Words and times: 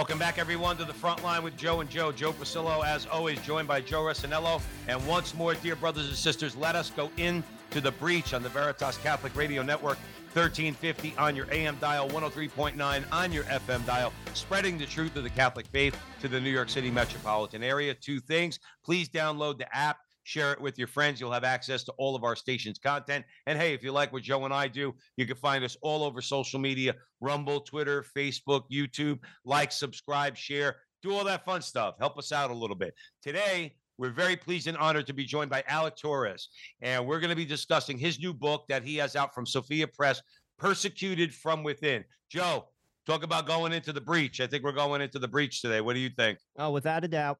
Welcome 0.00 0.18
back, 0.18 0.38
everyone, 0.38 0.78
to 0.78 0.86
the 0.86 0.94
front 0.94 1.22
line 1.22 1.42
with 1.42 1.58
Joe 1.58 1.80
and 1.80 1.90
Joe. 1.90 2.10
Joe 2.10 2.32
Pasillo, 2.32 2.82
as 2.82 3.04
always, 3.04 3.38
joined 3.42 3.68
by 3.68 3.82
Joe 3.82 4.00
Resinello. 4.00 4.62
And 4.88 5.06
once 5.06 5.34
more, 5.34 5.52
dear 5.52 5.76
brothers 5.76 6.08
and 6.08 6.16
sisters, 6.16 6.56
let 6.56 6.74
us 6.74 6.88
go 6.88 7.10
into 7.18 7.82
the 7.82 7.90
breach 7.90 8.32
on 8.32 8.42
the 8.42 8.48
Veritas 8.48 8.96
Catholic 8.96 9.36
Radio 9.36 9.62
Network, 9.62 9.98
1350 10.32 11.14
on 11.18 11.36
your 11.36 11.46
AM 11.52 11.76
dial, 11.82 12.08
103.9 12.08 13.04
on 13.12 13.30
your 13.30 13.44
FM 13.44 13.84
dial, 13.84 14.10
spreading 14.32 14.78
the 14.78 14.86
truth 14.86 15.16
of 15.16 15.22
the 15.22 15.28
Catholic 15.28 15.66
faith 15.66 15.94
to 16.22 16.28
the 16.28 16.40
New 16.40 16.48
York 16.48 16.70
City 16.70 16.90
metropolitan 16.90 17.62
area. 17.62 17.92
Two 17.92 18.20
things. 18.20 18.58
Please 18.82 19.06
download 19.06 19.58
the 19.58 19.76
app 19.76 19.98
share 20.30 20.52
it 20.52 20.60
with 20.60 20.78
your 20.78 20.86
friends. 20.86 21.20
You'll 21.20 21.32
have 21.32 21.44
access 21.44 21.82
to 21.84 21.92
all 21.98 22.14
of 22.14 22.22
our 22.22 22.36
station's 22.36 22.78
content. 22.78 23.24
And 23.46 23.58
hey, 23.58 23.74
if 23.74 23.82
you 23.82 23.90
like 23.90 24.12
what 24.12 24.22
Joe 24.22 24.44
and 24.44 24.54
I 24.54 24.68
do, 24.68 24.94
you 25.16 25.26
can 25.26 25.36
find 25.36 25.64
us 25.64 25.76
all 25.82 26.04
over 26.04 26.22
social 26.22 26.60
media 26.60 26.94
Rumble, 27.20 27.60
Twitter, 27.60 28.04
Facebook, 28.16 28.62
YouTube. 28.72 29.18
Like, 29.44 29.72
subscribe, 29.72 30.36
share, 30.36 30.76
do 31.02 31.12
all 31.12 31.24
that 31.24 31.44
fun 31.44 31.62
stuff. 31.62 31.96
Help 31.98 32.16
us 32.16 32.30
out 32.30 32.50
a 32.50 32.54
little 32.54 32.76
bit. 32.76 32.94
Today, 33.22 33.74
we're 33.98 34.10
very 34.10 34.36
pleased 34.36 34.68
and 34.68 34.76
honored 34.78 35.06
to 35.08 35.12
be 35.12 35.24
joined 35.24 35.50
by 35.50 35.64
Alec 35.66 35.96
Torres. 35.96 36.48
And 36.80 37.06
we're 37.06 37.20
going 37.20 37.30
to 37.30 37.36
be 37.36 37.44
discussing 37.44 37.98
his 37.98 38.20
new 38.20 38.32
book 38.32 38.64
that 38.68 38.84
he 38.84 38.96
has 38.96 39.16
out 39.16 39.34
from 39.34 39.44
Sophia 39.44 39.88
Press, 39.88 40.22
Persecuted 40.58 41.34
from 41.34 41.64
Within. 41.64 42.04
Joe, 42.30 42.68
talk 43.04 43.24
about 43.24 43.46
going 43.46 43.72
into 43.72 43.92
the 43.92 44.00
breach. 44.00 44.40
I 44.40 44.46
think 44.46 44.62
we're 44.62 44.72
going 44.72 45.02
into 45.02 45.18
the 45.18 45.28
breach 45.28 45.60
today. 45.60 45.80
What 45.80 45.94
do 45.94 46.00
you 46.00 46.10
think? 46.10 46.38
Oh, 46.56 46.70
without 46.70 47.04
a 47.04 47.08
doubt 47.08 47.38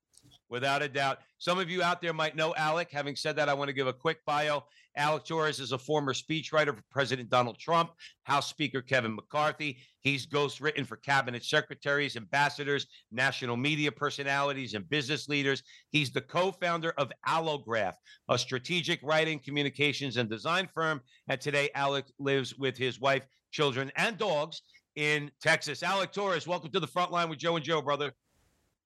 without 0.51 0.83
a 0.83 0.89
doubt. 0.89 1.19
Some 1.39 1.59
of 1.59 1.71
you 1.71 1.83
out 1.83 2.03
there 2.03 2.13
might 2.13 2.37
know 2.37 2.55
Alec. 2.57 2.91
Having 2.91 3.17
said 3.17 3.37
that, 3.37 3.49
I 3.49 3.55
want 3.55 3.69
to 3.69 3.73
give 3.73 3.87
a 3.87 3.93
quick 3.93 4.19
bio. 4.27 4.65
Alec 4.97 5.25
Torres 5.25 5.61
is 5.61 5.71
a 5.73 5.79
former 5.79 6.13
speechwriter 6.13 6.75
for 6.75 6.83
President 6.91 7.31
Donald 7.31 7.59
Trump, 7.59 7.93
House 8.25 8.49
Speaker 8.49 8.83
Kevin 8.83 9.15
McCarthy. 9.15 9.79
He's 10.01 10.27
ghostwritten 10.27 10.85
for 10.85 10.97
cabinet 10.97 11.45
secretaries, 11.45 12.17
ambassadors, 12.17 12.87
national 13.13 13.57
media 13.57 13.93
personalities, 13.93 14.75
and 14.75 14.89
business 14.89 15.29
leaders. 15.29 15.63
He's 15.91 16.11
the 16.11 16.21
co 16.21 16.51
founder 16.51 16.93
of 16.99 17.13
Allograph, 17.27 17.95
a 18.29 18.37
strategic 18.37 19.01
writing, 19.03 19.39
communications, 19.39 20.17
and 20.17 20.29
design 20.29 20.69
firm. 20.75 21.01
And 21.29 21.41
today, 21.41 21.71
Alec 21.75 22.07
lives 22.19 22.57
with 22.57 22.77
his 22.77 23.01
wife, 23.01 23.23
children, 23.53 23.93
and 23.97 24.19
dogs 24.19 24.63
in 24.97 25.31
Texas. 25.41 25.85
Alec 25.85 26.13
Torres, 26.13 26.49
welcome 26.49 26.73
to 26.73 26.81
the 26.81 26.87
front 26.87 27.13
line 27.13 27.29
with 27.29 27.39
Joe 27.39 27.57
and 27.57 27.65
Joe, 27.65 27.81
brother. 27.81 28.13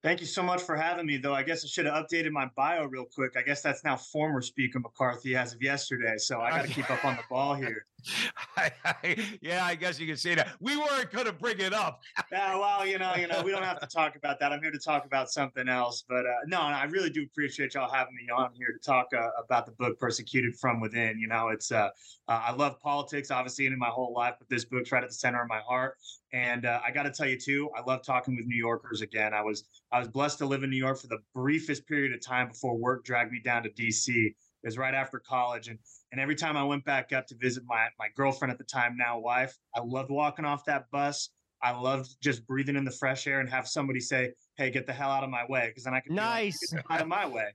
Thank 0.04 0.20
you 0.20 0.26
so 0.26 0.42
much 0.42 0.60
for 0.60 0.76
having 0.76 1.06
me, 1.06 1.16
though. 1.16 1.32
I 1.32 1.42
guess 1.42 1.64
I 1.64 1.66
should 1.66 1.86
have 1.86 1.94
updated 1.94 2.30
my 2.30 2.44
bio 2.54 2.84
real 2.84 3.06
quick. 3.06 3.38
I 3.38 3.42
guess 3.42 3.62
that's 3.62 3.82
now 3.84 3.96
former 3.96 4.42
Speaker 4.42 4.78
McCarthy 4.78 5.34
as 5.34 5.54
of 5.54 5.62
yesterday. 5.62 6.18
So 6.18 6.40
I 6.40 6.50
oh, 6.50 6.56
got 6.56 6.66
to 6.66 6.72
keep 6.74 6.90
up 6.90 7.06
on 7.06 7.16
the 7.16 7.22
ball 7.30 7.54
here. 7.54 7.86
I, 8.56 8.70
I, 8.84 9.38
yeah, 9.40 9.64
I 9.64 9.74
guess 9.74 9.98
you 9.98 10.06
can 10.06 10.16
say 10.16 10.34
that. 10.34 10.48
We 10.60 10.76
weren't 10.76 11.10
going 11.10 11.26
to 11.26 11.32
bring 11.32 11.58
it 11.60 11.72
up. 11.72 12.02
yeah, 12.30 12.54
well, 12.58 12.86
you 12.86 12.98
know, 12.98 13.14
you 13.16 13.26
know, 13.26 13.42
we 13.42 13.50
don't 13.50 13.62
have 13.62 13.80
to 13.80 13.86
talk 13.86 14.16
about 14.16 14.38
that. 14.40 14.52
I'm 14.52 14.60
here 14.60 14.70
to 14.70 14.78
talk 14.78 15.04
about 15.04 15.30
something 15.30 15.68
else. 15.68 16.04
But 16.08 16.26
uh, 16.26 16.34
no, 16.46 16.60
I 16.60 16.84
really 16.84 17.10
do 17.10 17.22
appreciate 17.22 17.74
y'all 17.74 17.90
having 17.92 18.14
me 18.14 18.28
on 18.34 18.50
here 18.54 18.72
to 18.72 18.78
talk 18.78 19.08
uh, 19.16 19.28
about 19.42 19.66
the 19.66 19.72
book 19.72 19.98
"Persecuted 19.98 20.56
from 20.56 20.80
Within." 20.80 21.18
You 21.18 21.28
know, 21.28 21.48
it's 21.48 21.72
uh, 21.72 21.88
uh 22.28 22.42
I 22.46 22.52
love 22.52 22.80
politics, 22.80 23.30
obviously, 23.30 23.66
in 23.66 23.78
my 23.78 23.88
whole 23.88 24.12
life, 24.14 24.34
but 24.38 24.48
this 24.48 24.64
book's 24.64 24.92
right 24.92 25.02
at 25.02 25.10
the 25.10 25.14
center 25.14 25.42
of 25.42 25.48
my 25.48 25.60
heart. 25.60 25.96
And 26.32 26.66
uh, 26.66 26.80
I 26.84 26.90
got 26.90 27.04
to 27.04 27.12
tell 27.12 27.28
you 27.28 27.38
too, 27.38 27.70
I 27.76 27.82
love 27.88 28.02
talking 28.02 28.36
with 28.36 28.46
New 28.46 28.56
Yorkers 28.56 29.02
again. 29.02 29.32
I 29.32 29.42
was 29.42 29.64
I 29.92 30.00
was 30.00 30.08
blessed 30.08 30.38
to 30.38 30.46
live 30.46 30.64
in 30.64 30.70
New 30.70 30.76
York 30.76 30.98
for 30.98 31.06
the 31.06 31.18
briefest 31.34 31.86
period 31.86 32.12
of 32.12 32.20
time 32.20 32.48
before 32.48 32.76
work 32.76 33.04
dragged 33.04 33.32
me 33.32 33.40
down 33.44 33.62
to 33.62 33.70
DC. 33.70 34.34
It 34.64 34.68
was 34.68 34.78
right 34.78 34.94
after 34.94 35.18
college, 35.18 35.68
and 35.68 35.78
and 36.10 36.18
every 36.18 36.34
time 36.34 36.56
I 36.56 36.64
went 36.64 36.86
back 36.86 37.12
up 37.12 37.26
to 37.26 37.34
visit 37.36 37.64
my 37.66 37.88
my 37.98 38.08
girlfriend 38.16 38.50
at 38.50 38.56
the 38.56 38.64
time, 38.64 38.96
now 38.96 39.18
wife, 39.18 39.54
I 39.74 39.80
loved 39.80 40.10
walking 40.10 40.46
off 40.46 40.64
that 40.64 40.90
bus. 40.90 41.28
I 41.62 41.72
loved 41.72 42.16
just 42.22 42.46
breathing 42.46 42.74
in 42.76 42.84
the 42.84 42.90
fresh 42.90 43.26
air 43.26 43.40
and 43.40 43.50
have 43.50 43.68
somebody 43.68 44.00
say, 44.00 44.32
"Hey, 44.56 44.70
get 44.70 44.86
the 44.86 44.92
hell 44.94 45.10
out 45.10 45.22
of 45.22 45.28
my 45.28 45.44
way," 45.50 45.66
because 45.68 45.84
then 45.84 45.92
I 45.92 46.00
could 46.00 46.12
nice 46.12 46.58
like, 46.72 46.84
out 46.88 47.02
of 47.02 47.08
my 47.08 47.26
way. 47.26 47.48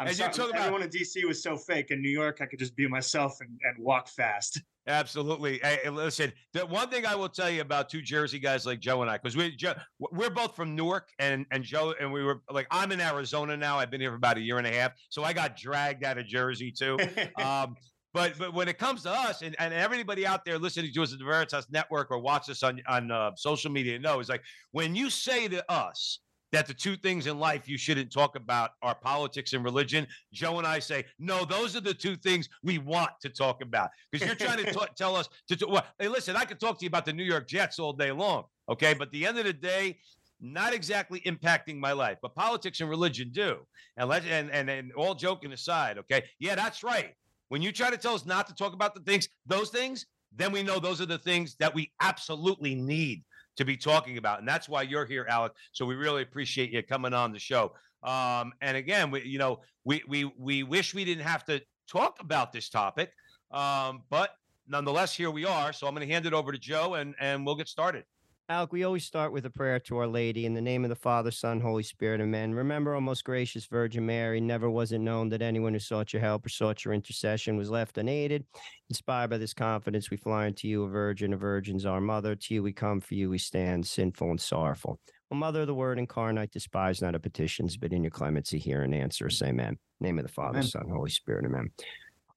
I'm 0.00 0.12
sorry, 0.12 0.52
everyone 0.54 0.82
in 0.82 0.90
DC 0.90 1.24
was 1.24 1.40
so 1.40 1.56
fake. 1.56 1.92
In 1.92 2.02
New 2.02 2.10
York, 2.10 2.38
I 2.40 2.46
could 2.46 2.58
just 2.58 2.74
be 2.74 2.88
myself 2.88 3.38
and, 3.40 3.50
and 3.62 3.78
walk 3.78 4.08
fast. 4.08 4.60
Absolutely. 4.88 5.58
Hey, 5.62 5.88
listen, 5.90 6.32
the 6.52 6.64
one 6.64 6.88
thing 6.88 7.06
I 7.06 7.16
will 7.16 7.28
tell 7.28 7.50
you 7.50 7.60
about 7.60 7.88
two 7.88 8.00
Jersey 8.00 8.38
guys 8.38 8.64
like 8.64 8.78
Joe 8.78 9.02
and 9.02 9.10
I, 9.10 9.18
because 9.18 9.36
we 9.36 9.56
we're 9.98 10.30
both 10.30 10.54
from 10.54 10.76
Newark, 10.76 11.08
and 11.18 11.44
and 11.50 11.64
Joe 11.64 11.94
and 12.00 12.12
we 12.12 12.22
were 12.22 12.42
like, 12.50 12.68
I'm 12.70 12.92
in 12.92 13.00
Arizona 13.00 13.56
now. 13.56 13.78
I've 13.78 13.90
been 13.90 14.00
here 14.00 14.10
for 14.10 14.16
about 14.16 14.36
a 14.36 14.40
year 14.40 14.58
and 14.58 14.66
a 14.66 14.72
half, 14.72 14.92
so 15.08 15.24
I 15.24 15.32
got 15.32 15.56
dragged 15.56 16.04
out 16.04 16.18
of 16.18 16.26
Jersey 16.26 16.70
too. 16.70 16.98
um, 17.42 17.74
but 18.14 18.38
but 18.38 18.54
when 18.54 18.68
it 18.68 18.78
comes 18.78 19.02
to 19.02 19.10
us, 19.10 19.42
and, 19.42 19.56
and 19.58 19.74
everybody 19.74 20.24
out 20.24 20.44
there 20.44 20.58
listening 20.58 20.92
to 20.92 21.02
us 21.02 21.12
at 21.12 21.18
the 21.18 21.24
Veritas 21.24 21.66
Network 21.70 22.12
or 22.12 22.20
watch 22.20 22.48
us 22.48 22.62
on 22.62 22.80
on 22.86 23.10
uh, 23.10 23.32
social 23.36 23.72
media 23.72 23.98
knows, 23.98 24.28
like 24.28 24.42
when 24.70 24.94
you 24.94 25.10
say 25.10 25.48
to 25.48 25.70
us 25.70 26.20
that 26.52 26.66
the 26.66 26.74
two 26.74 26.96
things 26.96 27.26
in 27.26 27.38
life 27.38 27.68
you 27.68 27.76
shouldn't 27.76 28.12
talk 28.12 28.36
about 28.36 28.70
are 28.82 28.94
politics 28.94 29.52
and 29.52 29.64
religion. 29.64 30.06
Joe 30.32 30.58
and 30.58 30.66
I 30.66 30.78
say, 30.78 31.04
no, 31.18 31.44
those 31.44 31.76
are 31.76 31.80
the 31.80 31.94
two 31.94 32.16
things 32.16 32.48
we 32.62 32.78
want 32.78 33.10
to 33.22 33.28
talk 33.28 33.62
about 33.62 33.90
because 34.10 34.26
you're 34.26 34.36
trying 34.36 34.64
to 34.64 34.72
t- 34.72 34.86
tell 34.96 35.16
us 35.16 35.28
to. 35.48 35.56
T- 35.56 35.66
well, 35.68 35.84
hey, 35.98 36.08
listen, 36.08 36.36
I 36.36 36.44
could 36.44 36.60
talk 36.60 36.78
to 36.78 36.84
you 36.84 36.88
about 36.88 37.04
the 37.04 37.12
New 37.12 37.24
York 37.24 37.48
Jets 37.48 37.78
all 37.78 37.92
day 37.92 38.12
long, 38.12 38.44
okay? 38.68 38.94
But 38.94 39.10
the 39.10 39.26
end 39.26 39.38
of 39.38 39.44
the 39.44 39.52
day, 39.52 39.98
not 40.40 40.74
exactly 40.74 41.20
impacting 41.20 41.78
my 41.78 41.92
life, 41.92 42.18
but 42.22 42.34
politics 42.34 42.80
and 42.80 42.90
religion 42.90 43.30
do. 43.32 43.58
And 43.96 44.08
let 44.08 44.24
and 44.26 44.50
and, 44.50 44.68
and 44.68 44.92
all 44.92 45.14
joking 45.14 45.52
aside, 45.52 45.98
okay? 45.98 46.24
Yeah, 46.38 46.54
that's 46.54 46.82
right. 46.82 47.14
When 47.48 47.62
you 47.62 47.72
try 47.72 47.90
to 47.90 47.96
tell 47.96 48.14
us 48.14 48.26
not 48.26 48.46
to 48.48 48.54
talk 48.54 48.72
about 48.72 48.94
the 48.94 49.00
things, 49.00 49.28
those 49.46 49.70
things, 49.70 50.06
then 50.34 50.52
we 50.52 50.62
know 50.62 50.78
those 50.78 51.00
are 51.00 51.06
the 51.06 51.18
things 51.18 51.56
that 51.58 51.74
we 51.74 51.92
absolutely 52.00 52.74
need 52.74 53.22
to 53.56 53.64
be 53.64 53.76
talking 53.76 54.18
about. 54.18 54.38
And 54.38 54.48
that's 54.48 54.68
why 54.68 54.82
you're 54.82 55.06
here, 55.06 55.26
Alex. 55.28 55.54
So 55.72 55.84
we 55.86 55.94
really 55.94 56.22
appreciate 56.22 56.70
you 56.70 56.82
coming 56.82 57.14
on 57.14 57.32
the 57.32 57.38
show. 57.38 57.72
Um, 58.02 58.52
and 58.60 58.76
again, 58.76 59.10
we, 59.10 59.22
you 59.22 59.38
know, 59.38 59.60
we, 59.84 60.02
we, 60.06 60.24
we 60.38 60.62
wish 60.62 60.94
we 60.94 61.04
didn't 61.04 61.24
have 61.24 61.44
to 61.46 61.60
talk 61.90 62.18
about 62.20 62.52
this 62.52 62.68
topic, 62.68 63.12
um, 63.50 64.02
but 64.10 64.30
nonetheless, 64.68 65.14
here 65.14 65.30
we 65.30 65.44
are. 65.44 65.72
So 65.72 65.86
I'm 65.86 65.94
going 65.94 66.06
to 66.06 66.12
hand 66.12 66.26
it 66.26 66.32
over 66.32 66.52
to 66.52 66.58
Joe 66.58 66.94
and, 66.94 67.14
and 67.20 67.44
we'll 67.44 67.56
get 67.56 67.68
started. 67.68 68.04
Alec, 68.48 68.72
we 68.72 68.84
always 68.84 69.04
start 69.04 69.32
with 69.32 69.44
a 69.44 69.50
prayer 69.50 69.80
to 69.80 69.96
Our 69.96 70.06
Lady 70.06 70.46
in 70.46 70.54
the 70.54 70.60
name 70.60 70.84
of 70.84 70.88
the 70.88 70.94
Father, 70.94 71.32
Son, 71.32 71.60
Holy 71.60 71.82
Spirit, 71.82 72.20
Amen. 72.20 72.54
Remember, 72.54 72.94
O 72.94 73.00
most 73.00 73.24
gracious 73.24 73.66
Virgin 73.66 74.06
Mary, 74.06 74.40
never 74.40 74.70
was 74.70 74.92
it 74.92 75.00
known 75.00 75.28
that 75.30 75.42
anyone 75.42 75.72
who 75.72 75.80
sought 75.80 76.12
your 76.12 76.22
help 76.22 76.46
or 76.46 76.48
sought 76.48 76.84
your 76.84 76.94
intercession 76.94 77.56
was 77.56 77.70
left 77.70 77.98
unaided. 77.98 78.44
Inspired 78.88 79.30
by 79.30 79.38
this 79.38 79.52
confidence, 79.52 80.12
we 80.12 80.16
fly 80.16 80.46
unto 80.46 80.68
you, 80.68 80.84
a 80.84 80.88
virgin, 80.88 81.32
a 81.32 81.36
virgin's 81.36 81.84
our 81.84 82.00
mother. 82.00 82.36
To 82.36 82.54
you 82.54 82.62
we 82.62 82.72
come, 82.72 83.00
for 83.00 83.14
you 83.14 83.30
we 83.30 83.38
stand, 83.38 83.84
sinful 83.84 84.30
and 84.30 84.40
sorrowful. 84.40 85.00
O 85.32 85.34
Mother 85.34 85.62
of 85.62 85.66
the 85.66 85.74
Word 85.74 85.98
incarnate, 85.98 86.52
despise 86.52 87.02
not 87.02 87.14
our 87.14 87.20
petitions, 87.20 87.76
but 87.76 87.92
in 87.92 88.04
your 88.04 88.12
clemency 88.12 88.60
hear 88.60 88.82
and 88.82 88.94
answer 88.94 89.26
us. 89.26 89.42
Amen. 89.42 89.76
Name 89.98 90.20
of 90.20 90.24
the 90.24 90.32
Father, 90.32 90.58
Amen. 90.58 90.68
Son, 90.68 90.88
Holy 90.88 91.10
Spirit. 91.10 91.46
Amen. 91.46 91.68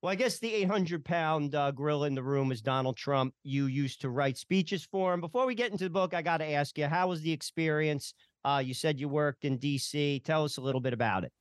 Well, 0.02 0.14
I 0.14 0.16
guess 0.16 0.40
the 0.40 0.54
800 0.54 1.04
pound 1.04 1.56
uh, 1.56 1.72
gorilla 1.72 2.08
in 2.08 2.16
the 2.16 2.24
room 2.24 2.54
is 2.54 2.62
Donald 2.62 2.96
Trump. 2.96 3.34
You 3.44 3.66
used 3.66 4.00
to 4.02 4.10
write 4.10 4.38
speeches 4.38 4.88
for 4.90 5.14
him. 5.14 5.20
Before 5.20 5.46
we 5.46 5.56
get 5.56 5.72
into 5.72 5.84
the 5.84 5.90
book, 5.90 6.14
I 6.14 6.22
got 6.22 6.38
to 6.38 6.46
ask 6.46 6.78
you, 6.78 6.88
how 6.88 7.10
was 7.10 7.22
the 7.22 7.34
experience? 7.34 8.14
Uh, 8.46 8.62
you 8.64 8.74
said 8.74 8.98
you 8.98 9.10
worked 9.10 9.44
in 9.44 9.58
D.C. 9.58 10.22
Tell 10.24 10.46
us 10.46 10.56
a 10.56 10.62
little 10.62 10.80
bit 10.80 10.94
about 10.94 11.26
it. 11.26 11.34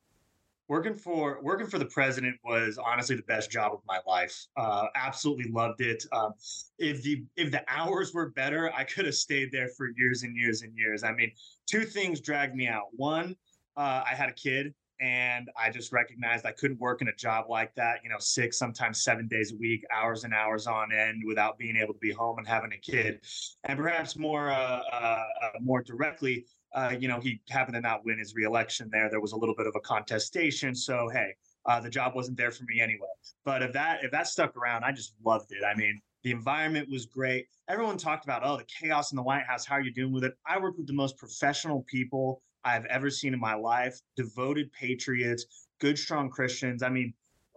Working 0.66 0.96
for 0.96 1.38
working 1.40 1.68
for 1.68 1.78
the 1.78 1.86
president 1.86 2.36
was 2.44 2.78
honestly 2.78 3.14
the 3.16 3.22
best 3.22 3.50
job 3.50 3.72
of 3.72 3.80
my 3.86 4.00
life. 4.06 4.46
Uh, 4.56 4.86
absolutely 4.96 5.50
loved 5.50 5.80
it. 5.80 6.04
Um, 6.12 6.34
if 6.78 7.02
the 7.02 7.22
if 7.36 7.50
the 7.52 7.62
hours 7.68 8.12
were 8.12 8.30
better, 8.30 8.70
I 8.74 8.84
could 8.84 9.06
have 9.06 9.14
stayed 9.14 9.50
there 9.50 9.68
for 9.68 9.88
years 9.96 10.24
and 10.24 10.36
years 10.36 10.62
and 10.62 10.76
years. 10.76 11.04
I 11.04 11.12
mean, 11.12 11.30
two 11.66 11.84
things 11.84 12.20
dragged 12.20 12.54
me 12.54 12.66
out. 12.66 12.88
One, 12.90 13.34
uh, 13.78 14.02
I 14.04 14.14
had 14.14 14.28
a 14.28 14.34
kid 14.34 14.74
and 15.00 15.50
I 15.56 15.70
just 15.70 15.92
recognized 15.92 16.44
I 16.44 16.52
couldn't 16.52 16.80
work 16.80 17.02
in 17.02 17.08
a 17.08 17.14
job 17.14 17.46
like 17.48 17.74
that, 17.76 18.00
you 18.02 18.10
know, 18.10 18.18
six, 18.18 18.58
sometimes 18.58 19.02
seven 19.02 19.28
days 19.28 19.52
a 19.52 19.56
week, 19.56 19.84
hours 19.94 20.24
and 20.24 20.34
hours 20.34 20.66
on 20.66 20.92
end, 20.92 21.22
without 21.26 21.58
being 21.58 21.76
able 21.76 21.94
to 21.94 22.00
be 22.00 22.10
home 22.10 22.38
and 22.38 22.46
having 22.46 22.72
a 22.72 22.78
kid. 22.78 23.20
And 23.64 23.78
perhaps 23.78 24.16
more, 24.16 24.50
uh, 24.50 24.80
uh, 24.92 25.24
uh, 25.42 25.50
more 25.60 25.82
directly, 25.82 26.46
uh, 26.74 26.94
you 26.98 27.08
know, 27.08 27.20
he 27.20 27.40
happened 27.48 27.74
to 27.74 27.80
not 27.80 28.04
win 28.04 28.18
his 28.18 28.34
reelection 28.34 28.88
there. 28.90 29.08
There 29.08 29.20
was 29.20 29.32
a 29.32 29.36
little 29.36 29.54
bit 29.54 29.66
of 29.66 29.74
a 29.76 29.80
contestation. 29.80 30.74
So, 30.74 31.08
hey, 31.12 31.34
uh, 31.66 31.80
the 31.80 31.90
job 31.90 32.14
wasn't 32.14 32.36
there 32.36 32.50
for 32.50 32.64
me 32.64 32.80
anyway. 32.80 33.08
But 33.44 33.62
if 33.62 33.72
that 33.72 34.04
if 34.04 34.10
that 34.10 34.26
stuck 34.26 34.56
around, 34.56 34.84
I 34.84 34.92
just 34.92 35.14
loved 35.24 35.52
it. 35.52 35.64
I 35.64 35.74
mean, 35.74 36.00
the 36.24 36.30
environment 36.30 36.88
was 36.90 37.06
great. 37.06 37.46
Everyone 37.68 37.96
talked 37.96 38.24
about, 38.24 38.42
oh, 38.44 38.56
the 38.56 38.64
chaos 38.64 39.12
in 39.12 39.16
the 39.16 39.22
White 39.22 39.44
House. 39.44 39.64
How 39.64 39.76
are 39.76 39.80
you 39.80 39.92
doing 39.92 40.12
with 40.12 40.24
it? 40.24 40.34
I 40.46 40.58
worked 40.58 40.78
with 40.78 40.86
the 40.86 40.92
most 40.92 41.16
professional 41.16 41.84
people 41.88 42.42
I've 42.64 42.84
ever 42.86 43.10
seen 43.10 43.34
in 43.34 43.40
my 43.40 43.54
life, 43.54 44.00
devoted 44.16 44.72
patriots, 44.72 45.66
good, 45.80 45.98
strong 45.98 46.30
Christians. 46.30 46.82
I 46.82 46.88
mean, 46.88 47.14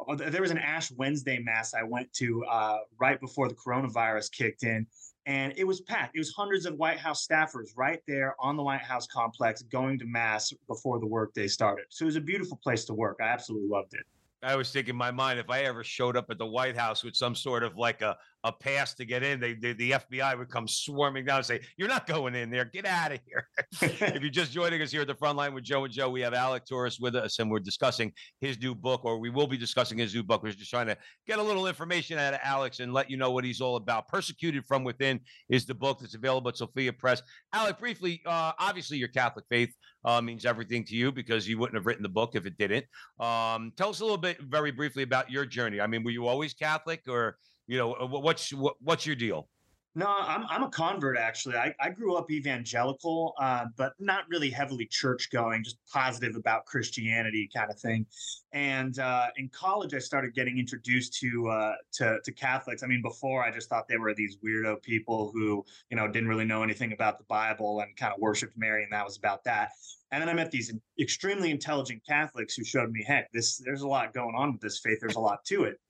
uh, 0.07 0.15
there 0.15 0.41
was 0.41 0.51
an 0.51 0.57
Ash 0.57 0.91
Wednesday 0.91 1.39
mass 1.39 1.73
I 1.73 1.83
went 1.83 2.11
to 2.13 2.43
uh, 2.45 2.79
right 2.99 3.19
before 3.19 3.47
the 3.47 3.55
coronavirus 3.55 4.31
kicked 4.31 4.63
in, 4.63 4.87
and 5.25 5.53
it 5.55 5.65
was 5.65 5.81
packed. 5.81 6.15
It 6.15 6.19
was 6.19 6.31
hundreds 6.31 6.65
of 6.65 6.75
White 6.75 6.97
House 6.97 7.25
staffers 7.25 7.69
right 7.75 8.01
there 8.07 8.35
on 8.39 8.57
the 8.57 8.63
White 8.63 8.81
House 8.81 9.07
complex 9.07 9.61
going 9.61 9.99
to 9.99 10.05
mass 10.05 10.53
before 10.67 10.99
the 10.99 11.07
workday 11.07 11.47
started. 11.47 11.85
So 11.89 12.03
it 12.03 12.07
was 12.07 12.15
a 12.15 12.21
beautiful 12.21 12.57
place 12.57 12.85
to 12.85 12.93
work. 12.93 13.19
I 13.21 13.25
absolutely 13.25 13.69
loved 13.69 13.93
it. 13.93 14.05
I 14.43 14.55
was 14.55 14.71
thinking 14.71 14.93
in 14.93 14.97
my 14.97 15.11
mind 15.11 15.39
if 15.39 15.51
I 15.51 15.61
ever 15.61 15.83
showed 15.83 16.17
up 16.17 16.31
at 16.31 16.39
the 16.39 16.47
White 16.47 16.75
House 16.75 17.03
with 17.03 17.15
some 17.15 17.35
sort 17.35 17.61
of 17.63 17.77
like 17.77 18.01
a, 18.01 18.17
a 18.43 18.51
pass 18.51 18.93
to 18.95 19.05
get 19.05 19.23
in, 19.23 19.39
they, 19.39 19.53
they 19.53 19.73
the 19.73 19.91
FBI 19.91 20.37
would 20.37 20.49
come 20.49 20.67
swarming 20.67 21.25
down 21.25 21.37
and 21.37 21.45
say, 21.45 21.61
"You're 21.77 21.87
not 21.87 22.07
going 22.07 22.35
in 22.35 22.49
there. 22.49 22.65
Get 22.65 22.85
out 22.85 23.11
of 23.11 23.19
here." 23.25 23.47
if 23.81 24.21
you're 24.21 24.29
just 24.29 24.51
joining 24.51 24.81
us 24.81 24.91
here 24.91 25.01
at 25.01 25.07
the 25.07 25.15
front 25.15 25.37
line 25.37 25.53
with 25.53 25.63
Joe 25.63 25.83
and 25.83 25.93
Joe, 25.93 26.09
we 26.09 26.21
have 26.21 26.33
Alec 26.33 26.65
Torres 26.65 26.99
with 26.99 27.15
us, 27.15 27.39
and 27.39 27.51
we're 27.51 27.59
discussing 27.59 28.11
his 28.39 28.59
new 28.59 28.73
book, 28.73 29.05
or 29.05 29.19
we 29.19 29.29
will 29.29 29.47
be 29.47 29.57
discussing 29.57 29.97
his 29.97 30.15
new 30.15 30.23
book. 30.23 30.43
We're 30.43 30.53
just 30.53 30.69
trying 30.69 30.87
to 30.87 30.97
get 31.27 31.39
a 31.39 31.43
little 31.43 31.67
information 31.67 32.17
out 32.17 32.33
of 32.33 32.39
Alex 32.43 32.79
and 32.79 32.93
let 32.93 33.09
you 33.09 33.17
know 33.17 33.31
what 33.31 33.43
he's 33.43 33.61
all 33.61 33.75
about. 33.75 34.07
Persecuted 34.07 34.65
from 34.65 34.83
Within 34.83 35.19
is 35.49 35.65
the 35.65 35.75
book 35.75 35.99
that's 35.99 36.15
available 36.15 36.49
at 36.49 36.57
Sophia 36.57 36.93
Press. 36.93 37.21
Alec, 37.53 37.79
briefly, 37.79 38.21
uh, 38.25 38.53
obviously 38.59 38.97
your 38.97 39.09
Catholic 39.09 39.45
faith 39.49 39.73
uh, 40.05 40.21
means 40.21 40.45
everything 40.45 40.83
to 40.85 40.95
you 40.95 41.11
because 41.11 41.47
you 41.47 41.57
wouldn't 41.57 41.75
have 41.75 41.85
written 41.85 42.03
the 42.03 42.09
book 42.09 42.31
if 42.33 42.45
it 42.45 42.57
didn't. 42.57 42.85
Um, 43.19 43.71
tell 43.77 43.89
us 43.89 43.99
a 43.99 44.03
little 44.03 44.17
bit, 44.17 44.41
very 44.41 44.71
briefly, 44.71 45.03
about 45.03 45.29
your 45.29 45.45
journey. 45.45 45.79
I 45.79 45.87
mean, 45.87 46.03
were 46.03 46.11
you 46.11 46.27
always 46.27 46.53
Catholic, 46.53 47.01
or 47.07 47.37
you 47.67 47.77
know, 47.77 47.93
uh, 47.93 48.07
what's 48.07 48.53
what, 48.53 48.75
what's 48.81 49.05
your 49.05 49.15
deal? 49.15 49.47
No, 49.93 50.07
I'm 50.07 50.45
I'm 50.49 50.63
a 50.63 50.69
convert 50.69 51.17
actually. 51.17 51.55
I, 51.57 51.75
I 51.81 51.89
grew 51.89 52.15
up 52.15 52.31
evangelical, 52.31 53.33
uh, 53.37 53.65
but 53.75 53.91
not 53.99 54.23
really 54.29 54.49
heavily 54.49 54.85
church 54.85 55.29
going, 55.31 55.65
just 55.65 55.77
positive 55.91 56.37
about 56.37 56.65
Christianity 56.65 57.49
kind 57.53 57.69
of 57.69 57.77
thing. 57.77 58.05
And 58.53 58.97
uh, 58.99 59.27
in 59.35 59.49
college, 59.49 59.93
I 59.93 59.99
started 59.99 60.33
getting 60.33 60.57
introduced 60.57 61.19
to 61.19 61.49
uh, 61.49 61.73
to 61.93 62.19
to 62.23 62.31
Catholics. 62.31 62.83
I 62.83 62.87
mean, 62.87 63.01
before 63.01 63.43
I 63.43 63.51
just 63.51 63.67
thought 63.67 63.89
they 63.89 63.97
were 63.97 64.13
these 64.13 64.37
weirdo 64.37 64.81
people 64.81 65.29
who 65.33 65.65
you 65.89 65.97
know 65.97 66.07
didn't 66.07 66.29
really 66.29 66.45
know 66.45 66.63
anything 66.63 66.93
about 66.93 67.17
the 67.17 67.25
Bible 67.25 67.81
and 67.81 67.93
kind 67.97 68.13
of 68.13 68.21
worshipped 68.21 68.57
Mary, 68.57 68.83
and 68.83 68.93
that 68.93 69.03
was 69.03 69.17
about 69.17 69.43
that. 69.43 69.71
And 70.11 70.21
then 70.21 70.29
I 70.29 70.33
met 70.33 70.51
these 70.51 70.73
extremely 70.99 71.51
intelligent 71.51 72.01
Catholics 72.07 72.55
who 72.55 72.63
showed 72.63 72.91
me, 72.91 73.03
heck, 73.05 73.29
this 73.33 73.57
there's 73.57 73.81
a 73.81 73.87
lot 73.87 74.13
going 74.13 74.35
on 74.35 74.53
with 74.53 74.61
this 74.61 74.79
faith. 74.79 74.99
There's 75.01 75.15
a 75.15 75.21
lot 75.21 75.43
to 75.45 75.63
it. 75.63 75.81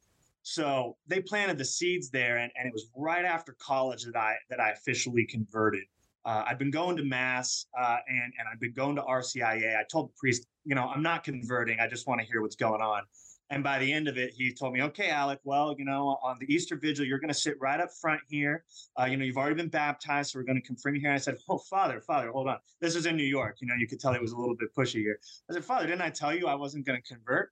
So 0.44 0.98
they 1.08 1.22
planted 1.22 1.58
the 1.58 1.66
seeds 1.66 2.10
there, 2.10 2.38
and, 2.38 2.52
and 2.58 2.68
it 2.68 2.74
was 2.74 2.90
right 2.96 3.26
after 3.26 3.56
college 3.60 4.06
that 4.06 4.16
I 4.16 4.36
that 4.50 4.60
I 4.60 4.72
officially 4.72 5.26
converted. 5.26 5.84
Uh, 6.24 6.44
I'd 6.48 6.60
been 6.60 6.72
going 6.72 6.98
to 6.98 7.04
mass 7.04 7.66
uh, 7.80 7.98
and 8.08 8.34
and 8.38 8.48
I'd 8.52 8.60
been 8.60 8.74
going 8.74 8.96
to 8.96 9.04
RCIA. 9.04 9.78
I 9.78 9.84
told 9.92 10.10
the 10.10 10.14
priest, 10.18 10.48
you 10.66 10.76
know, 10.76 10.88
I'm 10.88 11.04
not 11.04 11.24
converting. 11.24 11.80
I 11.80 11.88
just 11.88 12.08
want 12.08 12.22
to 12.22 12.28
hear 12.28 12.42
what's 12.42 12.56
going 12.56 12.82
on. 12.82 13.04
And 13.52 13.66
by 13.66 13.80
the 13.80 13.92
end 13.92 14.08
of 14.08 14.18
it, 14.18 14.32
he 14.34 14.54
told 14.54 14.74
me, 14.74 14.82
okay, 14.82 15.10
Alec, 15.10 15.40
well, 15.44 15.76
you 15.78 15.84
know, 15.84 16.18
on 16.24 16.38
the 16.40 16.52
Easter 16.52 16.78
Vigil, 16.78 17.06
you're 17.06 17.20
going 17.20 17.34
to 17.34 17.34
sit 17.34 17.60
right 17.60 17.82
up 17.82 17.90
front 17.92 18.22
here. 18.30 18.64
Uh, 18.98 19.06
you 19.06 19.18
know, 19.18 19.26
you've 19.26 19.36
already 19.36 19.56
been 19.56 19.68
baptized, 19.68 20.32
so 20.32 20.40
we're 20.40 20.46
going 20.46 20.60
to 20.60 20.66
confirm 20.66 20.96
you 20.96 21.02
here. 21.02 21.10
And 21.10 21.16
I 21.16 21.20
said, 21.20 21.36
oh, 21.50 21.58
Father, 21.58 22.00
Father, 22.00 22.32
hold 22.32 22.48
on. 22.48 22.60
This 22.80 22.96
was 22.96 23.06
in 23.06 23.18
New 23.18 23.26
York. 23.26 23.58
You 23.60 23.68
know, 23.68 23.76
you 23.78 23.88
could 23.88 24.00
tell 24.00 24.14
it 24.14 24.22
was 24.22 24.32
a 24.32 24.38
little 24.38 24.56
bit 24.56 24.74
pushy 24.74 25.02
here. 25.02 25.20
I 25.50 25.54
said, 25.54 25.66
Father, 25.66 25.86
didn't 25.86 26.02
I 26.02 26.10
tell 26.12 26.34
you 26.34 26.48
I 26.48 26.56
wasn't 26.56 26.86
going 26.86 27.02
to 27.02 27.14
convert? 27.14 27.52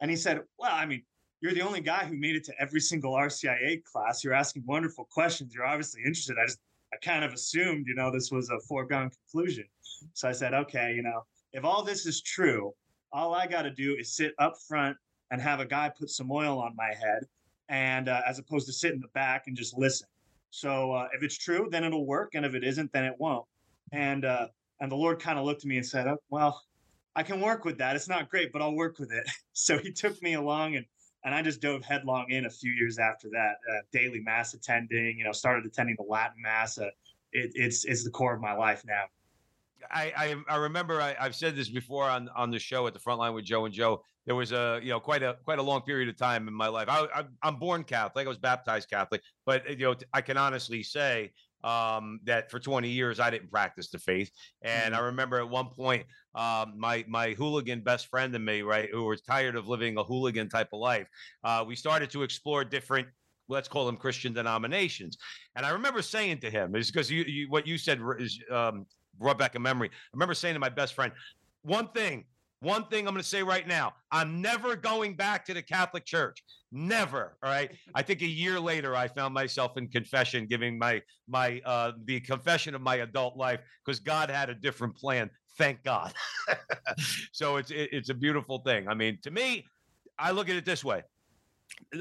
And 0.00 0.08
he 0.08 0.16
said, 0.16 0.40
well, 0.56 0.70
I 0.72 0.86
mean, 0.86 1.02
you're 1.40 1.54
the 1.54 1.62
only 1.62 1.80
guy 1.80 2.04
who 2.04 2.16
made 2.16 2.36
it 2.36 2.44
to 2.44 2.54
every 2.60 2.80
single 2.80 3.14
RCIA 3.14 3.82
class. 3.84 4.22
You're 4.22 4.34
asking 4.34 4.64
wonderful 4.66 5.06
questions. 5.10 5.54
You're 5.54 5.66
obviously 5.66 6.02
interested. 6.02 6.36
I 6.40 6.46
just, 6.46 6.58
I 6.92 6.96
kind 6.96 7.24
of 7.24 7.32
assumed, 7.32 7.86
you 7.86 7.94
know, 7.94 8.10
this 8.10 8.30
was 8.30 8.50
a 8.50 8.60
foregone 8.60 9.10
conclusion. 9.10 9.64
So 10.12 10.28
I 10.28 10.32
said, 10.32 10.54
okay, 10.54 10.92
you 10.94 11.02
know, 11.02 11.24
if 11.52 11.64
all 11.64 11.82
this 11.82 12.06
is 12.06 12.20
true, 12.22 12.72
all 13.12 13.34
I 13.34 13.46
got 13.46 13.62
to 13.62 13.70
do 13.70 13.96
is 13.98 14.14
sit 14.14 14.32
up 14.38 14.54
front 14.68 14.96
and 15.30 15.40
have 15.40 15.60
a 15.60 15.66
guy 15.66 15.90
put 15.96 16.10
some 16.10 16.30
oil 16.30 16.60
on 16.60 16.74
my 16.76 16.88
head, 16.88 17.24
and 17.68 18.08
uh, 18.08 18.20
as 18.26 18.38
opposed 18.38 18.66
to 18.66 18.72
sit 18.72 18.92
in 18.92 19.00
the 19.00 19.08
back 19.08 19.44
and 19.46 19.56
just 19.56 19.76
listen. 19.78 20.06
So 20.50 20.92
uh, 20.92 21.08
if 21.14 21.22
it's 21.22 21.38
true, 21.38 21.68
then 21.70 21.84
it'll 21.84 22.06
work, 22.06 22.34
and 22.34 22.44
if 22.44 22.54
it 22.54 22.64
isn't, 22.64 22.92
then 22.92 23.04
it 23.04 23.14
won't. 23.18 23.46
And 23.92 24.24
uh, 24.24 24.48
and 24.80 24.90
the 24.90 24.96
Lord 24.96 25.20
kind 25.20 25.38
of 25.38 25.44
looked 25.44 25.62
at 25.62 25.68
me 25.68 25.76
and 25.76 25.86
said, 25.86 26.06
oh, 26.06 26.18
"Well, 26.30 26.60
I 27.14 27.22
can 27.22 27.40
work 27.40 27.64
with 27.64 27.78
that. 27.78 27.96
It's 27.96 28.08
not 28.08 28.28
great, 28.28 28.52
but 28.52 28.62
I'll 28.62 28.74
work 28.74 28.98
with 28.98 29.12
it." 29.12 29.28
So 29.52 29.78
He 29.78 29.92
took 29.92 30.20
me 30.22 30.34
along 30.34 30.76
and 30.76 30.86
and 31.24 31.34
I 31.34 31.42
just 31.42 31.60
dove 31.60 31.84
headlong 31.84 32.30
in 32.30 32.46
a 32.46 32.50
few 32.50 32.72
years 32.72 32.98
after 32.98 33.28
that. 33.30 33.56
Uh, 33.70 33.80
daily 33.92 34.20
mass 34.20 34.54
attending, 34.54 35.18
you 35.18 35.24
know, 35.24 35.32
started 35.32 35.66
attending 35.66 35.96
the 35.96 36.04
Latin 36.04 36.40
mass. 36.42 36.78
Uh, 36.78 36.86
it, 37.32 37.52
it's 37.54 37.84
it's 37.84 38.04
the 38.04 38.10
core 38.10 38.34
of 38.34 38.40
my 38.40 38.54
life 38.54 38.82
now. 38.86 39.04
I 39.90 40.12
I, 40.16 40.54
I 40.54 40.56
remember 40.56 41.00
I, 41.00 41.14
have 41.18 41.34
said 41.34 41.56
this 41.56 41.68
before 41.68 42.04
on 42.04 42.28
on 42.34 42.50
the 42.50 42.58
show 42.58 42.86
at 42.86 42.94
the 42.94 42.98
front 42.98 43.18
line 43.18 43.34
with 43.34 43.44
Joe 43.44 43.64
and 43.66 43.74
Joe. 43.74 44.02
There 44.26 44.34
was 44.34 44.52
a 44.52 44.80
you 44.82 44.90
know 44.90 45.00
quite 45.00 45.22
a 45.22 45.36
quite 45.44 45.58
a 45.58 45.62
long 45.62 45.82
period 45.82 46.08
of 46.08 46.16
time 46.16 46.48
in 46.48 46.54
my 46.54 46.68
life. 46.68 46.88
I, 46.88 47.06
I 47.14 47.24
I'm 47.42 47.56
born 47.56 47.84
Catholic. 47.84 48.26
I 48.26 48.28
was 48.28 48.38
baptized 48.38 48.88
Catholic, 48.88 49.22
but 49.44 49.68
you 49.68 49.86
know 49.86 49.94
I 50.12 50.20
can 50.22 50.36
honestly 50.36 50.82
say 50.82 51.32
um, 51.64 52.20
that 52.24 52.50
for 52.50 52.58
20 52.58 52.88
years 52.88 53.20
I 53.20 53.30
didn't 53.30 53.50
practice 53.50 53.90
the 53.90 53.98
faith. 53.98 54.30
And 54.62 54.94
mm-hmm. 54.94 55.02
I 55.02 55.06
remember 55.06 55.38
at 55.38 55.48
one 55.48 55.68
point, 55.68 56.06
um, 56.34 56.74
my 56.76 57.04
my 57.08 57.32
hooligan 57.32 57.80
best 57.80 58.06
friend 58.06 58.34
and 58.34 58.44
me, 58.44 58.62
right, 58.62 58.88
who 58.90 59.04
was 59.04 59.20
tired 59.22 59.56
of 59.56 59.68
living 59.68 59.96
a 59.98 60.04
hooligan 60.04 60.48
type 60.48 60.68
of 60.72 60.80
life, 60.80 61.08
uh, 61.44 61.64
we 61.66 61.76
started 61.76 62.10
to 62.10 62.22
explore 62.22 62.64
different. 62.64 63.08
Let's 63.48 63.68
call 63.68 63.84
them 63.84 63.96
Christian 63.96 64.32
denominations. 64.32 65.18
And 65.56 65.66
I 65.66 65.70
remember 65.70 66.02
saying 66.02 66.38
to 66.40 66.50
him, 66.50 66.76
is 66.76 66.90
because 66.90 67.10
you, 67.10 67.24
you, 67.24 67.50
what 67.50 67.66
you 67.66 67.78
said 67.78 68.00
is 68.20 68.38
um, 68.48 68.86
brought 69.18 69.38
back 69.38 69.56
a 69.56 69.58
memory. 69.58 69.88
I 69.92 70.08
remember 70.12 70.34
saying 70.34 70.54
to 70.54 70.60
my 70.60 70.68
best 70.68 70.94
friend, 70.94 71.12
one 71.62 71.88
thing 71.88 72.24
one 72.60 72.84
thing 72.86 73.06
I'm 73.06 73.14
going 73.14 73.22
to 73.22 73.28
say 73.28 73.42
right 73.42 73.66
now 73.66 73.94
I'm 74.10 74.40
never 74.40 74.76
going 74.76 75.16
back 75.16 75.44
to 75.46 75.54
the 75.54 75.62
Catholic 75.62 76.04
Church. 76.04 76.42
Never. 76.72 77.36
All 77.42 77.50
right. 77.50 77.70
I 77.94 78.02
think 78.02 78.22
a 78.22 78.26
year 78.26 78.60
later, 78.60 78.94
I 78.94 79.08
found 79.08 79.34
myself 79.34 79.76
in 79.76 79.88
confession, 79.88 80.46
giving 80.46 80.78
my, 80.78 81.02
my, 81.28 81.60
uh, 81.64 81.92
the 82.04 82.20
confession 82.20 82.74
of 82.74 82.80
my 82.80 82.96
adult 82.96 83.36
life 83.36 83.60
because 83.84 83.98
God 84.00 84.30
had 84.30 84.50
a 84.50 84.54
different 84.54 84.96
plan. 84.96 85.30
Thank 85.58 85.82
God. 85.82 86.12
so 87.32 87.56
it's, 87.56 87.70
it, 87.70 87.90
it's 87.92 88.08
a 88.10 88.14
beautiful 88.14 88.58
thing. 88.58 88.88
I 88.88 88.94
mean, 88.94 89.18
to 89.22 89.30
me, 89.30 89.64
I 90.18 90.30
look 90.30 90.48
at 90.48 90.56
it 90.56 90.64
this 90.64 90.84
way. 90.84 91.02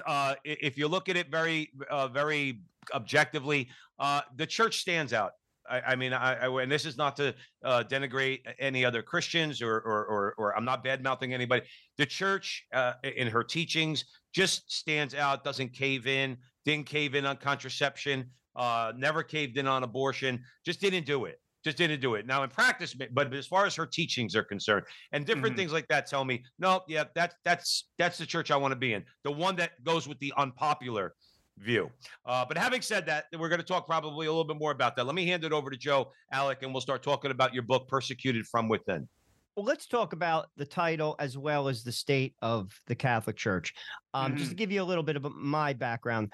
Uh, 0.05 0.35
if 0.43 0.77
you 0.77 0.87
look 0.87 1.09
at 1.09 1.15
it 1.15 1.31
very, 1.31 1.71
uh, 1.89 2.07
very 2.09 2.61
objectively, 2.93 3.69
uh, 3.97 4.21
the 4.35 4.45
church 4.45 4.79
stands 4.81 5.13
out. 5.13 5.33
I, 5.69 5.81
I 5.87 5.95
mean, 5.95 6.13
I, 6.13 6.35
I, 6.35 6.61
and 6.61 6.71
this 6.71 6.85
is 6.85 6.97
not 6.97 7.15
to 7.17 7.35
uh, 7.63 7.83
denigrate 7.89 8.39
any 8.59 8.83
other 8.83 9.01
Christians 9.01 9.61
or, 9.61 9.75
or, 9.75 10.05
or, 10.05 10.35
or 10.37 10.57
I'm 10.57 10.65
not 10.65 10.83
bad 10.83 11.03
mouthing 11.03 11.33
anybody. 11.33 11.65
The 11.97 12.05
church 12.05 12.65
uh, 12.73 12.93
in 13.03 13.27
her 13.27 13.43
teachings 13.43 14.05
just 14.33 14.71
stands 14.71 15.13
out, 15.13 15.43
doesn't 15.43 15.73
cave 15.73 16.07
in, 16.07 16.37
didn't 16.65 16.85
cave 16.85 17.15
in 17.15 17.25
on 17.25 17.37
contraception, 17.37 18.29
uh, 18.55 18.93
never 18.97 19.23
caved 19.23 19.57
in 19.57 19.67
on 19.67 19.83
abortion, 19.83 20.43
just 20.65 20.81
didn't 20.81 21.05
do 21.05 21.25
it. 21.25 21.39
Just 21.63 21.75
didn't 21.75 21.99
do 21.99 22.15
it. 22.15 22.25
Now 22.25 22.43
in 22.43 22.49
practice, 22.49 22.95
but 23.11 23.33
as 23.33 23.45
far 23.45 23.65
as 23.65 23.75
her 23.75 23.85
teachings 23.85 24.33
are 24.33 24.43
concerned, 24.43 24.85
and 25.11 25.25
different 25.25 25.47
mm-hmm. 25.47 25.57
things 25.57 25.73
like 25.73 25.85
that, 25.89 26.07
tell 26.07 26.23
me, 26.23 26.41
no, 26.57 26.83
yeah, 26.87 27.03
that's 27.15 27.35
that's 27.43 27.89
that's 27.97 28.17
the 28.17 28.25
church 28.25 28.49
I 28.49 28.55
want 28.55 28.71
to 28.71 28.77
be 28.77 28.93
in. 28.93 29.03
The 29.25 29.31
one 29.31 29.57
that 29.57 29.71
goes 29.83 30.07
with 30.07 30.17
the 30.19 30.31
unpopular 30.37 31.15
view. 31.59 31.89
Uh, 32.25 32.45
but 32.45 32.57
having 32.57 32.81
said 32.81 33.05
that, 33.07 33.25
we're 33.37 33.49
going 33.49 33.61
to 33.61 33.65
talk 33.65 33.85
probably 33.85 34.27
a 34.27 34.29
little 34.29 34.45
bit 34.45 34.57
more 34.57 34.71
about 34.71 34.95
that. 34.95 35.05
Let 35.05 35.15
me 35.15 35.25
hand 35.25 35.43
it 35.43 35.51
over 35.51 35.69
to 35.69 35.77
Joe, 35.77 36.11
Alec, 36.31 36.59
and 36.63 36.73
we'll 36.73 36.81
start 36.81 37.03
talking 37.03 37.31
about 37.31 37.53
your 37.53 37.63
book, 37.63 37.87
Persecuted 37.87 38.45
from 38.47 38.67
Within. 38.69 39.07
Well, 39.55 39.65
let's 39.65 39.87
talk 39.87 40.13
about 40.13 40.47
the 40.55 40.65
title 40.65 41.15
as 41.19 41.37
well 41.37 41.67
as 41.67 41.83
the 41.83 41.91
state 41.91 42.33
of 42.41 42.71
the 42.87 42.95
Catholic 42.95 43.35
Church. 43.35 43.73
Um, 44.13 44.27
mm-hmm. 44.27 44.37
Just 44.37 44.51
to 44.51 44.55
mm-hmm. 44.55 44.59
give 44.59 44.71
you 44.71 44.81
a 44.81 44.85
little 44.85 45.03
bit 45.03 45.17
of 45.17 45.25
my 45.33 45.73
background, 45.73 46.31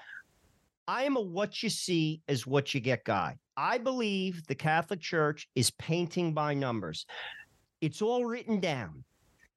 I 0.86 1.04
am 1.04 1.16
a 1.16 1.20
what 1.20 1.62
you 1.62 1.68
see 1.68 2.20
is 2.28 2.46
what 2.46 2.72
you 2.72 2.80
get 2.80 3.04
guy. 3.04 3.36
I 3.56 3.78
believe 3.78 4.46
the 4.46 4.54
Catholic 4.54 5.00
Church 5.00 5.48
is 5.54 5.70
painting 5.72 6.34
by 6.34 6.54
numbers. 6.54 7.06
It's 7.80 8.00
all 8.00 8.24
written 8.24 8.60
down. 8.60 9.02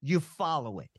You 0.02 0.20
follow 0.20 0.80
it. 0.80 0.90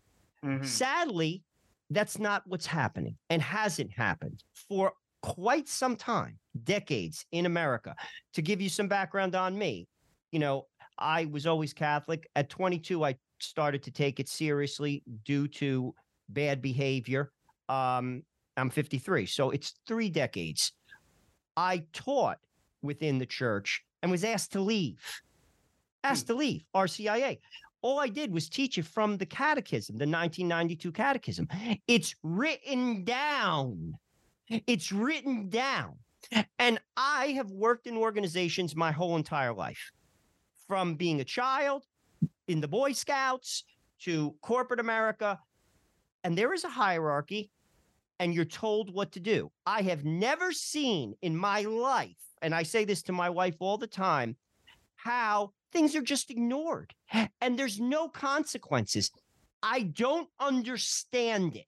Mm-hmm. 0.45 0.65
Sadly, 0.65 1.43
that's 1.91 2.19
not 2.19 2.43
what's 2.47 2.67
happening 2.67 3.17
and 3.29 3.43
hasn't 3.43 3.91
happened 3.93 4.43
for 4.69 4.93
quite 5.23 5.69
some 5.69 5.97
time, 5.97 6.39
decades 6.65 7.27
in 7.33 7.47
America. 7.47 7.95
To 8.35 8.43
give 8.43 8.61
you 8.61 8.69
some 8.69 8.89
background 8.89 9.35
on 9.35 9.59
me, 9.59 9.89
you 10.33 10.39
know, 10.39 10.67
I 10.99 11.27
was 11.27 11.47
always 11.47 11.73
Catholic. 11.73 12.29
At 12.37 12.49
22, 12.49 13.05
I 13.05 13.17
started 13.41 13.83
to 13.85 13.91
take 13.91 14.21
it 14.21 14.29
seriously 14.29 15.03
due 15.25 15.49
to 15.49 15.95
bad 16.29 16.63
behavior. 16.63 17.33
Um, 17.69 18.23
I'm 18.57 18.71
53, 18.71 19.27
so 19.27 19.51
it's 19.51 19.75
three 19.87 20.11
decades. 20.11 20.73
I 21.57 21.85
taught 21.93 22.39
within 22.83 23.19
the 23.19 23.27
church 23.27 23.83
and 24.03 24.11
was 24.11 24.25
asked 24.25 24.53
to 24.53 24.61
leave. 24.61 25.01
Asked 26.05 26.29
hmm. 26.29 26.35
to 26.35 26.39
leave 26.39 26.65
RCIA. 26.75 27.39
All 27.83 27.99
I 27.99 28.09
did 28.09 28.33
was 28.33 28.49
teach 28.49 28.77
it 28.79 28.85
from 28.85 29.17
the 29.17 29.27
catechism, 29.27 29.97
the 29.97 30.07
1992 30.07 30.93
catechism. 30.93 31.49
It's 31.87 32.15
written 32.23 33.05
down. 33.05 33.95
It's 34.49 34.93
written 34.93 35.49
down. 35.49 35.97
And 36.59 36.79
I 36.97 37.29
have 37.29 37.51
worked 37.51 37.87
in 37.87 37.97
organizations 37.97 38.77
my 38.77 38.93
whole 38.93 39.17
entire 39.17 39.55
life, 39.55 39.91
from 40.69 40.95
being 40.95 41.21
a 41.21 41.25
child 41.25 41.87
in 42.49 42.61
the 42.61 42.69
Boy 42.69 42.93
Scouts 42.93 43.65
to 44.01 44.35
corporate 44.43 44.81
America. 44.81 45.39
And 46.23 46.37
there 46.37 46.53
is 46.53 46.65
a 46.65 46.69
hierarchy, 46.69 47.51
and 48.19 48.35
you're 48.35 48.45
told 48.45 48.93
what 48.93 49.13
to 49.13 49.21
do. 49.21 49.51
I 49.65 49.81
have 49.83 50.05
never 50.05 50.53
seen 50.53 51.15
in 51.23 51.35
my 51.35 51.63
life, 51.63 52.19
and 52.43 52.55
I 52.55 52.63
say 52.63 52.85
this 52.85 53.03
to 53.05 53.13
my 53.13 53.31
wife 53.31 53.57
all 53.59 53.79
the 53.79 53.87
time, 53.87 54.37
how 54.97 55.53
things 55.73 55.95
are 55.95 56.03
just 56.03 56.31
ignored 56.31 56.95
and 57.41 57.59
there's 57.59 57.81
no 57.81 58.09
consequences. 58.09 59.11
I 59.63 59.83
don't 59.83 60.29
understand 60.39 61.57
it. 61.57 61.67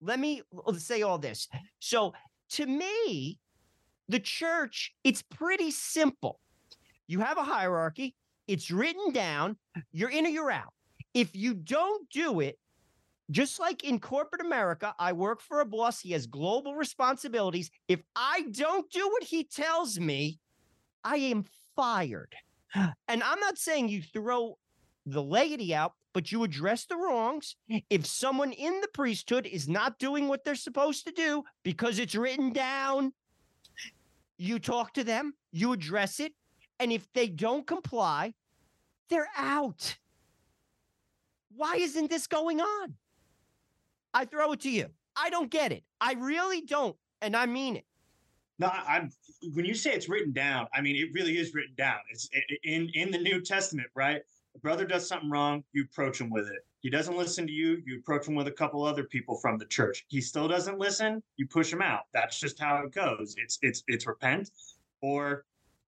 Let 0.00 0.18
me 0.18 0.42
say 0.78 1.02
all 1.02 1.18
this. 1.18 1.48
So, 1.78 2.12
to 2.50 2.66
me, 2.66 3.38
the 4.08 4.20
church, 4.20 4.94
it's 5.04 5.22
pretty 5.22 5.70
simple. 5.70 6.40
You 7.06 7.20
have 7.20 7.38
a 7.38 7.42
hierarchy, 7.42 8.14
it's 8.46 8.70
written 8.70 9.12
down, 9.12 9.56
you're 9.92 10.10
in 10.10 10.26
or 10.26 10.28
you're 10.30 10.50
out. 10.50 10.72
If 11.14 11.34
you 11.34 11.54
don't 11.54 12.08
do 12.10 12.40
it, 12.40 12.58
just 13.30 13.58
like 13.58 13.82
in 13.82 13.98
corporate 13.98 14.42
America, 14.42 14.94
I 14.98 15.12
work 15.12 15.40
for 15.40 15.60
a 15.60 15.66
boss, 15.66 16.00
he 16.00 16.12
has 16.12 16.26
global 16.26 16.76
responsibilities. 16.76 17.70
If 17.88 18.00
I 18.14 18.44
don't 18.52 18.88
do 18.90 19.08
what 19.08 19.24
he 19.24 19.44
tells 19.44 19.98
me, 19.98 20.38
I 21.02 21.16
am 21.16 21.44
fired. 21.74 22.34
And 23.08 23.22
I'm 23.22 23.40
not 23.40 23.58
saying 23.58 23.88
you 23.88 24.02
throw 24.02 24.58
the 25.06 25.22
laity 25.22 25.74
out, 25.74 25.92
but 26.12 26.32
you 26.32 26.44
address 26.44 26.86
the 26.86 26.96
wrongs. 26.96 27.56
If 27.90 28.06
someone 28.06 28.52
in 28.52 28.80
the 28.80 28.88
priesthood 28.88 29.46
is 29.46 29.68
not 29.68 29.98
doing 29.98 30.28
what 30.28 30.44
they're 30.44 30.54
supposed 30.54 31.06
to 31.06 31.12
do 31.12 31.44
because 31.62 31.98
it's 31.98 32.14
written 32.14 32.52
down, 32.52 33.12
you 34.38 34.58
talk 34.58 34.92
to 34.94 35.04
them, 35.04 35.34
you 35.52 35.72
address 35.72 36.20
it. 36.20 36.32
And 36.78 36.92
if 36.92 37.06
they 37.14 37.28
don't 37.28 37.66
comply, 37.66 38.34
they're 39.08 39.28
out. 39.36 39.96
Why 41.54 41.76
isn't 41.76 42.10
this 42.10 42.26
going 42.26 42.60
on? 42.60 42.94
I 44.12 44.24
throw 44.24 44.52
it 44.52 44.60
to 44.60 44.70
you. 44.70 44.86
I 45.16 45.30
don't 45.30 45.50
get 45.50 45.72
it. 45.72 45.84
I 46.00 46.14
really 46.14 46.60
don't. 46.60 46.96
And 47.22 47.34
I 47.34 47.46
mean 47.46 47.76
it. 47.76 47.84
No, 48.58 48.68
I, 48.68 48.98
am 48.98 49.10
when 49.52 49.64
you 49.64 49.74
say 49.74 49.92
it's 49.92 50.08
written 50.08 50.32
down, 50.32 50.66
I 50.72 50.80
mean 50.80 50.96
it 50.96 51.12
really 51.12 51.36
is 51.38 51.54
written 51.54 51.74
down. 51.76 51.98
It's 52.10 52.28
in 52.64 52.90
in 52.94 53.10
the 53.10 53.18
New 53.18 53.40
Testament, 53.42 53.88
right? 53.94 54.22
A 54.54 54.58
brother 54.58 54.86
does 54.86 55.06
something 55.06 55.30
wrong, 55.30 55.62
you 55.72 55.84
approach 55.84 56.20
him 56.20 56.30
with 56.30 56.46
it. 56.46 56.64
He 56.80 56.88
doesn't 56.88 57.16
listen 57.16 57.46
to 57.46 57.52
you, 57.52 57.82
you 57.84 57.98
approach 57.98 58.26
him 58.26 58.34
with 58.34 58.46
a 58.46 58.52
couple 58.52 58.82
other 58.84 59.04
people 59.04 59.36
from 59.36 59.58
the 59.58 59.66
church. 59.66 60.06
He 60.08 60.20
still 60.20 60.48
doesn't 60.48 60.78
listen, 60.78 61.22
you 61.36 61.46
push 61.46 61.70
him 61.70 61.82
out. 61.82 62.02
That's 62.14 62.40
just 62.40 62.58
how 62.58 62.78
it 62.78 62.92
goes. 62.92 63.34
It's 63.38 63.58
it's 63.60 63.82
it's 63.88 64.06
repent 64.06 64.50
or 65.02 65.44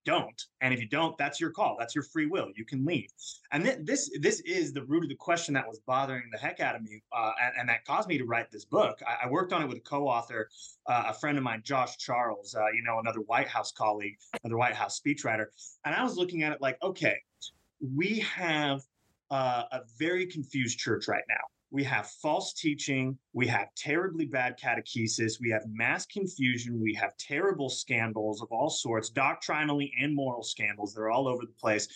don't. 0.09 0.43
And 0.63 0.73
if 0.73 0.81
you 0.81 0.89
don't, 0.89 1.19
that's 1.19 1.39
your 1.39 1.51
call. 1.51 1.77
That's 1.79 1.95
your 1.95 2.03
free 2.03 2.25
will. 2.25 2.49
You 2.57 2.65
can 2.65 2.83
leave. 2.87 3.11
And 3.53 3.63
th- 3.63 3.81
this 3.83 4.11
this 4.21 4.41
is 4.41 4.73
the 4.73 4.83
root 4.85 5.03
of 5.03 5.11
the 5.11 5.15
question 5.15 5.53
that 5.55 5.69
was 5.69 5.81
bothering 5.81 6.31
the 6.33 6.39
heck 6.39 6.61
out 6.61 6.75
of 6.75 6.83
me, 6.83 7.03
uh, 7.15 7.33
and, 7.45 7.61
and, 7.61 7.69
that 7.69 7.85
caused 7.85 8.09
me 8.09 8.17
to 8.17 8.25
write 8.25 8.51
this 8.51 8.65
book. 8.65 9.01
I, 9.07 9.27
I 9.27 9.31
worked 9.31 9.53
on 9.53 9.63
it 9.63 9.67
with 9.67 9.77
a 9.77 9.81
co-author, 9.81 10.49
uh, 10.87 11.05
a 11.09 11.15
friend 11.15 11.37
of 11.37 11.45
mine, 11.45 11.61
Josh 11.63 11.99
Charles. 11.99 12.55
Uh, 12.55 12.71
you 12.75 12.83
know, 12.83 12.99
another 13.01 13.21
White 13.21 13.49
House 13.49 13.71
colleague, 13.71 14.17
another 14.43 14.57
White 14.57 14.75
House 14.75 14.99
speechwriter. 14.99 15.47
And 15.85 15.95
I 15.95 16.03
was 16.03 16.17
looking 16.17 16.43
at 16.43 16.53
it 16.53 16.63
like, 16.63 16.79
okay, 16.83 17.19
we 17.95 18.21
have 18.21 18.81
uh, 19.31 19.65
a 19.71 19.81
very 19.99 20.27
confused 20.27 20.79
church 20.79 21.07
right 21.07 21.25
now 21.29 21.45
we 21.71 21.85
have 21.85 22.07
false 22.07 22.53
teaching, 22.55 23.19
we 23.33 23.47
have 23.47 23.75
terribly 23.75 24.25
bad 24.25 24.59
catechesis, 24.59 25.41
we 25.41 25.51
have 25.51 25.63
mass 25.69 26.07
confusion, 26.07 26.81
we 26.81 26.95
have 26.95 27.17
terrible 27.19 27.69
scandals 27.69 28.41
of 28.41 28.49
all 28.51 28.71
sorts, 28.71 29.11
doctrinally 29.11 29.93
and 30.01 30.15
moral 30.15 30.43
scandals. 30.43 30.95
They're 30.95 31.11
all 31.11 31.29
over 31.29 31.43
the 31.43 31.53
place. 31.53 31.89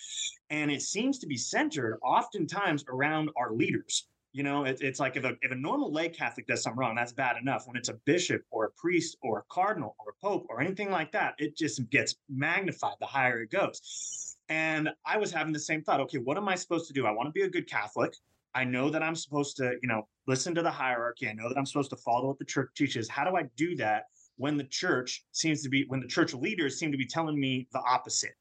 And 0.51 0.71
it 0.71 0.83
seems 0.83 1.19
to 1.21 1.27
be 1.27 1.37
centered 1.37 1.99
oftentimes 2.03 2.85
around 2.89 3.31
our 3.37 3.53
leaders. 3.53 4.07
You 4.33 4.43
know, 4.43 4.65
it, 4.65 4.79
it's 4.81 4.99
like 5.01 5.17
if 5.17 5.25
a, 5.25 5.37
if 5.43 5.53
a 5.53 5.55
normal 5.55 5.93
lay 5.93 6.09
Catholic 6.09 6.47
does 6.47 6.63
something 6.63 6.79
wrong, 6.79 6.95
that's 6.95 7.13
bad 7.13 7.37
enough. 7.37 7.67
When 7.67 7.77
it's 7.77 7.91
a 7.91 7.99
bishop 8.07 8.43
or 8.51 8.65
a 8.65 8.71
priest 8.73 9.17
or 9.23 9.41
a 9.41 9.43
cardinal 9.51 9.95
or 9.99 10.13
a 10.13 10.27
pope 10.27 10.47
or 10.49 10.61
anything 10.61 10.91
like 10.91 11.13
that, 11.13 11.35
it 11.39 11.57
just 11.57 11.89
gets 11.91 12.17
magnified 12.31 12.97
the 13.01 13.07
higher 13.07 13.43
it 13.43 13.51
goes. 13.51 14.37
And 14.49 14.91
I 15.07 15.19
was 15.19 15.33
having 15.33 15.53
the 15.53 15.61
same 15.61 15.83
thought 15.83 16.01
okay, 16.01 16.19
what 16.19 16.37
am 16.37 16.49
I 16.49 16.55
supposed 16.55 16.87
to 16.89 16.93
do? 16.95 17.07
I 17.07 17.11
want 17.11 17.29
to 17.29 17.33
be 17.33 17.43
a 17.43 17.49
good 17.49 17.69
Catholic. 17.69 18.15
I 18.55 18.65
know 18.65 18.91
that 18.91 19.03
I'm 19.03 19.15
supposed 19.15 19.57
to, 19.57 19.73
you 19.83 19.89
know, 19.89 20.07
listen 20.27 20.55
to 20.55 20.63
the 20.63 20.71
hierarchy. 20.71 21.29
I 21.29 21.33
know 21.33 21.49
that 21.49 21.57
I'm 21.57 21.67
supposed 21.67 21.91
to 21.91 21.97
follow 21.97 22.29
what 22.29 22.39
the 22.39 22.45
church 22.45 22.71
teaches. 22.77 23.09
How 23.09 23.25
do 23.29 23.37
I 23.37 23.45
do 23.57 23.75
that 23.77 24.05
when 24.37 24.57
the 24.57 24.65
church 24.65 25.25
seems 25.33 25.63
to 25.63 25.69
be, 25.69 25.85
when 25.89 26.01
the 26.01 26.07
church 26.07 26.35
leaders 26.35 26.79
seem 26.79 26.93
to 26.93 26.99
be 26.99 27.07
telling 27.07 27.39
me 27.39 27.67
the 27.73 27.81
opposite, 27.81 28.35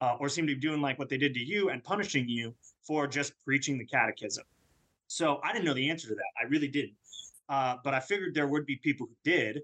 uh, 0.00 0.16
or 0.18 0.28
seem 0.28 0.46
to 0.46 0.54
be 0.54 0.60
doing 0.60 0.80
like 0.80 0.98
what 0.98 1.08
they 1.08 1.18
did 1.18 1.34
to 1.34 1.40
you 1.40 1.70
and 1.70 1.82
punishing 1.84 2.28
you 2.28 2.54
for 2.86 3.06
just 3.06 3.32
preaching 3.44 3.78
the 3.78 3.86
catechism? 3.86 4.44
So 5.06 5.40
I 5.44 5.52
didn't 5.52 5.64
know 5.64 5.74
the 5.74 5.90
answer 5.90 6.08
to 6.08 6.14
that. 6.14 6.32
I 6.42 6.48
really 6.48 6.68
didn't. 6.68 6.94
Uh, 7.48 7.76
but 7.84 7.94
I 7.94 8.00
figured 8.00 8.34
there 8.34 8.48
would 8.48 8.66
be 8.66 8.76
people 8.76 9.06
who 9.06 9.30
did. 9.30 9.60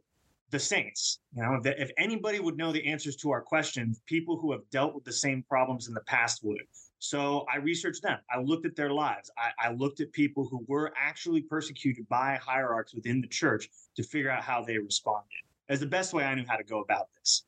The 0.51 0.59
saints, 0.59 1.19
you 1.35 1.43
know, 1.43 1.61
if, 1.63 1.67
if 1.67 1.91
anybody 1.99 2.41
would 2.41 2.57
know 2.57 2.73
the 2.73 2.87
answers 2.87 3.17
to 3.17 3.31
our 3.31 3.43
questions, 3.43 4.01
people 4.07 4.39
who 4.39 4.51
have 4.53 4.63
dealt 4.71 4.95
with 4.95 5.05
the 5.05 5.13
same 5.13 5.45
problems 5.47 5.89
in 5.89 5.95
the 5.95 6.01
past 6.03 6.43
would. 6.43 6.63
So 6.99 7.47
I 7.53 7.59
researched 7.59 8.03
them. 8.03 8.19
I 8.31 8.41
looked 8.41 8.67
at 8.67 8.75
their 8.75 8.91
lives. 8.91 9.31
I, 9.39 9.69
I, 9.69 9.73
looked 9.73 10.01
at 10.01 10.13
people 10.13 10.49
who 10.49 10.65
were 10.67 10.93
actually 10.97 11.43
persecuted 11.43 12.09
by 12.09 12.39
hierarchs 12.43 12.93
within 12.93 13.21
the 13.21 13.29
church 13.29 13.69
to 13.97 14.03
figure 14.03 14.31
out 14.31 14.43
how 14.43 14.65
they 14.65 14.79
responded. 14.79 15.29
As 15.69 15.79
the 15.81 15.87
best 15.87 16.13
way 16.13 16.25
I 16.25 16.35
knew 16.35 16.45
how 16.49 16.57
to 16.57 16.65
go 16.65 16.81
about 16.81 17.09
this. 17.17 17.45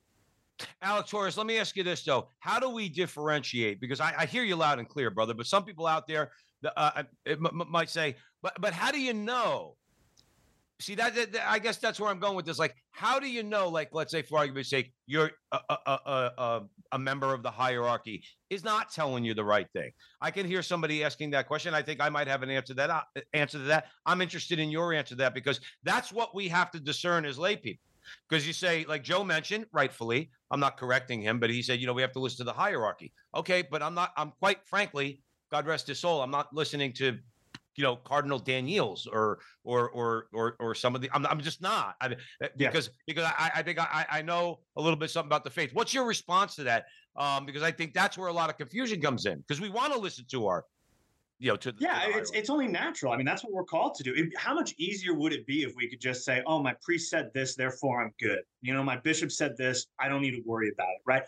Alex 0.82 1.10
Torres, 1.10 1.36
let 1.36 1.46
me 1.46 1.58
ask 1.58 1.74
you 1.74 1.82
this 1.82 2.04
though: 2.04 2.28
How 2.38 2.60
do 2.60 2.68
we 2.68 2.88
differentiate? 2.88 3.80
Because 3.80 3.98
I, 3.98 4.14
I 4.18 4.26
hear 4.26 4.44
you 4.44 4.56
loud 4.56 4.78
and 4.78 4.86
clear, 4.86 5.10
brother. 5.10 5.32
But 5.32 5.46
some 5.46 5.64
people 5.64 5.86
out 5.86 6.06
there 6.06 6.32
uh, 6.76 7.02
might 7.50 7.88
say, 7.88 8.16
"But 8.42 8.60
but 8.60 8.74
how 8.74 8.92
do 8.92 9.00
you 9.00 9.14
know 9.14 9.76
see 10.80 10.94
that, 10.96 11.14
that, 11.14 11.32
that, 11.32 11.48
I 11.48 11.58
guess 11.58 11.76
that's 11.76 12.00
where 12.00 12.10
I'm 12.10 12.18
going 12.18 12.34
with 12.34 12.46
this. 12.46 12.58
Like, 12.58 12.74
how 12.92 13.20
do 13.20 13.28
you 13.28 13.42
know? 13.42 13.68
Like, 13.68 13.90
let's 13.92 14.10
say 14.10 14.22
for 14.22 14.38
argument's 14.38 14.70
sake, 14.70 14.92
you're 15.06 15.30
a, 15.52 15.58
a, 15.68 15.76
a, 15.86 16.30
a, 16.38 16.62
a 16.92 16.98
member 16.98 17.32
of 17.34 17.42
the 17.42 17.50
hierarchy 17.50 18.24
is 18.48 18.64
not 18.64 18.90
telling 18.90 19.24
you 19.24 19.34
the 19.34 19.44
right 19.44 19.66
thing. 19.72 19.90
I 20.20 20.30
can 20.30 20.46
hear 20.46 20.62
somebody 20.62 21.04
asking 21.04 21.30
that 21.30 21.46
question. 21.46 21.74
I 21.74 21.82
think 21.82 22.00
I 22.00 22.08
might 22.08 22.28
have 22.28 22.42
an 22.42 22.50
answer 22.50 22.68
to 22.68 22.74
that. 22.74 22.90
Uh, 22.90 23.20
answer 23.32 23.58
to 23.58 23.64
that. 23.64 23.86
I'm 24.06 24.20
interested 24.20 24.58
in 24.58 24.70
your 24.70 24.92
answer 24.92 25.10
to 25.10 25.16
that 25.16 25.34
because 25.34 25.60
that's 25.84 26.12
what 26.12 26.34
we 26.34 26.48
have 26.48 26.70
to 26.72 26.80
discern 26.80 27.24
as 27.24 27.38
lay 27.38 27.56
people. 27.56 27.84
Because 28.28 28.46
you 28.46 28.52
say, 28.52 28.84
like 28.88 29.04
Joe 29.04 29.22
mentioned, 29.22 29.66
rightfully, 29.72 30.30
I'm 30.50 30.60
not 30.60 30.76
correcting 30.76 31.20
him, 31.20 31.38
but 31.38 31.50
he 31.50 31.62
said, 31.62 31.80
you 31.80 31.86
know, 31.86 31.92
we 31.92 32.02
have 32.02 32.12
to 32.12 32.18
listen 32.20 32.38
to 32.38 32.44
the 32.44 32.52
hierarchy. 32.52 33.12
Okay, 33.36 33.62
but 33.70 33.82
I'm 33.82 33.94
not. 33.94 34.10
I'm 34.16 34.32
quite 34.40 34.58
frankly, 34.64 35.22
God 35.52 35.66
rest 35.66 35.86
his 35.86 36.00
soul. 36.00 36.22
I'm 36.22 36.30
not 36.30 36.48
listening 36.52 36.92
to 36.94 37.18
you 37.76 37.84
know 37.84 37.96
Cardinal 37.96 38.40
Danneels 38.40 39.06
or 39.06 39.38
or 39.64 39.90
or 39.90 40.26
or 40.32 40.56
or 40.58 40.74
some 40.74 40.94
of 40.94 41.00
the 41.00 41.10
I'm, 41.12 41.26
I'm 41.26 41.40
just 41.40 41.62
not 41.62 41.96
I, 42.00 42.16
eh, 42.42 42.48
because 42.56 42.88
yeah. 42.88 42.92
because 43.06 43.24
I, 43.24 43.50
I 43.56 43.62
think 43.62 43.78
I, 43.78 44.06
I 44.10 44.22
know 44.22 44.60
a 44.76 44.82
little 44.82 44.98
bit 44.98 45.10
something 45.10 45.28
about 45.28 45.44
the 45.44 45.50
faith. 45.50 45.70
What's 45.72 45.94
your 45.94 46.04
response 46.04 46.56
to 46.56 46.64
that? 46.64 46.86
Um, 47.16 47.46
because 47.46 47.62
I 47.62 47.70
think 47.70 47.94
that's 47.94 48.16
where 48.16 48.28
a 48.28 48.32
lot 48.32 48.50
of 48.50 48.56
confusion 48.56 49.00
comes 49.00 49.26
in 49.26 49.38
because 49.38 49.60
we 49.60 49.68
want 49.68 49.92
to 49.92 49.98
listen 49.98 50.24
to 50.30 50.46
our 50.46 50.64
you 51.40 51.48
know 51.48 51.56
to 51.56 51.74
yeah 51.78 52.02
it's 52.04 52.30
it's 52.32 52.50
only 52.50 52.68
natural 52.68 53.12
i 53.12 53.16
mean 53.16 53.24
that's 53.24 53.42
what 53.42 53.52
we're 53.52 53.64
called 53.64 53.94
to 53.94 54.02
do 54.02 54.12
it, 54.14 54.28
how 54.36 54.54
much 54.54 54.74
easier 54.76 55.14
would 55.14 55.32
it 55.32 55.46
be 55.46 55.62
if 55.62 55.74
we 55.74 55.88
could 55.88 56.00
just 56.00 56.22
say 56.22 56.42
oh 56.46 56.62
my 56.62 56.74
priest 56.82 57.10
said 57.10 57.30
this 57.32 57.56
therefore 57.56 58.02
i'm 58.02 58.12
good 58.20 58.40
you 58.60 58.74
know 58.74 58.82
my 58.82 58.96
bishop 58.98 59.32
said 59.32 59.56
this 59.56 59.86
i 59.98 60.06
don't 60.06 60.20
need 60.20 60.32
to 60.32 60.42
worry 60.44 60.70
about 60.70 60.88
it 60.88 61.00
right 61.06 61.22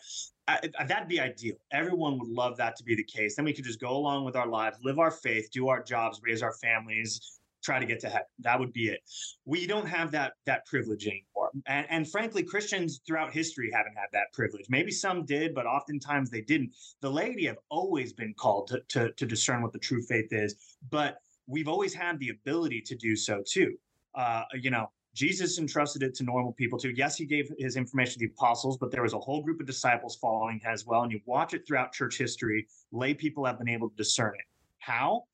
I, 0.48 0.58
that'd 0.86 1.08
be 1.08 1.20
ideal. 1.20 1.54
Everyone 1.70 2.18
would 2.18 2.28
love 2.28 2.56
that 2.56 2.76
to 2.76 2.84
be 2.84 2.94
the 2.94 3.04
case. 3.04 3.36
Then 3.36 3.44
we 3.44 3.52
could 3.52 3.64
just 3.64 3.80
go 3.80 3.96
along 3.96 4.24
with 4.24 4.36
our 4.36 4.48
lives, 4.48 4.78
live 4.82 4.98
our 4.98 5.10
faith, 5.10 5.50
do 5.52 5.68
our 5.68 5.82
jobs, 5.82 6.20
raise 6.22 6.42
our 6.42 6.52
families, 6.54 7.38
try 7.62 7.78
to 7.78 7.86
get 7.86 8.00
to 8.00 8.08
heaven. 8.08 8.26
That 8.40 8.58
would 8.58 8.72
be 8.72 8.88
it. 8.88 9.00
We 9.44 9.66
don't 9.66 9.86
have 9.86 10.10
that 10.12 10.32
that 10.46 10.66
privilege 10.66 11.06
anymore. 11.06 11.50
And, 11.66 11.86
and 11.90 12.10
frankly, 12.10 12.42
Christians 12.42 13.00
throughout 13.06 13.32
history 13.32 13.70
haven't 13.72 13.94
had 13.94 14.08
that 14.12 14.32
privilege. 14.32 14.66
Maybe 14.68 14.90
some 14.90 15.24
did, 15.24 15.54
but 15.54 15.66
oftentimes 15.66 16.30
they 16.30 16.40
didn't. 16.40 16.74
The 17.00 17.10
laity 17.10 17.46
have 17.46 17.58
always 17.68 18.12
been 18.12 18.34
called 18.34 18.66
to, 18.68 18.80
to, 18.88 19.12
to 19.12 19.26
discern 19.26 19.62
what 19.62 19.72
the 19.72 19.78
true 19.78 20.02
faith 20.02 20.32
is, 20.32 20.56
but 20.90 21.18
we've 21.46 21.68
always 21.68 21.94
had 21.94 22.18
the 22.18 22.30
ability 22.30 22.80
to 22.82 22.96
do 22.96 23.14
so 23.14 23.42
too. 23.46 23.76
Uh, 24.14 24.42
you 24.54 24.70
know, 24.70 24.90
Jesus 25.14 25.58
entrusted 25.58 26.02
it 26.02 26.14
to 26.14 26.24
normal 26.24 26.52
people 26.52 26.78
too. 26.78 26.90
Yes, 26.90 27.16
he 27.16 27.26
gave 27.26 27.50
his 27.58 27.76
information 27.76 28.14
to 28.14 28.18
the 28.20 28.32
apostles, 28.32 28.78
but 28.78 28.90
there 28.90 29.02
was 29.02 29.12
a 29.12 29.18
whole 29.18 29.42
group 29.42 29.60
of 29.60 29.66
disciples 29.66 30.16
following 30.16 30.60
as 30.64 30.86
well. 30.86 31.02
And 31.02 31.12
you 31.12 31.20
watch 31.26 31.52
it 31.52 31.66
throughout 31.66 31.92
church 31.92 32.16
history, 32.16 32.66
lay 32.92 33.12
people 33.12 33.44
have 33.44 33.58
been 33.58 33.68
able 33.68 33.90
to 33.90 33.96
discern 33.96 34.32
it. 34.34 34.46
How? 34.78 35.24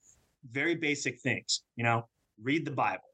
Very 0.50 0.74
basic 0.74 1.20
things. 1.20 1.62
You 1.76 1.84
know, 1.84 2.08
read 2.42 2.64
the 2.64 2.72
Bible, 2.72 3.04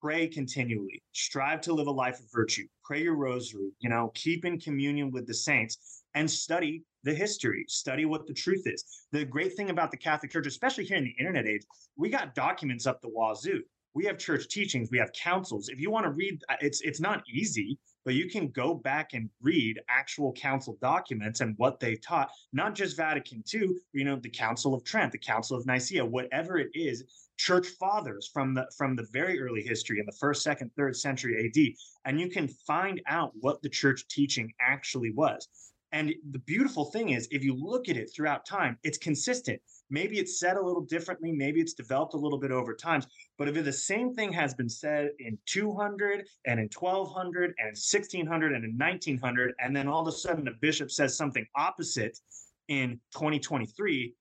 pray 0.00 0.28
continually, 0.28 1.02
strive 1.12 1.60
to 1.62 1.72
live 1.72 1.88
a 1.88 1.90
life 1.90 2.20
of 2.20 2.26
virtue, 2.32 2.66
pray 2.84 3.02
your 3.02 3.16
rosary, 3.16 3.72
you 3.80 3.88
know, 3.88 4.12
keep 4.14 4.44
in 4.44 4.58
communion 4.60 5.10
with 5.10 5.26
the 5.26 5.34
saints, 5.34 6.02
and 6.14 6.30
study 6.30 6.82
the 7.02 7.14
history, 7.14 7.64
study 7.68 8.04
what 8.04 8.26
the 8.26 8.32
truth 8.32 8.62
is. 8.66 9.06
The 9.12 9.24
great 9.24 9.54
thing 9.54 9.70
about 9.70 9.90
the 9.90 9.96
Catholic 9.96 10.30
Church, 10.30 10.46
especially 10.46 10.84
here 10.84 10.96
in 10.96 11.04
the 11.04 11.16
internet 11.18 11.46
age, 11.46 11.62
we 11.96 12.08
got 12.08 12.34
documents 12.34 12.86
up 12.86 13.00
the 13.00 13.08
wazoo. 13.08 13.62
We 13.94 14.04
have 14.06 14.18
church 14.18 14.48
teachings, 14.48 14.90
we 14.90 14.98
have 14.98 15.12
councils. 15.12 15.68
If 15.68 15.80
you 15.80 15.90
want 15.90 16.04
to 16.04 16.10
read, 16.10 16.42
uh, 16.48 16.56
it's 16.60 16.80
it's 16.80 17.00
not 17.00 17.22
easy, 17.32 17.78
but 18.04 18.14
you 18.14 18.28
can 18.28 18.48
go 18.48 18.74
back 18.74 19.14
and 19.14 19.30
read 19.40 19.80
actual 19.88 20.32
council 20.32 20.76
documents 20.80 21.40
and 21.40 21.54
what 21.58 21.80
they 21.80 21.96
taught, 21.96 22.30
not 22.52 22.74
just 22.74 22.96
Vatican 22.96 23.42
II, 23.52 23.70
you 23.92 24.04
know, 24.04 24.16
the 24.16 24.30
Council 24.30 24.74
of 24.74 24.84
Trent, 24.84 25.12
the 25.12 25.18
Council 25.18 25.56
of 25.56 25.64
Nicaea, 25.64 26.04
whatever 26.04 26.58
it 26.58 26.70
is, 26.74 27.04
church 27.36 27.68
fathers 27.80 28.28
from 28.32 28.54
the 28.54 28.66
from 28.76 28.96
the 28.96 29.06
very 29.12 29.40
early 29.40 29.62
history 29.62 30.00
in 30.00 30.06
the 30.06 30.16
first, 30.20 30.42
second, 30.42 30.70
third 30.76 30.96
century 30.96 31.46
AD, 31.46 31.74
and 32.04 32.20
you 32.20 32.28
can 32.28 32.48
find 32.48 33.00
out 33.06 33.32
what 33.40 33.62
the 33.62 33.68
church 33.68 34.06
teaching 34.08 34.52
actually 34.60 35.12
was. 35.12 35.48
And 35.92 36.12
the 36.32 36.40
beautiful 36.40 36.86
thing 36.86 37.10
is, 37.10 37.28
if 37.30 37.44
you 37.44 37.54
look 37.54 37.88
at 37.88 37.96
it 37.96 38.10
throughout 38.14 38.44
time, 38.44 38.76
it's 38.82 38.98
consistent. 38.98 39.60
Maybe 39.90 40.18
it's 40.18 40.38
said 40.38 40.56
a 40.56 40.62
little 40.62 40.82
differently, 40.82 41.32
maybe 41.32 41.60
it's 41.60 41.74
developed 41.74 42.14
a 42.14 42.18
little 42.18 42.38
bit 42.38 42.50
over 42.50 42.74
time. 42.74 43.02
But 43.38 43.48
if 43.48 43.64
the 43.64 43.72
same 43.72 44.14
thing 44.14 44.32
has 44.32 44.54
been 44.54 44.68
said 44.68 45.10
in 45.18 45.38
200 45.46 46.26
and 46.46 46.58
in 46.58 46.68
1200 46.76 47.54
and 47.58 47.68
1600 47.68 48.52
and 48.52 48.64
in 48.64 48.78
1900, 48.78 49.54
and 49.58 49.76
then 49.76 49.88
all 49.88 50.02
of 50.02 50.08
a 50.08 50.12
sudden 50.12 50.48
a 50.48 50.52
bishop 50.60 50.90
says 50.90 51.16
something 51.16 51.46
opposite 51.54 52.18
in 52.68 52.98
2023, 53.12 54.14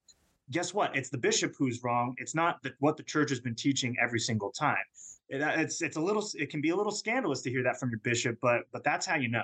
guess 0.51 0.74
what? 0.74 0.96
It's 0.96 1.10
the 1.10 1.17
bishop 1.17 1.53
who's 1.58 1.84
wrong. 1.84 2.15
It's 2.17 2.36
not 2.36 2.62
the, 2.63 2.74
what 2.79 2.98
the 2.98 3.03
church 3.03 3.29
has 3.29 3.39
been 3.39 3.55
teaching 3.55 3.96
every 4.01 4.20
single 4.20 4.51
time. 4.51 4.84
It, 5.29 5.41
uh, 5.41 5.53
it's 5.55 5.82
it's 5.82 5.98
a 5.98 6.01
little 6.01 6.27
it 6.36 6.50
can 6.50 6.62
be 6.62 6.70
a 6.70 6.75
little 6.75 6.91
scandalous 6.91 7.41
to 7.43 7.50
hear 7.50 7.63
that 7.63 7.79
from 7.79 7.89
your 7.89 8.00
bishop, 8.00 8.38
but 8.41 8.62
but 8.72 8.84
that's 8.84 9.05
how 9.05 9.15
you 9.15 9.29
know. 9.29 9.43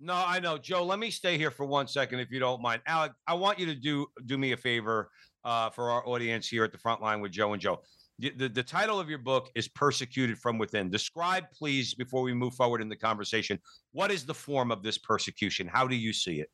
No, 0.00 0.14
I 0.14 0.38
know, 0.38 0.58
Joe. 0.58 0.84
Let 0.84 1.00
me 1.00 1.10
stay 1.10 1.36
here 1.36 1.50
for 1.50 1.66
one 1.66 1.88
second, 1.88 2.20
if 2.20 2.30
you 2.30 2.38
don't 2.38 2.62
mind. 2.62 2.82
Alec, 2.86 3.12
I 3.26 3.34
want 3.34 3.58
you 3.58 3.66
to 3.66 3.74
do 3.74 4.06
do 4.26 4.38
me 4.38 4.52
a 4.52 4.56
favor 4.56 5.10
uh, 5.44 5.70
for 5.70 5.90
our 5.90 6.06
audience 6.06 6.48
here 6.48 6.64
at 6.64 6.72
the 6.72 6.78
front 6.78 7.00
line 7.00 7.20
with 7.20 7.32
Joe 7.32 7.52
and 7.52 7.62
Joe. 7.62 7.82
The, 8.20 8.30
the, 8.30 8.48
the 8.48 8.62
title 8.62 8.98
of 8.98 9.08
your 9.08 9.18
book 9.18 9.50
is 9.54 9.68
Persecuted 9.68 10.38
from 10.38 10.58
Within. 10.58 10.90
Describe, 10.90 11.44
please, 11.56 11.94
before 11.94 12.22
we 12.22 12.34
move 12.34 12.54
forward 12.54 12.82
in 12.82 12.88
the 12.88 12.96
conversation, 12.96 13.58
what 13.92 14.10
is 14.10 14.26
the 14.26 14.34
form 14.34 14.72
of 14.72 14.82
this 14.82 14.98
persecution? 14.98 15.68
How 15.68 15.86
do 15.86 15.94
you 15.94 16.12
see 16.12 16.40
it? 16.40 16.50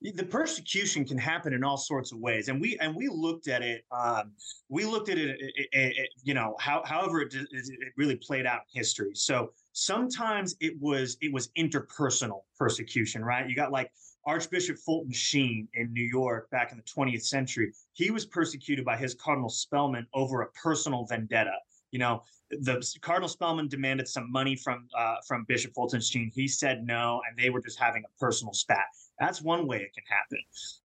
the 0.00 0.24
persecution 0.24 1.04
can 1.04 1.18
happen 1.18 1.52
in 1.52 1.62
all 1.62 1.76
sorts 1.76 2.10
of 2.12 2.18
ways 2.18 2.48
and 2.48 2.60
we 2.60 2.78
and 2.78 2.94
we 2.94 3.08
looked 3.08 3.48
at 3.48 3.62
it 3.62 3.84
um, 3.92 4.32
we 4.68 4.84
looked 4.84 5.08
at 5.08 5.18
it, 5.18 5.36
it, 5.38 5.52
it, 5.72 5.96
it 5.98 6.08
you 6.22 6.32
know 6.32 6.56
how, 6.58 6.82
however 6.86 7.20
it, 7.20 7.34
it 7.34 7.92
really 7.96 8.16
played 8.16 8.46
out 8.46 8.60
in 8.74 8.78
history 8.80 9.10
so 9.14 9.50
sometimes 9.72 10.56
it 10.60 10.74
was 10.80 11.16
it 11.20 11.32
was 11.32 11.48
interpersonal 11.58 12.40
persecution 12.58 13.22
right 13.22 13.48
you 13.48 13.54
got 13.54 13.72
like 13.72 13.90
archbishop 14.26 14.76
fulton 14.78 15.12
sheen 15.12 15.68
in 15.74 15.92
new 15.92 16.04
york 16.04 16.50
back 16.50 16.72
in 16.72 16.78
the 16.78 16.84
20th 16.84 17.24
century 17.24 17.72
he 17.92 18.10
was 18.10 18.24
persecuted 18.26 18.84
by 18.84 18.96
his 18.96 19.14
cardinal 19.14 19.50
spellman 19.50 20.06
over 20.14 20.42
a 20.42 20.50
personal 20.52 21.04
vendetta 21.06 21.54
you 21.90 21.98
know 21.98 22.22
the 22.50 22.82
cardinal 23.00 23.28
spellman 23.28 23.68
demanded 23.68 24.06
some 24.06 24.30
money 24.30 24.56
from 24.56 24.86
uh, 24.96 25.16
from 25.26 25.44
bishop 25.48 25.72
fulton 25.74 26.00
sheen 26.00 26.30
he 26.34 26.48
said 26.48 26.84
no 26.84 27.20
and 27.28 27.38
they 27.38 27.50
were 27.50 27.60
just 27.60 27.78
having 27.78 28.02
a 28.04 28.18
personal 28.18 28.52
spat 28.52 28.86
that's 29.18 29.42
one 29.42 29.66
way 29.66 29.78
it 29.78 29.92
can 29.94 30.04
happen. 30.08 30.38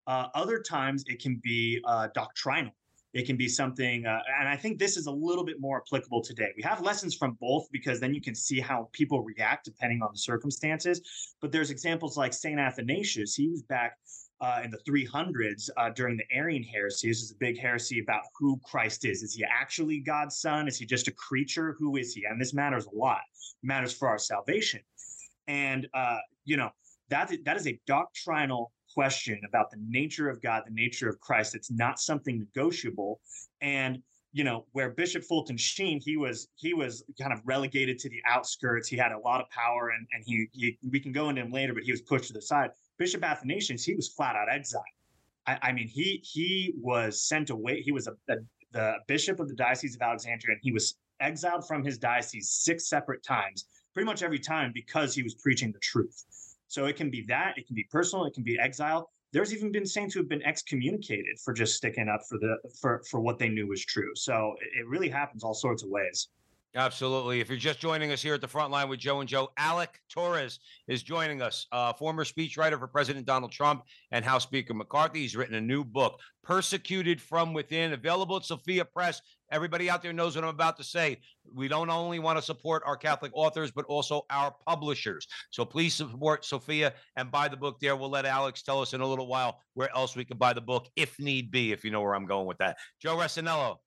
Uh, 0.06 0.28
other 0.38 0.60
times 0.60 1.04
it 1.06 1.20
can 1.20 1.40
be 1.42 1.80
uh, 1.84 2.08
doctrinal. 2.14 2.72
It 3.12 3.26
can 3.26 3.36
be 3.36 3.48
something, 3.48 4.06
uh, 4.06 4.20
and 4.38 4.48
I 4.48 4.56
think 4.56 4.78
this 4.78 4.96
is 4.96 5.06
a 5.06 5.10
little 5.10 5.44
bit 5.44 5.60
more 5.60 5.82
applicable 5.84 6.22
today. 6.22 6.52
We 6.56 6.62
have 6.62 6.80
lessons 6.80 7.14
from 7.14 7.36
both 7.40 7.66
because 7.72 7.98
then 7.98 8.14
you 8.14 8.20
can 8.20 8.36
see 8.36 8.60
how 8.60 8.88
people 8.92 9.22
react 9.22 9.64
depending 9.64 10.00
on 10.00 10.10
the 10.12 10.18
circumstances. 10.18 11.34
But 11.40 11.50
there's 11.50 11.70
examples 11.70 12.16
like 12.16 12.32
Saint 12.32 12.60
Athanasius. 12.60 13.34
He 13.34 13.48
was 13.48 13.62
back 13.62 13.96
uh, 14.40 14.60
in 14.64 14.70
the 14.70 14.78
300s 14.88 15.68
uh, 15.76 15.90
during 15.90 16.16
the 16.16 16.24
Arian 16.32 16.62
heresy. 16.62 17.08
This 17.08 17.20
is 17.20 17.32
a 17.32 17.36
big 17.38 17.58
heresy 17.58 18.00
about 18.00 18.22
who 18.38 18.60
Christ 18.64 19.04
is. 19.04 19.22
Is 19.22 19.34
he 19.34 19.44
actually 19.44 20.00
God's 20.00 20.36
son? 20.36 20.68
Is 20.68 20.78
he 20.78 20.86
just 20.86 21.08
a 21.08 21.12
creature? 21.12 21.74
Who 21.78 21.96
is 21.96 22.14
he? 22.14 22.24
And 22.24 22.40
this 22.40 22.54
matters 22.54 22.86
a 22.86 22.96
lot. 22.96 23.20
It 23.62 23.66
matters 23.66 23.92
for 23.92 24.08
our 24.08 24.18
salvation. 24.18 24.80
And 25.48 25.88
uh, 25.94 26.18
you 26.44 26.56
know, 26.56 26.70
that 27.08 27.32
that 27.44 27.56
is 27.56 27.66
a 27.66 27.78
doctrinal 27.86 28.72
question 28.94 29.40
about 29.46 29.70
the 29.70 29.78
nature 29.88 30.28
of 30.28 30.40
God, 30.42 30.62
the 30.66 30.74
nature 30.74 31.08
of 31.08 31.20
Christ. 31.20 31.54
It's 31.54 31.70
not 31.70 31.98
something 32.00 32.38
negotiable. 32.38 33.20
And 33.60 34.02
you 34.32 34.44
know, 34.44 34.64
where 34.72 34.90
Bishop 34.90 35.24
Fulton 35.24 35.56
Sheen, 35.56 36.00
he 36.00 36.16
was 36.16 36.48
he 36.54 36.72
was 36.72 37.02
kind 37.20 37.32
of 37.32 37.40
relegated 37.44 37.98
to 38.00 38.08
the 38.08 38.20
outskirts. 38.28 38.88
He 38.88 38.96
had 38.96 39.12
a 39.12 39.18
lot 39.18 39.40
of 39.40 39.50
power, 39.50 39.90
and 39.90 40.06
and 40.12 40.22
he, 40.24 40.46
he 40.52 40.78
we 40.88 41.00
can 41.00 41.12
go 41.12 41.28
into 41.28 41.42
him 41.42 41.50
later, 41.50 41.74
but 41.74 41.82
he 41.82 41.90
was 41.90 42.00
pushed 42.00 42.26
to 42.28 42.32
the 42.32 42.42
side. 42.42 42.70
Bishop 42.96 43.24
Athanasius, 43.24 43.84
he 43.84 43.94
was 43.94 44.08
flat 44.08 44.36
out 44.36 44.48
exiled. 44.48 44.84
I, 45.46 45.58
I 45.62 45.72
mean, 45.72 45.88
he 45.88 46.22
he 46.22 46.74
was 46.80 47.22
sent 47.22 47.50
away. 47.50 47.82
He 47.82 47.90
was 47.90 48.06
a, 48.06 48.12
a 48.28 48.36
the 48.72 48.94
bishop 49.08 49.40
of 49.40 49.48
the 49.48 49.54
diocese 49.54 49.96
of 49.96 50.02
Alexandria, 50.02 50.54
and 50.54 50.60
he 50.62 50.70
was 50.70 50.96
exiled 51.20 51.66
from 51.66 51.84
his 51.84 51.98
diocese 51.98 52.50
six 52.50 52.88
separate 52.88 53.22
times, 53.22 53.66
pretty 53.92 54.06
much 54.06 54.22
every 54.22 54.38
time 54.38 54.70
because 54.72 55.14
he 55.14 55.22
was 55.22 55.34
preaching 55.34 55.72
the 55.72 55.78
truth. 55.80 56.24
So 56.70 56.86
it 56.86 56.94
can 56.94 57.10
be 57.10 57.24
that, 57.26 57.58
it 57.58 57.66
can 57.66 57.74
be 57.74 57.84
personal, 57.90 58.26
it 58.26 58.32
can 58.32 58.44
be 58.44 58.56
exile. 58.56 59.10
There's 59.32 59.52
even 59.52 59.72
been 59.72 59.84
saints 59.84 60.14
who 60.14 60.20
have 60.20 60.28
been 60.28 60.42
excommunicated 60.44 61.36
for 61.44 61.52
just 61.52 61.74
sticking 61.74 62.08
up 62.08 62.20
for 62.28 62.38
the 62.38 62.56
for 62.80 63.02
for 63.10 63.20
what 63.20 63.38
they 63.38 63.48
knew 63.48 63.66
was 63.66 63.84
true. 63.84 64.12
So 64.14 64.54
it 64.60 64.86
really 64.86 65.08
happens 65.08 65.42
all 65.42 65.54
sorts 65.54 65.82
of 65.82 65.90
ways. 65.90 66.28
Absolutely. 66.76 67.40
If 67.40 67.48
you're 67.48 67.58
just 67.58 67.80
joining 67.80 68.12
us 68.12 68.22
here 68.22 68.34
at 68.34 68.40
the 68.40 68.46
front 68.46 68.70
line 68.70 68.88
with 68.88 69.00
Joe 69.00 69.18
and 69.18 69.28
Joe, 69.28 69.48
Alec 69.56 70.00
Torres 70.08 70.60
is 70.86 71.02
joining 71.02 71.42
us, 71.42 71.66
uh, 71.72 71.92
former 71.92 72.22
speechwriter 72.22 72.78
for 72.78 72.86
President 72.86 73.26
Donald 73.26 73.50
Trump 73.50 73.82
and 74.12 74.24
House 74.24 74.44
Speaker 74.44 74.72
McCarthy. 74.72 75.22
He's 75.22 75.34
written 75.34 75.56
a 75.56 75.60
new 75.60 75.82
book, 75.82 76.20
Persecuted 76.44 77.20
from 77.20 77.52
Within, 77.52 77.92
available 77.92 78.36
at 78.36 78.44
Sophia 78.44 78.84
Press. 78.84 79.20
Everybody 79.50 79.90
out 79.90 80.00
there 80.02 80.12
knows 80.12 80.36
what 80.36 80.44
I'm 80.44 80.50
about 80.50 80.76
to 80.76 80.84
say. 80.84 81.18
We 81.52 81.66
don't 81.66 81.90
only 81.90 82.20
want 82.20 82.38
to 82.38 82.42
support 82.42 82.82
our 82.86 82.96
Catholic 82.96 83.32
authors, 83.34 83.72
but 83.72 83.84
also 83.86 84.24
our 84.30 84.54
publishers. 84.66 85.26
So 85.50 85.64
please 85.64 85.94
support 85.94 86.44
Sophia 86.44 86.94
and 87.16 87.30
buy 87.32 87.48
the 87.48 87.56
book 87.56 87.80
there. 87.80 87.96
We'll 87.96 88.10
let 88.10 88.26
Alex 88.26 88.62
tell 88.62 88.80
us 88.80 88.94
in 88.94 89.00
a 89.00 89.06
little 89.06 89.26
while 89.26 89.60
where 89.74 89.94
else 89.94 90.14
we 90.14 90.24
can 90.24 90.38
buy 90.38 90.52
the 90.52 90.60
book 90.60 90.88
if 90.94 91.18
need 91.18 91.50
be, 91.50 91.72
if 91.72 91.84
you 91.84 91.90
know 91.90 92.00
where 92.00 92.14
I'm 92.14 92.26
going 92.26 92.46
with 92.46 92.58
that. 92.58 92.76
Joe 93.00 93.16
Resinello. 93.16 93.78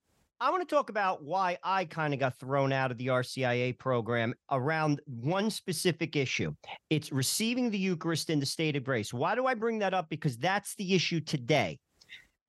I 0.42 0.50
want 0.50 0.68
to 0.68 0.76
talk 0.76 0.90
about 0.90 1.24
why 1.24 1.58
I 1.64 1.86
kind 1.86 2.14
of 2.14 2.20
got 2.20 2.38
thrown 2.38 2.74
out 2.74 2.92
of 2.92 2.98
the 2.98 3.08
RCIA 3.08 3.78
program 3.80 4.34
around 4.52 5.00
one 5.06 5.50
specific 5.50 6.18
issue. 6.18 6.54
It's 6.90 7.14
receiving 7.14 7.70
the 7.70 7.78
Eucharist 7.78 8.30
in 8.30 8.42
the 8.42 8.46
state 8.46 8.76
of 8.76 8.84
grace. 8.84 9.14
Why 9.14 9.36
do 9.36 9.46
I 9.46 9.54
bring 9.54 9.80
that 9.80 9.94
up? 9.94 10.10
Because 10.10 10.38
that's 10.38 10.76
the 10.76 10.94
issue 10.94 11.22
today. 11.22 11.80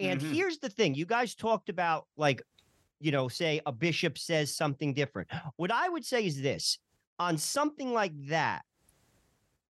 And 0.00 0.20
Mhm. 0.20 0.34
here's 0.34 0.58
the 0.58 0.70
thing 0.70 0.96
you 0.96 1.06
guys 1.06 1.36
talked 1.36 1.68
about, 1.68 2.08
like, 2.16 2.42
you 3.00 3.12
know, 3.12 3.28
say 3.28 3.60
a 3.66 3.72
bishop 3.72 4.18
says 4.18 4.54
something 4.54 4.94
different. 4.94 5.28
What 5.56 5.70
I 5.70 5.88
would 5.88 6.04
say 6.04 6.26
is 6.26 6.40
this 6.40 6.78
on 7.18 7.38
something 7.38 7.92
like 7.92 8.12
that, 8.28 8.62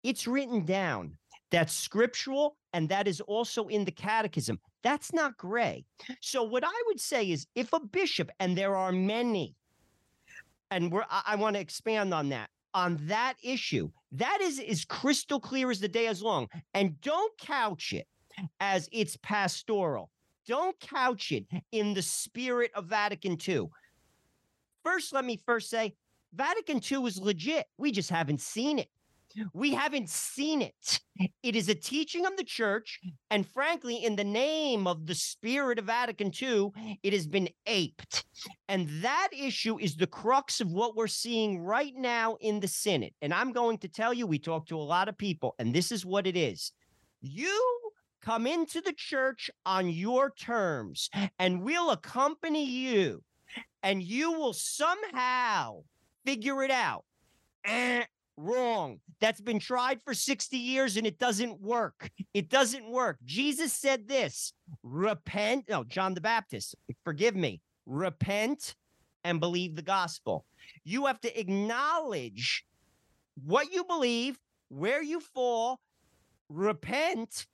it's 0.03 0.27
written 0.27 0.65
down. 0.65 1.17
That's 1.51 1.75
scriptural 1.75 2.57
and 2.73 2.89
that 2.89 3.07
is 3.07 3.21
also 3.21 3.67
in 3.69 3.85
the 3.85 3.91
catechism. 3.91 4.59
That's 4.83 5.13
not 5.13 5.37
gray. 5.37 5.85
So 6.21 6.43
what 6.43 6.65
I 6.65 6.83
would 6.87 7.01
say 7.01 7.31
is 7.31 7.47
if 7.55 7.73
a 7.73 7.81
bishop, 7.81 8.31
and 8.41 8.57
there 8.57 8.77
are 8.77 8.93
many, 8.93 9.55
and 10.71 10.91
we're 10.91 11.05
I, 11.09 11.23
I 11.27 11.37
want 11.37 11.55
to 11.55 11.61
expand 11.61 12.15
on 12.15 12.31
that, 12.31 12.49
on 12.75 12.99
that 13.07 13.35
issue, 13.43 13.91
that 14.13 14.41
is 14.41 14.61
as 14.61 14.85
crystal 14.85 15.39
clear 15.39 15.71
as 15.71 15.81
the 15.81 15.89
day 15.89 16.07
is 16.07 16.23
long. 16.23 16.49
And 16.75 17.01
don't 17.01 17.37
couch 17.39 17.93
it 17.93 18.07
as 18.61 18.89
it's 18.93 19.17
pastoral. 19.19 20.11
Don't 20.47 20.79
couch 20.81 21.33
it 21.33 21.47
in 21.71 21.95
the 21.95 22.03
spirit 22.03 22.71
of 22.75 22.87
Vatican 22.87 23.39
II. 23.47 23.69
First, 24.83 25.13
let 25.13 25.25
me 25.25 25.41
first 25.47 25.71
say 25.71 25.95
Vatican 26.35 26.81
II 26.91 27.07
is 27.07 27.21
legit. 27.21 27.67
We 27.79 27.93
just 27.93 28.11
haven't 28.11 28.41
seen 28.41 28.79
it. 28.79 28.89
We 29.55 29.73
haven't 29.73 30.11
seen 30.11 30.61
it. 30.61 31.01
It 31.43 31.57
is 31.57 31.69
a 31.69 31.75
teaching 31.75 32.27
of 32.27 32.37
the 32.37 32.45
church. 32.45 33.01
And 33.31 33.47
frankly, 33.47 34.05
in 34.05 34.17
the 34.17 34.25
name 34.25 34.87
of 34.87 35.07
the 35.07 35.15
spirit 35.15 35.79
of 35.79 35.87
Vatican 35.87 36.31
II, 36.41 36.71
it 37.03 37.13
has 37.13 37.27
been 37.27 37.49
aped. 37.67 38.25
And 38.69 38.89
that 39.03 39.29
issue 39.33 39.79
is 39.79 39.97
the 39.97 40.07
crux 40.07 40.61
of 40.61 40.73
what 40.73 40.97
we're 40.97 41.07
seeing 41.07 41.61
right 41.61 41.95
now 41.97 42.37
in 42.41 42.61
the 42.61 42.69
Synod. 42.69 43.13
And 43.23 43.33
I'm 43.33 43.53
going 43.53 43.79
to 43.79 43.89
tell 43.89 44.13
you, 44.13 44.27
we 44.27 44.39
talk 44.39 44.67
to 44.67 44.77
a 44.77 44.83
lot 44.83 45.09
of 45.09 45.17
people, 45.17 45.55
and 45.59 45.75
this 45.75 45.93
is 45.93 46.05
what 46.05 46.27
it 46.27 46.37
is. 46.37 46.73
You 47.23 47.92
come 48.23 48.47
into 48.47 48.81
the 48.81 48.93
church 48.93 49.51
on 49.67 49.89
your 49.89 50.31
terms, 50.31 51.11
and 51.39 51.63
we'll 51.63 51.91
accompany 51.91 52.65
you, 52.65 53.23
and 53.83 54.03
you 54.03 54.33
will 54.33 54.53
somehow 54.53 55.83
figure 56.25 56.63
it 56.63 56.71
out. 56.71 57.05
Eh, 57.65 58.05
wrong. 58.37 59.01
That's 59.21 59.41
been 59.41 59.59
tried 59.59 60.03
for 60.03 60.15
60 60.15 60.57
years 60.57 60.97
and 60.97 61.07
it 61.07 61.19
doesn't 61.19 61.61
work. 61.61 62.11
It 62.35 62.49
doesn't 62.49 62.91
work. 62.91 63.19
Jesus 63.25 63.73
said 63.73 64.09
this 64.09 64.53
repent. 64.83 65.67
No, 65.69 65.85
John 65.85 66.15
the 66.15 66.21
Baptist, 66.21 66.75
forgive 67.05 67.37
me. 67.37 67.61
Repent 67.87 68.75
and 69.25 69.39
believe 69.39 69.77
the 69.77 69.83
gospel. 69.83 70.45
You 70.85 71.07
have 71.07 71.21
to 71.21 71.41
acknowledge 71.41 72.65
what 73.45 73.73
you 73.73 73.85
believe, 73.85 74.39
where 74.69 75.03
you 75.03 75.21
fall, 75.21 75.81
repent, 76.49 77.47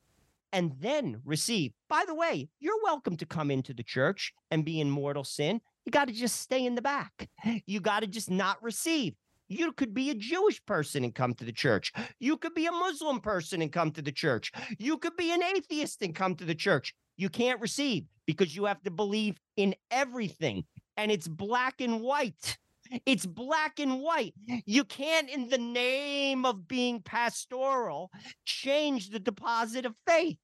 and 0.53 0.73
then 0.81 1.21
receive. 1.25 1.73
By 1.89 2.05
the 2.07 2.15
way, 2.15 2.49
you're 2.61 2.83
welcome 2.83 3.17
to 3.19 3.27
come 3.27 3.51
into 3.51 3.75
the 3.75 3.83
church 3.83 4.33
and 4.51 4.65
be 4.65 4.81
in 4.81 4.91
mortal 4.91 5.25
sin. 5.25 5.61
You 5.85 5.93
got 5.93 6.09
to 6.09 6.15
just 6.15 6.41
stay 6.41 6.65
in 6.65 6.75
the 6.75 6.83
back. 6.83 7.29
You 7.67 7.81
got 7.81 8.01
to 8.01 8.07
just 8.07 8.31
not 8.31 8.63
receive. 8.63 9.15
You 9.49 9.73
could 9.73 9.95
be 9.95 10.11
a 10.11 10.15
Jewish 10.15 10.65
person 10.67 11.05
and 11.05 11.15
come 11.15 11.35
to 11.35 11.45
the 11.45 11.53
church. 11.53 11.93
You 12.21 12.37
could 12.37 12.55
be 12.55 12.67
a 12.67 12.73
Muslim 12.73 13.21
person 13.21 13.63
and 13.63 13.73
come 13.73 13.91
to 13.93 14.03
the 14.03 14.13
church. 14.13 14.53
You 14.79 14.99
could 14.99 15.17
be 15.17 15.33
an 15.33 15.43
atheist 15.43 16.03
and 16.03 16.15
come 16.15 16.35
to 16.37 16.45
the 16.45 16.55
church. 16.55 16.95
You 17.17 17.31
can't 17.31 17.61
receive 17.61 18.05
because 18.27 18.55
you 18.55 18.67
have 18.67 18.83
to 18.83 18.91
believe 18.91 19.41
in 19.57 19.75
everything. 19.91 20.65
And 20.99 21.11
it's 21.11 21.29
black 21.29 21.81
and 21.81 22.03
white. 22.03 22.59
It's 23.07 23.27
black 23.27 23.79
and 23.79 24.01
white. 24.01 24.35
You 24.67 24.85
can't, 24.85 25.29
in 25.29 25.49
the 25.49 25.59
name 25.59 26.45
of 26.45 26.69
being 26.69 27.03
pastoral, 27.03 28.11
change 28.45 29.11
the 29.11 29.21
deposit 29.21 29.87
of 29.87 29.95
faith. 30.07 30.39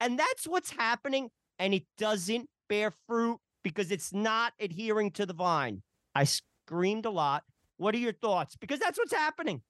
And 0.00 0.18
that's 0.18 0.46
what's 0.46 0.70
happening. 0.70 1.30
And 1.58 1.74
it 1.74 1.84
doesn't 1.98 2.48
bear 2.68 2.92
fruit 3.06 3.38
because 3.62 3.90
it's 3.90 4.12
not 4.12 4.52
adhering 4.60 5.10
to 5.12 5.26
the 5.26 5.34
vine. 5.34 5.82
I 6.14 6.24
screamed 6.24 7.06
a 7.06 7.10
lot. 7.10 7.42
What 7.76 7.94
are 7.94 7.98
your 7.98 8.12
thoughts? 8.12 8.56
Because 8.56 8.78
that's 8.78 8.98
what's 8.98 9.12
happening. 9.12 9.62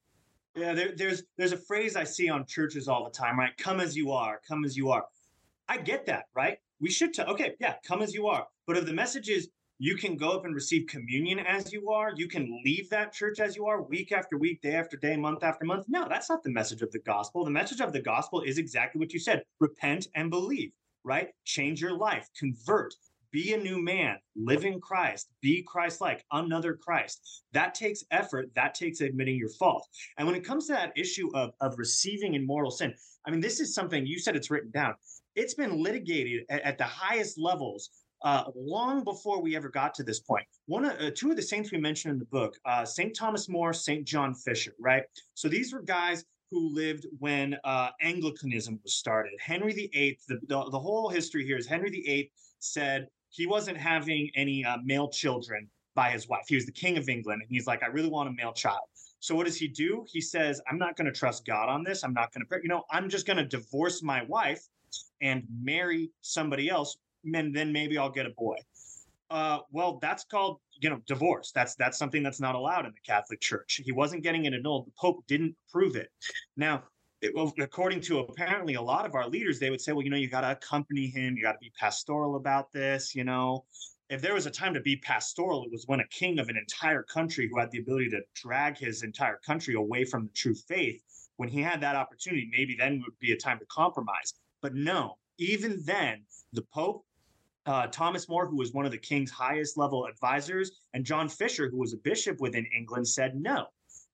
Yeah, 0.55 0.73
there, 0.73 0.93
there's 0.95 1.23
there's 1.37 1.51
a 1.51 1.57
phrase 1.57 1.95
I 1.95 2.05
see 2.05 2.29
on 2.29 2.45
churches 2.45 2.87
all 2.87 3.03
the 3.03 3.09
time, 3.09 3.37
right? 3.37 3.55
Come 3.57 3.79
as 3.79 3.95
you 3.95 4.11
are, 4.11 4.39
come 4.47 4.63
as 4.63 4.77
you 4.77 4.89
are. 4.89 5.05
I 5.67 5.77
get 5.77 6.05
that, 6.05 6.25
right? 6.35 6.57
We 6.79 6.89
should 6.89 7.13
tell, 7.13 7.27
okay, 7.27 7.55
yeah, 7.59 7.75
come 7.85 8.01
as 8.01 8.13
you 8.13 8.27
are. 8.27 8.45
But 8.67 8.77
if 8.77 8.85
the 8.85 8.93
message 8.93 9.29
is 9.29 9.49
you 9.77 9.95
can 9.95 10.15
go 10.15 10.31
up 10.31 10.45
and 10.45 10.55
receive 10.55 10.87
communion 10.87 11.39
as 11.39 11.73
you 11.73 11.89
are, 11.89 12.13
you 12.15 12.27
can 12.27 12.61
leave 12.63 12.89
that 12.89 13.11
church 13.11 13.39
as 13.39 13.55
you 13.55 13.65
are 13.65 13.81
week 13.81 14.11
after 14.11 14.37
week, 14.37 14.61
day 14.61 14.73
after 14.75 14.95
day, 14.95 15.17
month 15.17 15.43
after 15.43 15.65
month. 15.65 15.85
No, 15.89 16.07
that's 16.07 16.29
not 16.29 16.43
the 16.43 16.51
message 16.51 16.81
of 16.81 16.91
the 16.91 16.99
gospel. 16.99 17.43
The 17.43 17.51
message 17.51 17.81
of 17.81 17.91
the 17.91 18.01
gospel 18.01 18.41
is 18.41 18.57
exactly 18.57 18.99
what 18.99 19.11
you 19.11 19.19
said 19.19 19.43
repent 19.59 20.07
and 20.15 20.29
believe, 20.29 20.71
right? 21.03 21.29
Change 21.43 21.81
your 21.81 21.97
life, 21.97 22.29
convert, 22.39 22.93
be 23.31 23.53
a 23.53 23.57
new 23.57 23.81
man, 23.81 24.17
live 24.37 24.63
in 24.63 24.79
Christ, 24.79 25.29
be 25.41 25.61
Christ 25.61 25.99
like, 25.99 26.23
another 26.31 26.75
Christ. 26.75 27.43
That 27.51 27.75
takes 27.75 28.05
effort, 28.11 28.49
that 28.55 28.75
takes 28.75 29.01
admitting 29.01 29.35
your 29.35 29.49
fault. 29.49 29.85
And 30.17 30.25
when 30.25 30.37
it 30.37 30.45
comes 30.45 30.67
to 30.67 30.73
that 30.73 30.93
issue 30.95 31.29
of, 31.35 31.51
of 31.59 31.77
receiving 31.77 32.35
in 32.35 32.47
mortal 32.47 32.71
sin, 32.71 32.93
I 33.27 33.31
mean, 33.31 33.41
this 33.41 33.59
is 33.59 33.75
something 33.75 34.05
you 34.05 34.19
said 34.19 34.37
it's 34.37 34.49
written 34.49 34.71
down. 34.71 34.93
It's 35.35 35.53
been 35.53 35.83
litigated 35.83 36.45
at, 36.49 36.61
at 36.61 36.77
the 36.77 36.85
highest 36.85 37.37
levels 37.37 37.89
uh, 38.23 38.45
long 38.55 39.03
before 39.03 39.41
we 39.41 39.55
ever 39.55 39.69
got 39.69 39.93
to 39.95 40.03
this 40.03 40.19
point. 40.19 40.45
One, 40.65 40.85
uh, 40.85 41.11
two 41.15 41.29
of 41.29 41.35
the 41.35 41.41
saints 41.41 41.71
we 41.71 41.77
mentioned 41.77 42.13
in 42.13 42.19
the 42.19 42.25
book, 42.25 42.57
uh, 42.65 42.85
Saint 42.85 43.15
Thomas 43.15 43.47
More, 43.49 43.73
Saint 43.73 44.05
John 44.05 44.33
Fisher, 44.33 44.73
right? 44.79 45.03
So 45.33 45.47
these 45.47 45.73
were 45.73 45.81
guys 45.81 46.25
who 46.51 46.73
lived 46.73 47.05
when 47.19 47.57
uh, 47.63 47.89
Anglicanism 48.01 48.79
was 48.83 48.93
started. 48.93 49.33
Henry 49.39 49.73
VIII, 49.73 50.19
the, 50.27 50.39
the, 50.47 50.69
the 50.71 50.79
whole 50.79 51.09
history 51.09 51.45
here 51.45 51.57
is 51.57 51.67
Henry 51.67 51.89
VIII 51.89 52.31
said 52.59 53.07
he 53.29 53.47
wasn't 53.47 53.77
having 53.77 54.29
any 54.35 54.63
uh, 54.63 54.77
male 54.83 55.09
children 55.09 55.69
by 55.95 56.09
his 56.09 56.27
wife. 56.27 56.43
He 56.47 56.55
was 56.55 56.65
the 56.65 56.71
king 56.71 56.97
of 56.97 57.09
England, 57.09 57.41
and 57.41 57.49
he's 57.49 57.67
like, 57.67 57.83
I 57.83 57.87
really 57.87 58.09
want 58.09 58.29
a 58.29 58.33
male 58.33 58.53
child. 58.53 58.81
So 59.19 59.33
what 59.33 59.45
does 59.45 59.57
he 59.57 59.67
do? 59.67 60.05
He 60.07 60.21
says, 60.21 60.61
I'm 60.69 60.77
not 60.77 60.95
going 60.95 61.05
to 61.05 61.11
trust 61.11 61.45
God 61.45 61.67
on 61.67 61.83
this. 61.83 62.03
I'm 62.03 62.13
not 62.13 62.33
going 62.33 62.45
to, 62.45 62.59
you 62.61 62.69
know, 62.69 62.83
I'm 62.91 63.09
just 63.09 63.25
going 63.25 63.37
to 63.37 63.45
divorce 63.45 64.03
my 64.03 64.23
wife 64.23 64.61
and 65.21 65.43
marry 65.63 66.11
somebody 66.21 66.69
else, 66.69 66.97
and 67.33 67.55
then 67.55 67.71
maybe 67.71 67.97
I'll 67.97 68.09
get 68.09 68.25
a 68.25 68.31
boy. 68.31 68.57
Uh, 69.29 69.59
well, 69.71 69.97
that's 70.01 70.23
called, 70.23 70.59
you 70.79 70.89
know, 70.89 71.01
divorce. 71.07 71.51
That's 71.51 71.75
that's 71.75 71.97
something 71.97 72.21
that's 72.21 72.39
not 72.39 72.55
allowed 72.55 72.85
in 72.85 72.91
the 72.91 73.01
Catholic 73.05 73.41
Church. 73.41 73.81
He 73.83 73.91
wasn't 73.91 74.23
getting 74.23 74.45
it 74.45 74.53
annulled. 74.53 74.85
The 74.87 74.91
Pope 74.97 75.23
didn't 75.27 75.55
approve 75.67 75.95
it. 75.95 76.09
Now, 76.57 76.83
it, 77.21 77.33
according 77.59 78.01
to 78.01 78.19
apparently 78.19 78.75
a 78.75 78.81
lot 78.81 79.05
of 79.05 79.15
our 79.15 79.27
leaders, 79.27 79.59
they 79.59 79.69
would 79.71 79.81
say, 79.81 79.93
well, 79.93 80.03
you 80.03 80.09
know, 80.09 80.17
you 80.17 80.29
got 80.29 80.41
to 80.41 80.51
accompany 80.51 81.07
him, 81.07 81.35
you 81.35 81.41
got 81.41 81.53
to 81.53 81.59
be 81.59 81.71
pastoral 81.79 82.35
about 82.35 82.71
this, 82.71 83.15
you 83.15 83.23
know. 83.23 83.65
If 84.09 84.21
there 84.21 84.35
was 84.35 84.45
a 84.45 84.51
time 84.51 84.75
to 84.75 84.81
be 84.81 84.97
pastoral, 84.97 85.63
it 85.63 85.71
was 85.71 85.85
when 85.87 86.01
a 86.01 86.07
king 86.09 86.37
of 86.37 86.49
an 86.49 86.57
entire 86.57 87.01
country 87.01 87.49
who 87.51 87.59
had 87.59 87.71
the 87.71 87.79
ability 87.79 88.09
to 88.11 88.21
drag 88.35 88.77
his 88.77 89.01
entire 89.01 89.39
country 89.43 89.73
away 89.73 90.05
from 90.05 90.25
the 90.25 90.33
true 90.33 90.53
faith, 90.53 91.01
when 91.37 91.49
he 91.49 91.61
had 91.61 91.81
that 91.81 91.95
opportunity, 91.95 92.47
maybe 92.51 92.75
then 92.77 93.01
would 93.03 93.17
be 93.19 93.31
a 93.31 93.37
time 93.37 93.57
to 93.59 93.65
compromise. 93.65 94.35
But 94.61 94.75
no, 94.75 95.17
even 95.37 95.81
then, 95.83 96.23
the 96.53 96.61
Pope, 96.73 97.03
uh, 97.65 97.87
Thomas 97.87 98.29
More, 98.29 98.47
who 98.47 98.57
was 98.57 98.73
one 98.73 98.85
of 98.85 98.91
the 98.91 98.97
king's 98.97 99.31
highest 99.31 99.77
level 99.77 100.05
advisors, 100.05 100.79
and 100.93 101.05
John 101.05 101.27
Fisher, 101.29 101.69
who 101.69 101.77
was 101.77 101.93
a 101.93 101.97
bishop 101.97 102.39
within 102.39 102.65
England, 102.75 103.07
said, 103.07 103.35
no, 103.35 103.65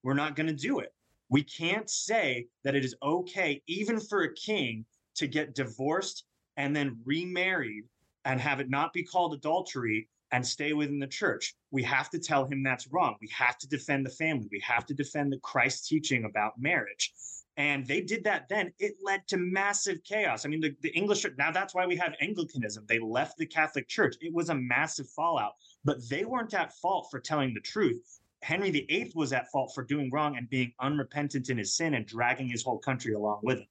we're 0.03 0.13
not 0.13 0.35
going 0.35 0.47
to 0.47 0.53
do 0.53 0.79
it. 0.79 0.93
We 1.29 1.43
can't 1.43 1.89
say 1.89 2.47
that 2.63 2.75
it 2.75 2.83
is 2.83 2.95
okay, 3.01 3.61
even 3.67 3.99
for 3.99 4.23
a 4.23 4.33
king, 4.33 4.85
to 5.15 5.27
get 5.27 5.55
divorced 5.55 6.25
and 6.57 6.75
then 6.75 6.99
remarried 7.05 7.83
and 8.25 8.39
have 8.39 8.59
it 8.59 8.69
not 8.69 8.93
be 8.93 9.03
called 9.03 9.33
adultery 9.33 10.07
and 10.31 10.45
stay 10.45 10.73
within 10.73 10.99
the 10.99 11.07
church. 11.07 11.55
We 11.71 11.83
have 11.83 12.09
to 12.11 12.19
tell 12.19 12.45
him 12.45 12.63
that's 12.63 12.87
wrong. 12.87 13.15
We 13.21 13.29
have 13.37 13.57
to 13.59 13.67
defend 13.67 14.05
the 14.05 14.11
family. 14.11 14.47
We 14.51 14.61
have 14.65 14.85
to 14.85 14.93
defend 14.93 15.31
the 15.31 15.39
Christ 15.39 15.87
teaching 15.87 16.25
about 16.25 16.53
marriage. 16.59 17.13
And 17.57 17.85
they 17.85 18.01
did 18.01 18.23
that 18.23 18.47
then. 18.49 18.71
It 18.79 18.95
led 19.03 19.27
to 19.27 19.37
massive 19.37 20.03
chaos. 20.03 20.45
I 20.45 20.49
mean, 20.49 20.61
the, 20.61 20.75
the 20.81 20.89
English, 20.89 21.25
now 21.37 21.51
that's 21.51 21.75
why 21.75 21.85
we 21.85 21.97
have 21.97 22.15
Anglicanism. 22.21 22.85
They 22.87 22.99
left 22.99 23.37
the 23.37 23.45
Catholic 23.45 23.87
Church. 23.87 24.15
It 24.21 24.33
was 24.33 24.49
a 24.49 24.55
massive 24.55 25.09
fallout, 25.09 25.53
but 25.83 25.97
they 26.09 26.23
weren't 26.23 26.53
at 26.53 26.73
fault 26.73 27.07
for 27.11 27.19
telling 27.19 27.53
the 27.53 27.59
truth. 27.59 28.19
Henry 28.41 28.71
VIII 28.71 29.11
was 29.15 29.33
at 29.33 29.51
fault 29.51 29.71
for 29.75 29.83
doing 29.83 30.09
wrong 30.11 30.37
and 30.37 30.49
being 30.49 30.73
unrepentant 30.79 31.49
in 31.49 31.57
his 31.57 31.75
sin 31.75 31.93
and 31.93 32.05
dragging 32.05 32.47
his 32.47 32.63
whole 32.63 32.79
country 32.79 33.13
along 33.13 33.41
with 33.43 33.59
him. 33.59 33.67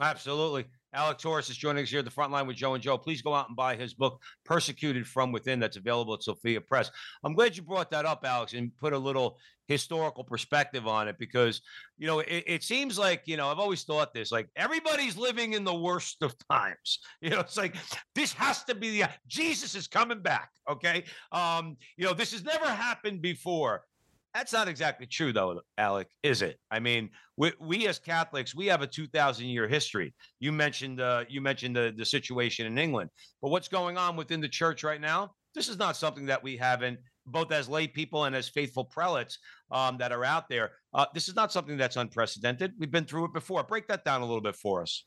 Absolutely. 0.00 0.66
Alec 0.96 1.18
Torres 1.18 1.50
is 1.50 1.58
joining 1.58 1.82
us 1.82 1.90
here 1.90 1.98
at 1.98 2.06
the 2.06 2.10
front 2.10 2.32
line 2.32 2.46
with 2.46 2.56
Joe 2.56 2.72
and 2.72 2.82
Joe. 2.82 2.96
Please 2.96 3.20
go 3.20 3.34
out 3.34 3.48
and 3.48 3.56
buy 3.56 3.76
his 3.76 3.92
book, 3.92 4.22
Persecuted 4.46 5.06
from 5.06 5.30
Within, 5.30 5.60
that's 5.60 5.76
available 5.76 6.14
at 6.14 6.22
Sophia 6.22 6.58
Press. 6.58 6.90
I'm 7.22 7.34
glad 7.34 7.54
you 7.54 7.62
brought 7.62 7.90
that 7.90 8.06
up, 8.06 8.24
Alex, 8.24 8.54
and 8.54 8.74
put 8.78 8.94
a 8.94 8.98
little 8.98 9.38
historical 9.68 10.24
perspective 10.24 10.86
on 10.86 11.06
it 11.06 11.18
because, 11.18 11.60
you 11.98 12.06
know, 12.06 12.20
it, 12.20 12.44
it 12.46 12.62
seems 12.62 12.98
like, 12.98 13.22
you 13.26 13.36
know, 13.36 13.48
I've 13.48 13.58
always 13.58 13.82
thought 13.82 14.14
this 14.14 14.32
like 14.32 14.48
everybody's 14.56 15.18
living 15.18 15.52
in 15.52 15.64
the 15.64 15.74
worst 15.74 16.22
of 16.22 16.34
times. 16.50 17.00
You 17.20 17.30
know, 17.30 17.40
it's 17.40 17.56
like 17.56 17.74
this 18.14 18.32
has 18.34 18.62
to 18.64 18.74
be 18.74 19.00
the 19.00 19.08
Jesus 19.26 19.74
is 19.74 19.88
coming 19.88 20.20
back. 20.20 20.50
Okay. 20.70 21.04
Um, 21.32 21.76
you 21.96 22.04
know, 22.04 22.14
this 22.14 22.32
has 22.32 22.44
never 22.44 22.66
happened 22.66 23.20
before. 23.20 23.82
That's 24.36 24.52
not 24.52 24.68
exactly 24.68 25.06
true, 25.06 25.32
though, 25.32 25.62
Alec, 25.78 26.08
is 26.22 26.42
it? 26.42 26.58
I 26.70 26.78
mean, 26.78 27.08
we, 27.38 27.52
we 27.58 27.88
as 27.88 27.98
Catholics, 27.98 28.54
we 28.54 28.66
have 28.66 28.82
a 28.82 28.86
2,000 28.86 29.46
year 29.46 29.66
history. 29.66 30.14
You 30.40 30.52
mentioned 30.52 31.00
uh, 31.00 31.24
you 31.26 31.40
mentioned 31.40 31.74
the, 31.74 31.94
the 31.96 32.04
situation 32.04 32.66
in 32.66 32.76
England, 32.76 33.08
but 33.40 33.48
what's 33.48 33.66
going 33.66 33.96
on 33.96 34.14
within 34.14 34.42
the 34.42 34.48
church 34.48 34.84
right 34.84 35.00
now? 35.00 35.30
This 35.54 35.70
is 35.70 35.78
not 35.78 35.96
something 35.96 36.26
that 36.26 36.42
we 36.42 36.54
haven't, 36.54 36.98
both 37.24 37.50
as 37.50 37.66
lay 37.66 37.88
people 37.88 38.24
and 38.24 38.36
as 38.36 38.46
faithful 38.46 38.84
prelates 38.84 39.38
um, 39.70 39.96
that 39.96 40.12
are 40.12 40.22
out 40.22 40.50
there. 40.50 40.72
Uh, 40.92 41.06
this 41.14 41.28
is 41.28 41.34
not 41.34 41.50
something 41.50 41.78
that's 41.78 41.96
unprecedented. 41.96 42.74
We've 42.78 42.90
been 42.90 43.06
through 43.06 43.24
it 43.24 43.32
before. 43.32 43.62
Break 43.62 43.88
that 43.88 44.04
down 44.04 44.20
a 44.20 44.26
little 44.26 44.42
bit 44.42 44.56
for 44.56 44.82
us. 44.82 45.06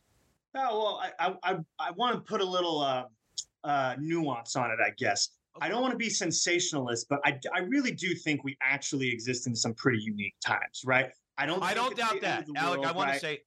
Oh, 0.55 0.79
well, 0.79 1.03
I, 1.19 1.35
I, 1.43 1.57
I 1.77 1.91
want 1.91 2.15
to 2.15 2.21
put 2.21 2.41
a 2.41 2.49
little 2.49 2.81
uh, 2.81 3.03
uh, 3.63 3.95
nuance 3.99 4.55
on 4.55 4.71
it, 4.71 4.79
I 4.83 4.89
guess. 4.97 5.29
I 5.61 5.67
don't 5.69 5.81
want 5.81 5.91
to 5.91 5.97
be 5.97 6.09
sensationalist, 6.09 7.07
but 7.09 7.19
I, 7.25 7.39
I 7.53 7.59
really 7.59 7.91
do 7.91 8.15
think 8.15 8.43
we 8.43 8.57
actually 8.61 9.09
exist 9.09 9.47
in 9.47 9.55
some 9.55 9.73
pretty 9.73 9.99
unique 9.99 10.35
times, 10.45 10.83
right? 10.85 11.11
I 11.37 11.45
don't. 11.45 11.63
I 11.63 11.73
don't 11.73 11.95
doubt 11.95 12.21
that, 12.21 12.47
Alec. 12.55 12.85
I 12.85 12.91
want 12.91 13.09
right? 13.09 13.13
to 13.15 13.19
say, 13.19 13.39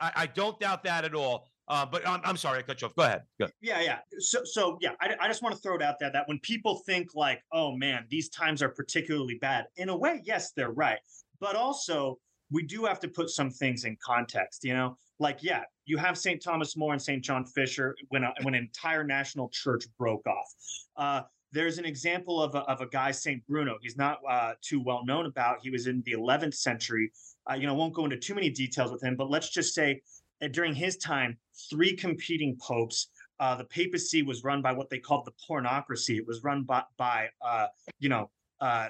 I, 0.00 0.12
I, 0.16 0.26
don't 0.26 0.58
doubt 0.58 0.82
that 0.84 1.04
at 1.04 1.14
all. 1.14 1.50
Uh, 1.68 1.84
but 1.84 2.06
I'm, 2.06 2.20
I'm 2.24 2.36
sorry, 2.36 2.58
I 2.58 2.62
cut 2.62 2.80
you 2.80 2.86
off. 2.86 2.96
Go 2.96 3.02
ahead. 3.02 3.22
Go. 3.38 3.46
Yeah, 3.60 3.80
yeah. 3.80 3.98
So, 4.18 4.40
so 4.44 4.78
yeah, 4.80 4.92
I, 5.00 5.14
I 5.20 5.28
just 5.28 5.42
want 5.42 5.54
to 5.54 5.60
throw 5.60 5.76
it 5.76 5.82
out 5.82 5.96
there 6.00 6.10
that 6.10 6.26
when 6.26 6.38
people 6.40 6.82
think 6.86 7.14
like, 7.14 7.42
oh 7.52 7.76
man, 7.76 8.06
these 8.08 8.28
times 8.30 8.62
are 8.62 8.70
particularly 8.70 9.36
bad, 9.40 9.66
in 9.76 9.88
a 9.88 9.96
way, 9.96 10.20
yes, 10.24 10.52
they're 10.52 10.70
right. 10.70 10.98
But 11.40 11.56
also, 11.56 12.18
we 12.50 12.62
do 12.62 12.84
have 12.86 13.00
to 13.00 13.08
put 13.08 13.30
some 13.30 13.50
things 13.50 13.84
in 13.84 13.96
context. 14.04 14.64
You 14.64 14.74
know, 14.74 14.96
like 15.18 15.42
yeah, 15.42 15.62
you 15.84 15.96
have 15.98 16.16
St. 16.18 16.42
Thomas 16.42 16.76
More 16.76 16.92
and 16.92 17.02
St. 17.02 17.22
John 17.22 17.44
Fisher 17.44 17.94
when 18.08 18.24
a, 18.24 18.32
when 18.42 18.54
an 18.54 18.62
entire 18.62 19.04
national 19.04 19.48
church 19.50 19.84
broke 19.98 20.26
off. 20.26 20.54
Uh, 20.96 21.22
there's 21.52 21.78
an 21.78 21.84
example 21.84 22.42
of 22.42 22.54
a, 22.54 22.58
of 22.60 22.80
a 22.80 22.86
guy, 22.86 23.10
St. 23.10 23.44
Bruno. 23.46 23.78
He's 23.80 23.96
not 23.96 24.18
uh, 24.28 24.52
too 24.60 24.80
well 24.80 25.04
known 25.04 25.26
about. 25.26 25.58
He 25.62 25.70
was 25.70 25.86
in 25.86 26.02
the 26.04 26.12
11th 26.12 26.54
century. 26.54 27.10
Uh, 27.50 27.54
you 27.54 27.66
know, 27.66 27.74
won't 27.74 27.94
go 27.94 28.04
into 28.04 28.18
too 28.18 28.34
many 28.34 28.50
details 28.50 28.92
with 28.92 29.02
him, 29.02 29.16
but 29.16 29.30
let's 29.30 29.48
just 29.48 29.74
say 29.74 30.02
uh, 30.42 30.48
during 30.48 30.74
his 30.74 30.96
time, 30.98 31.36
three 31.70 31.96
competing 31.96 32.56
popes. 32.60 33.08
Uh, 33.40 33.54
the 33.54 33.64
papacy 33.64 34.22
was 34.22 34.42
run 34.42 34.60
by 34.60 34.72
what 34.72 34.90
they 34.90 34.98
called 34.98 35.24
the 35.24 35.32
pornocracy. 35.48 36.16
It 36.16 36.26
was 36.26 36.42
run 36.42 36.64
by, 36.64 36.82
by 36.96 37.28
uh, 37.40 37.68
you 38.00 38.08
know, 38.08 38.30
uh, 38.60 38.88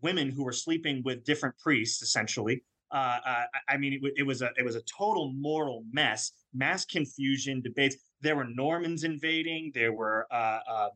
women 0.00 0.30
who 0.30 0.42
were 0.42 0.52
sleeping 0.52 1.02
with 1.04 1.24
different 1.24 1.56
priests, 1.58 2.00
essentially. 2.02 2.62
I 2.90 3.76
mean, 3.78 4.00
it, 4.02 4.12
it 4.16 4.22
was 4.22 4.40
a 4.40 4.50
it 4.56 4.64
was 4.64 4.76
a 4.76 4.80
total 4.82 5.32
moral 5.32 5.84
mess, 5.92 6.32
mass 6.54 6.86
confusion, 6.86 7.60
debates. 7.60 7.96
There 8.22 8.36
were 8.36 8.46
Normans 8.46 9.04
invading. 9.04 9.72
There 9.74 9.92
were 9.92 10.26
um, 10.30 10.60
uh, 10.66 10.88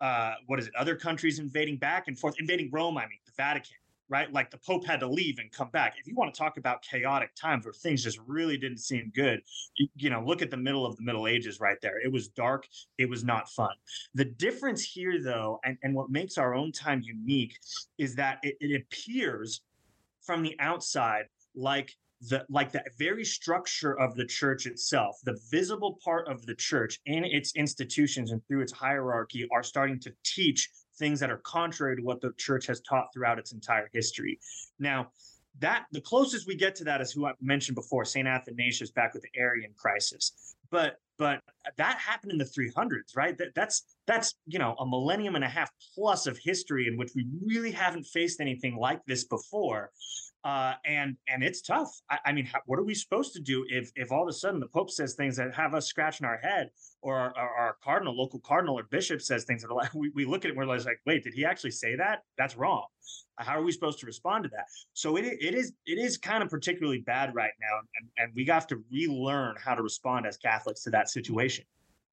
Uh, 0.00 0.34
what 0.46 0.58
is 0.58 0.66
it? 0.68 0.74
Other 0.76 0.94
countries 0.94 1.38
invading 1.38 1.76
back 1.76 2.08
and 2.08 2.18
forth, 2.18 2.34
invading 2.38 2.70
Rome. 2.72 2.96
I 2.98 3.02
mean, 3.02 3.18
the 3.26 3.32
Vatican. 3.36 3.76
right? 4.08 4.32
Like 4.32 4.50
the 4.50 4.58
Pope 4.58 4.86
had 4.86 5.00
to 5.00 5.06
leave 5.06 5.38
and 5.38 5.50
come 5.52 5.68
back. 5.70 5.96
If 5.98 6.06
you 6.06 6.14
want 6.14 6.32
to 6.32 6.38
talk 6.38 6.56
about 6.56 6.82
chaotic 6.82 7.34
times 7.34 7.64
where 7.64 7.72
things 7.72 8.02
just 8.02 8.18
really 8.26 8.56
didn't 8.56 8.78
seem 8.78 9.12
good, 9.14 9.42
you, 9.76 9.88
you 9.96 10.10
know, 10.10 10.22
look 10.24 10.40
at 10.42 10.50
the 10.50 10.56
middle 10.56 10.86
of 10.86 10.96
the 10.96 11.02
Middle 11.02 11.26
Ages 11.26 11.60
right 11.60 11.78
there. 11.82 12.00
It 12.02 12.10
was 12.10 12.28
dark, 12.28 12.66
it 12.96 13.08
was 13.08 13.24
not 13.24 13.48
fun. 13.50 13.74
The 14.14 14.24
difference 14.24 14.82
here, 14.82 15.22
though, 15.22 15.60
and, 15.64 15.76
and 15.82 15.94
what 15.94 16.10
makes 16.10 16.38
our 16.38 16.54
own 16.54 16.72
time 16.72 17.02
unique 17.02 17.58
is 17.98 18.14
that 18.14 18.38
it, 18.42 18.56
it 18.60 18.80
appears 18.82 19.62
from 20.22 20.42
the 20.42 20.56
outside 20.60 21.24
like 21.54 21.96
the 22.20 22.44
like 22.48 22.72
the 22.72 22.82
very 22.98 23.24
structure 23.24 23.98
of 23.98 24.14
the 24.16 24.24
church 24.24 24.66
itself 24.66 25.16
the 25.24 25.38
visible 25.50 25.98
part 26.04 26.26
of 26.28 26.44
the 26.46 26.54
church 26.54 26.98
in 27.06 27.24
its 27.24 27.54
institutions 27.54 28.32
and 28.32 28.44
through 28.46 28.60
its 28.60 28.72
hierarchy 28.72 29.46
are 29.52 29.62
starting 29.62 30.00
to 30.00 30.12
teach 30.24 30.68
things 30.98 31.20
that 31.20 31.30
are 31.30 31.38
contrary 31.38 31.96
to 31.96 32.02
what 32.02 32.20
the 32.20 32.32
church 32.36 32.66
has 32.66 32.80
taught 32.80 33.06
throughout 33.14 33.38
its 33.38 33.52
entire 33.52 33.88
history. 33.92 34.38
Now 34.80 35.08
that 35.60 35.86
the 35.92 36.00
closest 36.00 36.46
we 36.46 36.54
get 36.54 36.74
to 36.76 36.84
that 36.84 37.00
is 37.00 37.10
who 37.10 37.26
i 37.26 37.32
mentioned 37.40 37.74
before 37.74 38.04
saint 38.04 38.28
athanasius 38.28 38.90
back 38.90 39.14
with 39.14 39.22
the 39.22 39.40
arian 39.40 39.72
crisis. 39.76 40.54
But 40.70 40.96
but 41.18 41.40
that 41.76 41.98
happened 41.98 42.32
in 42.32 42.38
the 42.38 42.44
300s 42.44 43.16
right? 43.16 43.36
That, 43.38 43.54
that's 43.54 43.84
that's 44.06 44.34
you 44.46 44.58
know 44.58 44.74
a 44.78 44.86
millennium 44.86 45.36
and 45.36 45.44
a 45.44 45.48
half 45.48 45.70
plus 45.94 46.26
of 46.26 46.38
history 46.42 46.88
in 46.88 46.96
which 46.96 47.12
we 47.14 47.26
really 47.44 47.70
haven't 47.70 48.04
faced 48.04 48.40
anything 48.40 48.76
like 48.76 49.04
this 49.06 49.24
before 49.24 49.90
uh, 50.44 50.74
and 50.84 51.16
and 51.28 51.42
it's 51.42 51.60
tough. 51.60 51.90
I, 52.10 52.18
I 52.26 52.32
mean, 52.32 52.46
how, 52.46 52.60
what 52.66 52.78
are 52.78 52.84
we 52.84 52.94
supposed 52.94 53.32
to 53.34 53.40
do 53.40 53.64
if 53.68 53.90
if 53.96 54.12
all 54.12 54.22
of 54.22 54.28
a 54.28 54.32
sudden 54.32 54.60
the 54.60 54.68
Pope 54.68 54.90
says 54.90 55.14
things 55.14 55.36
that 55.36 55.54
have 55.54 55.74
us 55.74 55.86
scratching 55.86 56.26
our 56.26 56.38
head, 56.38 56.70
or 57.02 57.16
our, 57.16 57.36
our, 57.36 57.54
our 57.56 57.76
cardinal, 57.82 58.16
local 58.16 58.38
cardinal 58.40 58.78
or 58.78 58.84
bishop 58.84 59.20
says 59.20 59.44
things 59.44 59.62
that 59.62 59.70
are 59.70 59.74
like 59.74 59.92
we, 59.94 60.10
we 60.14 60.24
look 60.24 60.44
at 60.44 60.46
it 60.46 60.48
and 60.50 60.58
we're 60.58 60.66
like, 60.66 61.00
wait, 61.06 61.24
did 61.24 61.34
he 61.34 61.44
actually 61.44 61.72
say 61.72 61.96
that? 61.96 62.20
That's 62.36 62.56
wrong. 62.56 62.86
How 63.36 63.58
are 63.58 63.62
we 63.62 63.72
supposed 63.72 64.00
to 64.00 64.06
respond 64.06 64.44
to 64.44 64.50
that? 64.50 64.66
So 64.92 65.16
it 65.16 65.24
it 65.24 65.54
is 65.54 65.72
it 65.86 65.98
is 65.98 66.18
kind 66.18 66.42
of 66.42 66.48
particularly 66.48 67.00
bad 67.00 67.34
right 67.34 67.52
now, 67.60 67.78
and 68.00 68.08
and 68.18 68.32
we 68.34 68.44
have 68.46 68.66
to 68.68 68.82
relearn 68.92 69.56
how 69.62 69.74
to 69.74 69.82
respond 69.82 70.26
as 70.26 70.36
Catholics 70.36 70.82
to 70.84 70.90
that 70.90 71.08
situation. 71.08 71.64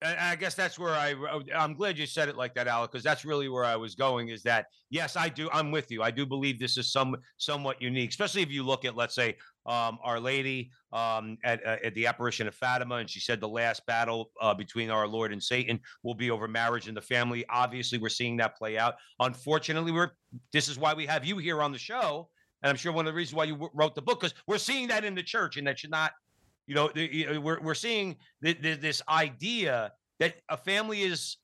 And 0.02 0.20
I 0.20 0.36
guess 0.36 0.56
that's 0.56 0.78
where 0.78 0.94
I. 0.94 1.16
I'm 1.56 1.74
glad 1.74 1.98
you 1.98 2.06
said 2.06 2.28
it 2.28 2.36
like 2.36 2.54
that, 2.56 2.68
Alec, 2.68 2.92
because 2.92 3.04
that's 3.04 3.24
really 3.24 3.48
where 3.48 3.64
I 3.64 3.78
was 3.78 3.96
going. 3.96 4.28
Is 4.28 4.44
that 4.44 4.66
yes, 4.90 5.16
I 5.16 5.30
do. 5.30 5.50
I'm 5.54 5.72
with 5.72 5.90
you. 5.90 6.04
I 6.04 6.12
do 6.12 6.26
believe 6.26 6.60
this 6.60 6.78
is 6.78 6.92
some 6.92 7.16
somewhat 7.38 7.82
unique, 7.82 8.10
especially 8.10 8.42
if 8.42 8.52
you 8.52 8.64
look 8.64 8.84
at, 8.84 8.98
let's 8.98 9.16
say, 9.16 9.38
um, 9.66 9.98
Our 10.04 10.20
Lady 10.20 10.70
um, 10.92 11.38
at 11.46 11.66
uh, 11.66 11.78
at 11.84 11.96
the 11.96 12.08
apparition 12.08 12.46
of 12.46 12.54
Fatima, 12.54 12.96
and 12.96 13.10
she 13.10 13.22
said 13.22 13.40
the 13.40 13.48
last 13.48 13.86
battle 13.86 14.32
uh, 14.42 14.54
between 14.54 14.90
our 14.90 15.08
Lord 15.08 15.32
and 15.32 15.42
Satan 15.42 15.80
will 16.04 16.14
be 16.14 16.30
over 16.30 16.48
marriage 16.48 16.90
and 16.90 16.98
the 16.98 17.02
family. 17.02 17.46
Obviously, 17.50 17.98
we're 17.98 18.10
seeing 18.10 18.38
that 18.38 18.58
play 18.58 18.78
out. 18.78 18.96
Unfortunately, 19.20 19.94
we're. 19.94 20.12
This 20.52 20.68
is 20.68 20.78
why 20.78 20.94
we 20.94 21.06
have 21.06 21.24
you 21.24 21.38
here 21.38 21.62
on 21.62 21.72
the 21.72 21.80
show, 21.80 22.28
and 22.62 22.70
I'm 22.70 22.76
sure 22.76 22.92
one 22.92 23.08
of 23.08 23.14
the 23.14 23.18
reasons 23.18 23.36
why 23.36 23.46
you 23.46 23.54
w- 23.54 23.72
wrote 23.74 23.96
the 23.96 24.02
book 24.02 24.20
because 24.20 24.36
we're 24.46 24.58
seeing 24.58 24.90
that 24.90 25.06
in 25.06 25.16
the 25.16 25.24
church, 25.24 25.56
and 25.56 25.66
that 25.68 25.80
should 25.80 25.92
not 25.92 26.12
you 26.68 26.76
know, 26.76 26.90
we're 27.40 27.60
we're 27.62 27.74
seeing 27.74 28.18
th- 28.44 28.62
th- 28.62 28.80
this 28.80 29.02
idea 29.08 29.92
that 30.20 30.36
a 30.50 30.58
family 30.58 31.04
is 31.04 31.38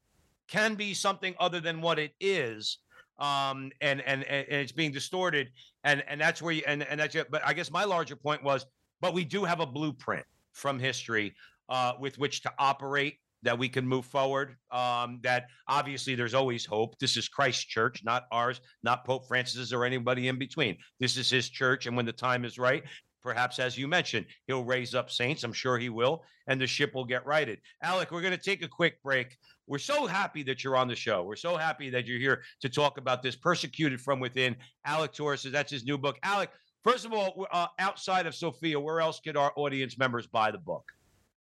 can 0.48 0.76
be 0.76 0.94
something 0.94 1.36
other 1.40 1.60
than 1.60 1.82
what 1.82 2.00
it 2.00 2.12
is, 2.20 2.80
um, 3.20 3.72
and, 3.82 4.02
and 4.02 4.24
and 4.24 4.46
it's 4.50 4.72
being 4.72 4.92
distorted, 4.92 5.50
and 5.84 6.04
and 6.08 6.20
that's 6.20 6.42
where 6.42 6.54
you 6.54 6.64
and 6.68 6.84
and 6.84 7.00
that's 7.00 7.16
it. 7.16 7.30
But 7.32 7.42
I 7.46 7.54
guess 7.54 7.72
my 7.72 7.84
larger 7.84 8.16
point 8.16 8.44
was, 8.44 8.66
but 9.00 9.14
we 9.14 9.24
do 9.24 9.44
have 9.44 9.60
a 9.60 9.66
blueprint 9.66 10.26
from 10.54 10.80
history 10.80 11.36
uh, 11.70 11.94
with 12.00 12.18
which 12.18 12.42
to 12.44 12.52
operate 12.60 13.18
that 13.44 13.58
we 13.58 13.70
can 13.70 13.88
move 13.88 14.06
forward. 14.06 14.56
Um, 14.72 15.20
that 15.24 15.48
obviously 15.68 16.16
there's 16.16 16.34
always 16.34 16.66
hope. 16.66 16.98
This 17.00 17.18
is 17.18 17.28
Christ's 17.28 17.66
church, 17.66 18.02
not 18.04 18.26
ours, 18.32 18.62
not 18.84 19.06
Pope 19.06 19.28
Francis's 19.28 19.74
or 19.74 19.84
anybody 19.86 20.28
in 20.28 20.38
between. 20.38 20.78
This 21.00 21.18
is 21.18 21.30
his 21.30 21.50
church. 21.50 21.88
And 21.88 21.96
when 21.96 22.06
the 22.06 22.14
time 22.14 22.46
is 22.46 22.60
right, 22.60 22.84
perhaps 23.22 23.60
as 23.60 23.78
you 23.78 23.88
mentioned, 23.88 24.26
he'll 24.48 24.64
raise 24.64 24.96
up 24.96 25.10
saints. 25.10 25.44
I'm 25.44 25.54
sure 25.54 25.78
he 25.78 25.90
will, 25.90 26.24
and 26.48 26.60
the 26.60 26.68
ship 26.68 26.94
will 26.94 27.06
get 27.06 27.26
righted. 27.26 27.60
Alec, 27.84 28.12
we're 28.12 28.22
going 28.22 28.38
to 28.38 28.44
take 28.44 28.64
a 28.64 28.68
quick 28.68 29.02
break. 29.04 29.38
We're 29.68 29.78
so 29.78 30.06
happy 30.06 30.44
that 30.44 30.64
you're 30.64 30.76
on 30.76 30.88
the 30.88 30.96
show. 30.96 31.24
We're 31.24 31.36
so 31.36 31.58
happy 31.58 31.90
that 31.92 32.06
you're 32.06 32.20
here 32.20 32.44
to 32.62 32.70
talk 32.70 32.98
about 32.98 33.24
this 33.24 33.36
persecuted 33.36 34.02
from 34.02 34.20
within. 34.20 34.56
Alec 34.86 35.14
Torres, 35.14 35.44
that's 35.44 35.72
his 35.72 35.86
new 35.86 35.98
book. 35.98 36.18
Alec, 36.24 36.50
first 36.84 37.06
of 37.06 37.14
all, 37.14 37.48
uh, 37.52 37.68
outside 37.80 38.26
of 38.26 38.36
Sophia, 38.36 38.80
where 38.80 39.00
else 39.00 39.20
could 39.20 39.38
our 39.38 39.54
audience 39.56 39.98
members 39.98 40.28
buy 40.28 40.52
the 40.52 40.58
book? 40.58 40.92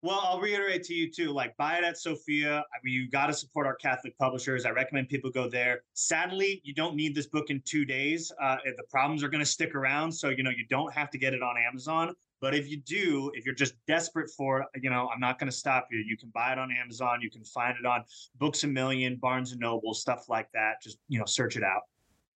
Well, 0.02 0.18
I'll 0.22 0.40
reiterate 0.40 0.82
to 0.84 0.94
you 0.94 1.10
too. 1.10 1.30
Like, 1.30 1.54
buy 1.58 1.76
it 1.76 1.84
at 1.84 1.98
Sophia. 1.98 2.60
I 2.60 2.78
mean, 2.82 2.94
you 2.94 3.10
got 3.10 3.26
to 3.26 3.34
support 3.34 3.66
our 3.66 3.74
Catholic 3.74 4.16
publishers. 4.16 4.64
I 4.64 4.70
recommend 4.70 5.10
people 5.10 5.30
go 5.30 5.46
there. 5.46 5.82
Sadly, 5.92 6.62
you 6.64 6.72
don't 6.72 6.96
need 6.96 7.14
this 7.14 7.26
book 7.26 7.50
in 7.50 7.60
two 7.66 7.84
days. 7.84 8.32
Uh, 8.40 8.56
the 8.64 8.84
problems 8.90 9.22
are 9.22 9.28
going 9.28 9.44
to 9.44 9.50
stick 9.50 9.74
around, 9.74 10.10
so 10.10 10.30
you 10.30 10.42
know 10.42 10.50
you 10.50 10.64
don't 10.70 10.90
have 10.94 11.10
to 11.10 11.18
get 11.18 11.34
it 11.34 11.42
on 11.42 11.56
Amazon. 11.58 12.14
But 12.40 12.54
if 12.54 12.70
you 12.70 12.78
do, 12.78 13.30
if 13.34 13.44
you're 13.44 13.54
just 13.54 13.74
desperate 13.86 14.30
for 14.30 14.62
it, 14.62 14.68
you 14.82 14.88
know, 14.88 15.10
I'm 15.12 15.20
not 15.20 15.38
going 15.38 15.50
to 15.50 15.56
stop 15.56 15.88
you. 15.90 15.98
You 15.98 16.16
can 16.16 16.30
buy 16.30 16.52
it 16.52 16.58
on 16.58 16.70
Amazon. 16.72 17.20
You 17.20 17.30
can 17.30 17.44
find 17.44 17.76
it 17.78 17.84
on 17.84 18.02
Books 18.38 18.64
a 18.64 18.68
Million, 18.68 19.16
Barnes 19.16 19.52
and 19.52 19.60
Noble, 19.60 19.92
stuff 19.92 20.30
like 20.30 20.50
that. 20.52 20.80
Just 20.82 20.98
you 21.08 21.18
know, 21.18 21.26
search 21.26 21.58
it 21.58 21.62
out. 21.62 21.82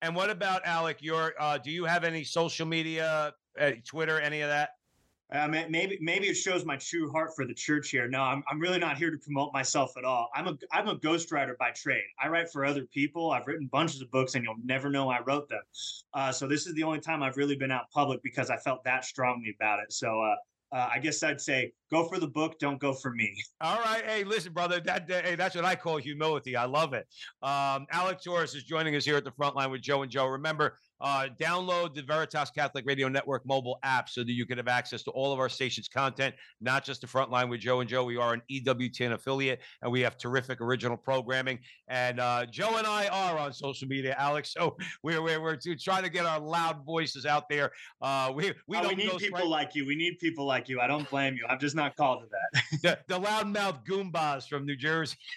And 0.02 0.14
what 0.14 0.28
about 0.28 0.60
Alec? 0.66 0.98
Your 1.00 1.32
uh, 1.40 1.56
do 1.56 1.70
you 1.70 1.86
have 1.86 2.04
any 2.04 2.24
social 2.24 2.66
media, 2.66 3.32
uh, 3.58 3.70
Twitter, 3.86 4.20
any 4.20 4.42
of 4.42 4.50
that? 4.50 4.70
Uh, 5.32 5.48
maybe 5.48 5.98
maybe 6.00 6.28
it 6.28 6.34
shows 6.34 6.64
my 6.64 6.76
true 6.76 7.10
heart 7.10 7.30
for 7.34 7.46
the 7.46 7.54
church 7.54 7.88
here. 7.88 8.06
No, 8.06 8.20
I'm, 8.20 8.44
I'm 8.48 8.60
really 8.60 8.78
not 8.78 8.98
here 8.98 9.10
to 9.10 9.16
promote 9.16 9.52
myself 9.52 9.96
at 9.96 10.04
all. 10.04 10.28
I'm 10.34 10.46
a 10.46 10.58
I'm 10.70 10.86
a 10.88 10.96
ghostwriter 10.96 11.56
by 11.58 11.70
trade. 11.70 12.04
I 12.22 12.28
write 12.28 12.50
for 12.50 12.64
other 12.64 12.84
people. 12.84 13.30
I've 13.30 13.46
written 13.46 13.66
bunches 13.66 14.02
of 14.02 14.10
books, 14.10 14.34
and 14.34 14.44
you'll 14.44 14.56
never 14.62 14.90
know 14.90 15.08
I 15.08 15.20
wrote 15.22 15.48
them. 15.48 15.62
Uh, 16.12 16.30
so 16.30 16.46
this 16.46 16.66
is 16.66 16.74
the 16.74 16.82
only 16.82 17.00
time 17.00 17.22
I've 17.22 17.38
really 17.38 17.56
been 17.56 17.70
out 17.70 17.90
public 17.90 18.22
because 18.22 18.50
I 18.50 18.58
felt 18.58 18.84
that 18.84 19.04
strongly 19.04 19.54
about 19.58 19.80
it. 19.80 19.92
So 19.92 20.20
uh, 20.20 20.34
uh, 20.76 20.90
I 20.92 20.98
guess 20.98 21.22
I'd 21.22 21.40
say 21.40 21.72
go 21.90 22.08
for 22.08 22.18
the 22.18 22.26
book, 22.26 22.58
don't 22.58 22.80
go 22.80 22.92
for 22.92 23.12
me. 23.12 23.34
All 23.60 23.78
right, 23.80 24.04
hey, 24.06 24.24
listen, 24.24 24.52
brother, 24.52 24.80
that, 24.80 25.06
that 25.08 25.24
hey, 25.26 25.34
that's 25.34 25.54
what 25.54 25.64
I 25.64 25.74
call 25.74 25.96
humility. 25.98 26.56
I 26.56 26.64
love 26.64 26.92
it. 26.94 27.06
Um, 27.42 27.86
Alec 27.90 28.22
Torres 28.22 28.54
is 28.54 28.64
joining 28.64 28.96
us 28.96 29.04
here 29.04 29.16
at 29.16 29.24
the 29.24 29.32
front 29.32 29.56
line 29.56 29.70
with 29.70 29.82
Joe 29.82 30.02
and 30.02 30.10
Joe. 30.10 30.26
Remember, 30.26 30.76
uh, 31.04 31.28
download 31.38 31.94
the 31.94 32.02
Veritas 32.02 32.50
Catholic 32.50 32.86
Radio 32.86 33.08
Network 33.08 33.44
mobile 33.44 33.78
app 33.82 34.08
so 34.08 34.22
that 34.22 34.32
you 34.32 34.46
can 34.46 34.56
have 34.56 34.68
access 34.68 35.02
to 35.02 35.10
all 35.10 35.34
of 35.34 35.38
our 35.38 35.50
station's 35.50 35.86
content, 35.86 36.34
not 36.62 36.82
just 36.82 37.02
the 37.02 37.06
front 37.06 37.30
line 37.30 37.50
with 37.50 37.60
Joe 37.60 37.80
and 37.80 37.90
Joe. 37.90 38.04
We 38.04 38.16
are 38.16 38.32
an 38.32 38.40
EWTN 38.50 39.12
affiliate 39.12 39.60
and 39.82 39.92
we 39.92 40.00
have 40.00 40.16
terrific 40.16 40.62
original 40.62 40.96
programming. 40.96 41.58
And 41.88 42.20
uh, 42.20 42.46
Joe 42.46 42.76
and 42.78 42.86
I 42.86 43.08
are 43.08 43.38
on 43.38 43.52
social 43.52 43.86
media, 43.86 44.14
Alex. 44.18 44.54
So 44.54 44.78
we're, 45.02 45.20
we're, 45.20 45.42
we're 45.42 45.58
trying 45.78 46.04
to 46.04 46.08
get 46.08 46.24
our 46.24 46.40
loud 46.40 46.86
voices 46.86 47.26
out 47.26 47.50
there. 47.50 47.72
Uh, 48.00 48.32
we 48.34 48.54
we, 48.66 48.78
oh, 48.78 48.88
we 48.88 48.94
need 48.94 49.10
people 49.18 49.40
right- 49.40 49.46
like 49.46 49.74
you. 49.74 49.86
We 49.86 49.96
need 49.96 50.18
people 50.20 50.46
like 50.46 50.70
you. 50.70 50.80
I 50.80 50.86
don't 50.86 51.08
blame 51.10 51.34
you. 51.34 51.44
I'm 51.50 51.58
just 51.58 51.76
not 51.76 51.83
called 51.90 52.22
to 52.22 52.28
that. 52.30 52.82
the, 53.08 53.14
the 53.14 53.20
loudmouth 53.20 53.84
Goombas 53.86 54.48
from 54.48 54.66
New 54.66 54.76
Jersey. 54.76 55.16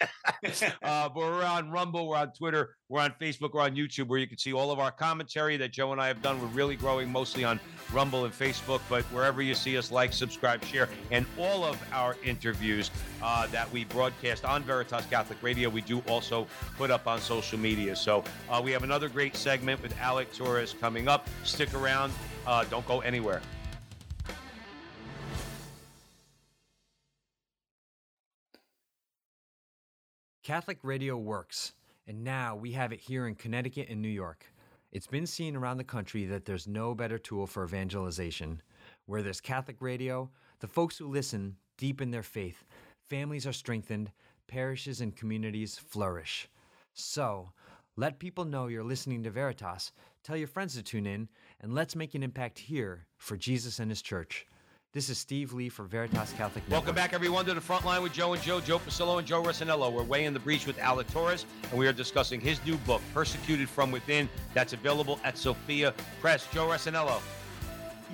uh, 0.82 1.08
but 1.08 1.16
we're 1.16 1.44
on 1.44 1.70
Rumble, 1.70 2.08
we're 2.08 2.16
on 2.16 2.32
Twitter, 2.32 2.76
we're 2.88 3.00
on 3.00 3.14
Facebook, 3.20 3.52
we're 3.54 3.62
on 3.62 3.74
YouTube, 3.74 4.08
where 4.08 4.18
you 4.18 4.26
can 4.26 4.38
see 4.38 4.52
all 4.52 4.70
of 4.70 4.78
our 4.78 4.90
commentary 4.90 5.56
that 5.56 5.72
Joe 5.72 5.92
and 5.92 6.00
I 6.00 6.08
have 6.08 6.22
done. 6.22 6.40
We're 6.40 6.48
really 6.48 6.76
growing 6.76 7.10
mostly 7.10 7.44
on 7.44 7.60
Rumble 7.92 8.24
and 8.24 8.32
Facebook, 8.32 8.80
but 8.88 9.04
wherever 9.04 9.42
you 9.42 9.54
see 9.54 9.76
us, 9.76 9.90
like, 9.90 10.12
subscribe, 10.12 10.64
share, 10.64 10.88
and 11.10 11.26
all 11.38 11.64
of 11.64 11.82
our 11.92 12.16
interviews 12.24 12.90
uh, 13.22 13.46
that 13.48 13.70
we 13.72 13.84
broadcast 13.84 14.44
on 14.44 14.62
Veritas 14.62 15.06
Catholic 15.06 15.42
Radio, 15.42 15.68
we 15.68 15.80
do 15.80 16.00
also 16.08 16.46
put 16.76 16.90
up 16.90 17.06
on 17.06 17.20
social 17.20 17.58
media. 17.58 17.94
So 17.96 18.24
uh, 18.50 18.60
we 18.62 18.72
have 18.72 18.84
another 18.84 19.08
great 19.08 19.36
segment 19.36 19.82
with 19.82 19.98
Alec 19.98 20.32
Torres 20.32 20.74
coming 20.80 21.08
up. 21.08 21.28
Stick 21.44 21.74
around. 21.74 22.12
Uh, 22.46 22.64
don't 22.64 22.86
go 22.86 23.00
anywhere. 23.00 23.42
Catholic 30.48 30.78
radio 30.82 31.14
works, 31.18 31.74
and 32.06 32.24
now 32.24 32.56
we 32.56 32.72
have 32.72 32.90
it 32.90 33.00
here 33.00 33.26
in 33.26 33.34
Connecticut 33.34 33.88
and 33.90 34.00
New 34.00 34.08
York. 34.08 34.46
It's 34.92 35.06
been 35.06 35.26
seen 35.26 35.54
around 35.54 35.76
the 35.76 35.84
country 35.84 36.24
that 36.24 36.46
there's 36.46 36.66
no 36.66 36.94
better 36.94 37.18
tool 37.18 37.46
for 37.46 37.64
evangelization. 37.64 38.62
Where 39.04 39.22
there's 39.22 39.42
Catholic 39.42 39.76
radio, 39.80 40.30
the 40.60 40.66
folks 40.66 40.96
who 40.96 41.06
listen 41.06 41.56
deepen 41.76 42.10
their 42.10 42.22
faith, 42.22 42.64
families 43.10 43.46
are 43.46 43.52
strengthened, 43.52 44.10
parishes 44.46 45.02
and 45.02 45.14
communities 45.14 45.76
flourish. 45.76 46.48
So, 46.94 47.50
let 47.96 48.18
people 48.18 48.46
know 48.46 48.68
you're 48.68 48.82
listening 48.82 49.22
to 49.24 49.30
Veritas, 49.30 49.92
tell 50.22 50.38
your 50.38 50.48
friends 50.48 50.76
to 50.76 50.82
tune 50.82 51.06
in, 51.06 51.28
and 51.60 51.74
let's 51.74 51.94
make 51.94 52.14
an 52.14 52.22
impact 52.22 52.58
here 52.58 53.06
for 53.18 53.36
Jesus 53.36 53.80
and 53.80 53.90
His 53.90 54.00
church. 54.00 54.46
This 54.94 55.10
is 55.10 55.18
Steve 55.18 55.52
Lee 55.52 55.68
for 55.68 55.84
Veritas 55.84 56.32
Catholic 56.32 56.64
Network. 56.64 56.70
Welcome 56.70 56.94
back, 56.94 57.12
everyone, 57.12 57.44
to 57.44 57.52
the 57.52 57.60
front 57.60 57.84
line 57.84 58.02
with 58.02 58.14
Joe 58.14 58.32
and 58.32 58.42
Joe, 58.42 58.58
Joe 58.58 58.78
Pasillo 58.78 59.18
and 59.18 59.26
Joe 59.26 59.42
Rossinello. 59.42 59.92
We're 59.92 60.02
weighing 60.02 60.32
the 60.32 60.40
breach 60.40 60.66
with 60.66 60.78
Alec 60.78 61.06
Torres, 61.12 61.44
and 61.68 61.78
we 61.78 61.86
are 61.86 61.92
discussing 61.92 62.40
his 62.40 62.64
new 62.64 62.78
book, 62.78 63.02
Persecuted 63.12 63.68
from 63.68 63.90
Within, 63.90 64.30
that's 64.54 64.72
available 64.72 65.20
at 65.24 65.36
Sophia 65.36 65.92
Press. 66.22 66.48
Joe 66.54 66.68
Rossinello. 66.68 67.20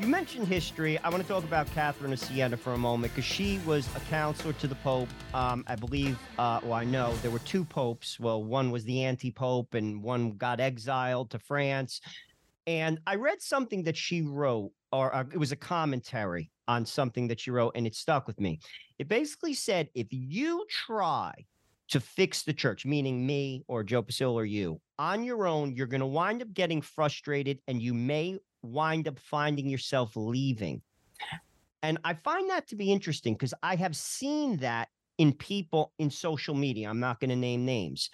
You 0.00 0.08
mentioned 0.08 0.48
history. 0.48 0.98
I 0.98 1.10
want 1.10 1.22
to 1.22 1.28
talk 1.28 1.44
about 1.44 1.70
Catherine 1.70 2.12
of 2.12 2.18
Siena 2.18 2.56
for 2.56 2.72
a 2.72 2.78
moment 2.78 3.14
because 3.14 3.24
she 3.24 3.60
was 3.64 3.88
a 3.94 4.00
counselor 4.10 4.54
to 4.54 4.66
the 4.66 4.74
Pope. 4.74 5.08
Um, 5.32 5.62
I 5.68 5.76
believe, 5.76 6.18
uh, 6.40 6.58
well, 6.64 6.72
I 6.72 6.82
know 6.82 7.14
there 7.22 7.30
were 7.30 7.38
two 7.38 7.64
popes. 7.64 8.18
Well, 8.18 8.42
one 8.42 8.72
was 8.72 8.82
the 8.82 9.04
anti 9.04 9.30
pope, 9.30 9.74
and 9.74 10.02
one 10.02 10.32
got 10.32 10.58
exiled 10.58 11.30
to 11.30 11.38
France 11.38 12.00
And 12.66 12.98
I 13.06 13.14
read 13.14 13.40
something 13.40 13.84
that 13.84 13.96
she 13.96 14.22
wrote, 14.22 14.72
or 14.90 15.14
uh, 15.14 15.24
it 15.32 15.38
was 15.38 15.52
a 15.52 15.56
commentary 15.56 16.50
on 16.68 16.86
something 16.86 17.28
that 17.28 17.46
you 17.46 17.52
wrote, 17.52 17.72
and 17.74 17.86
it 17.86 17.94
stuck 17.94 18.26
with 18.26 18.40
me. 18.40 18.60
It 18.98 19.08
basically 19.08 19.54
said 19.54 19.88
if 19.94 20.08
you 20.10 20.64
try 20.68 21.32
to 21.88 22.00
fix 22.00 22.42
the 22.42 22.52
church, 22.52 22.86
meaning 22.86 23.26
me 23.26 23.62
or 23.68 23.82
Joe 23.82 24.02
Pasil 24.02 24.32
or 24.32 24.44
you, 24.44 24.80
on 24.98 25.22
your 25.22 25.46
own, 25.46 25.74
you're 25.74 25.86
going 25.86 26.00
to 26.00 26.06
wind 26.06 26.42
up 26.42 26.52
getting 26.54 26.80
frustrated 26.80 27.60
and 27.68 27.82
you 27.82 27.92
may 27.92 28.38
wind 28.62 29.08
up 29.08 29.18
finding 29.18 29.68
yourself 29.68 30.12
leaving. 30.16 30.80
And 31.82 31.98
I 32.04 32.14
find 32.14 32.48
that 32.48 32.66
to 32.68 32.76
be 32.76 32.90
interesting 32.90 33.34
because 33.34 33.52
I 33.62 33.76
have 33.76 33.94
seen 33.94 34.56
that 34.58 34.88
in 35.18 35.32
people 35.32 35.92
in 35.98 36.10
social 36.10 36.54
media. 36.54 36.88
I'm 36.88 37.00
not 37.00 37.20
going 37.20 37.30
to 37.30 37.36
name 37.36 37.64
names. 37.64 38.10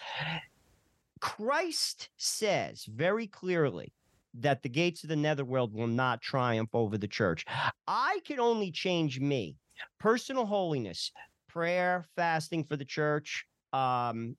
Christ 1.20 2.08
says 2.16 2.84
very 2.84 3.26
clearly 3.26 3.92
that 4.35 4.62
the 4.62 4.69
gates 4.69 5.03
of 5.03 5.09
the 5.09 5.16
netherworld 5.16 5.75
will 5.75 5.87
not 5.87 6.21
triumph 6.21 6.71
over 6.73 6.97
the 6.97 7.09
church. 7.09 7.45
I 7.87 8.21
can 8.25 8.40
only 8.40 8.71
change 8.71 9.21
me. 9.21 9.57
Personal 9.99 10.47
holiness, 10.47 11.11
prayer, 11.49 12.07
fasting 12.16 12.64
for 12.64 12.77
the 12.77 12.85
church, 12.85 13.45
um, 13.73 14.37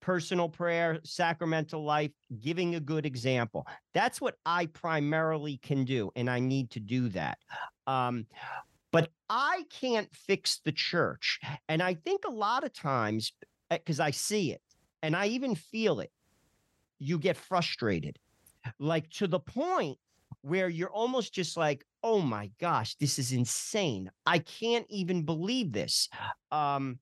personal 0.00 0.48
prayer, 0.48 1.00
sacramental 1.04 1.84
life, 1.84 2.12
giving 2.40 2.74
a 2.74 2.80
good 2.80 3.04
example. 3.04 3.66
That's 3.92 4.20
what 4.20 4.36
I 4.46 4.66
primarily 4.66 5.58
can 5.58 5.84
do, 5.84 6.10
and 6.16 6.30
I 6.30 6.40
need 6.40 6.70
to 6.70 6.80
do 6.80 7.08
that. 7.10 7.38
Um, 7.86 8.26
but 8.92 9.10
I 9.28 9.64
can't 9.70 10.08
fix 10.14 10.60
the 10.64 10.72
church. 10.72 11.40
And 11.68 11.82
I 11.82 11.94
think 11.94 12.24
a 12.24 12.30
lot 12.30 12.64
of 12.64 12.72
times, 12.72 13.32
because 13.68 14.00
I 14.00 14.10
see 14.10 14.52
it 14.52 14.62
and 15.02 15.14
I 15.14 15.26
even 15.26 15.54
feel 15.54 16.00
it, 16.00 16.10
you 16.98 17.18
get 17.18 17.36
frustrated, 17.36 18.18
like 18.78 19.08
to 19.10 19.26
the 19.26 19.40
point 19.40 19.98
where 20.42 20.68
you're 20.68 20.90
almost 20.90 21.34
just 21.34 21.56
like, 21.56 21.84
oh 22.02 22.20
my 22.20 22.50
gosh, 22.60 22.94
this 22.96 23.18
is 23.18 23.32
insane. 23.32 24.10
I 24.26 24.38
can't 24.38 24.86
even 24.88 25.24
believe 25.24 25.72
this. 25.72 26.08
Um, 26.52 26.98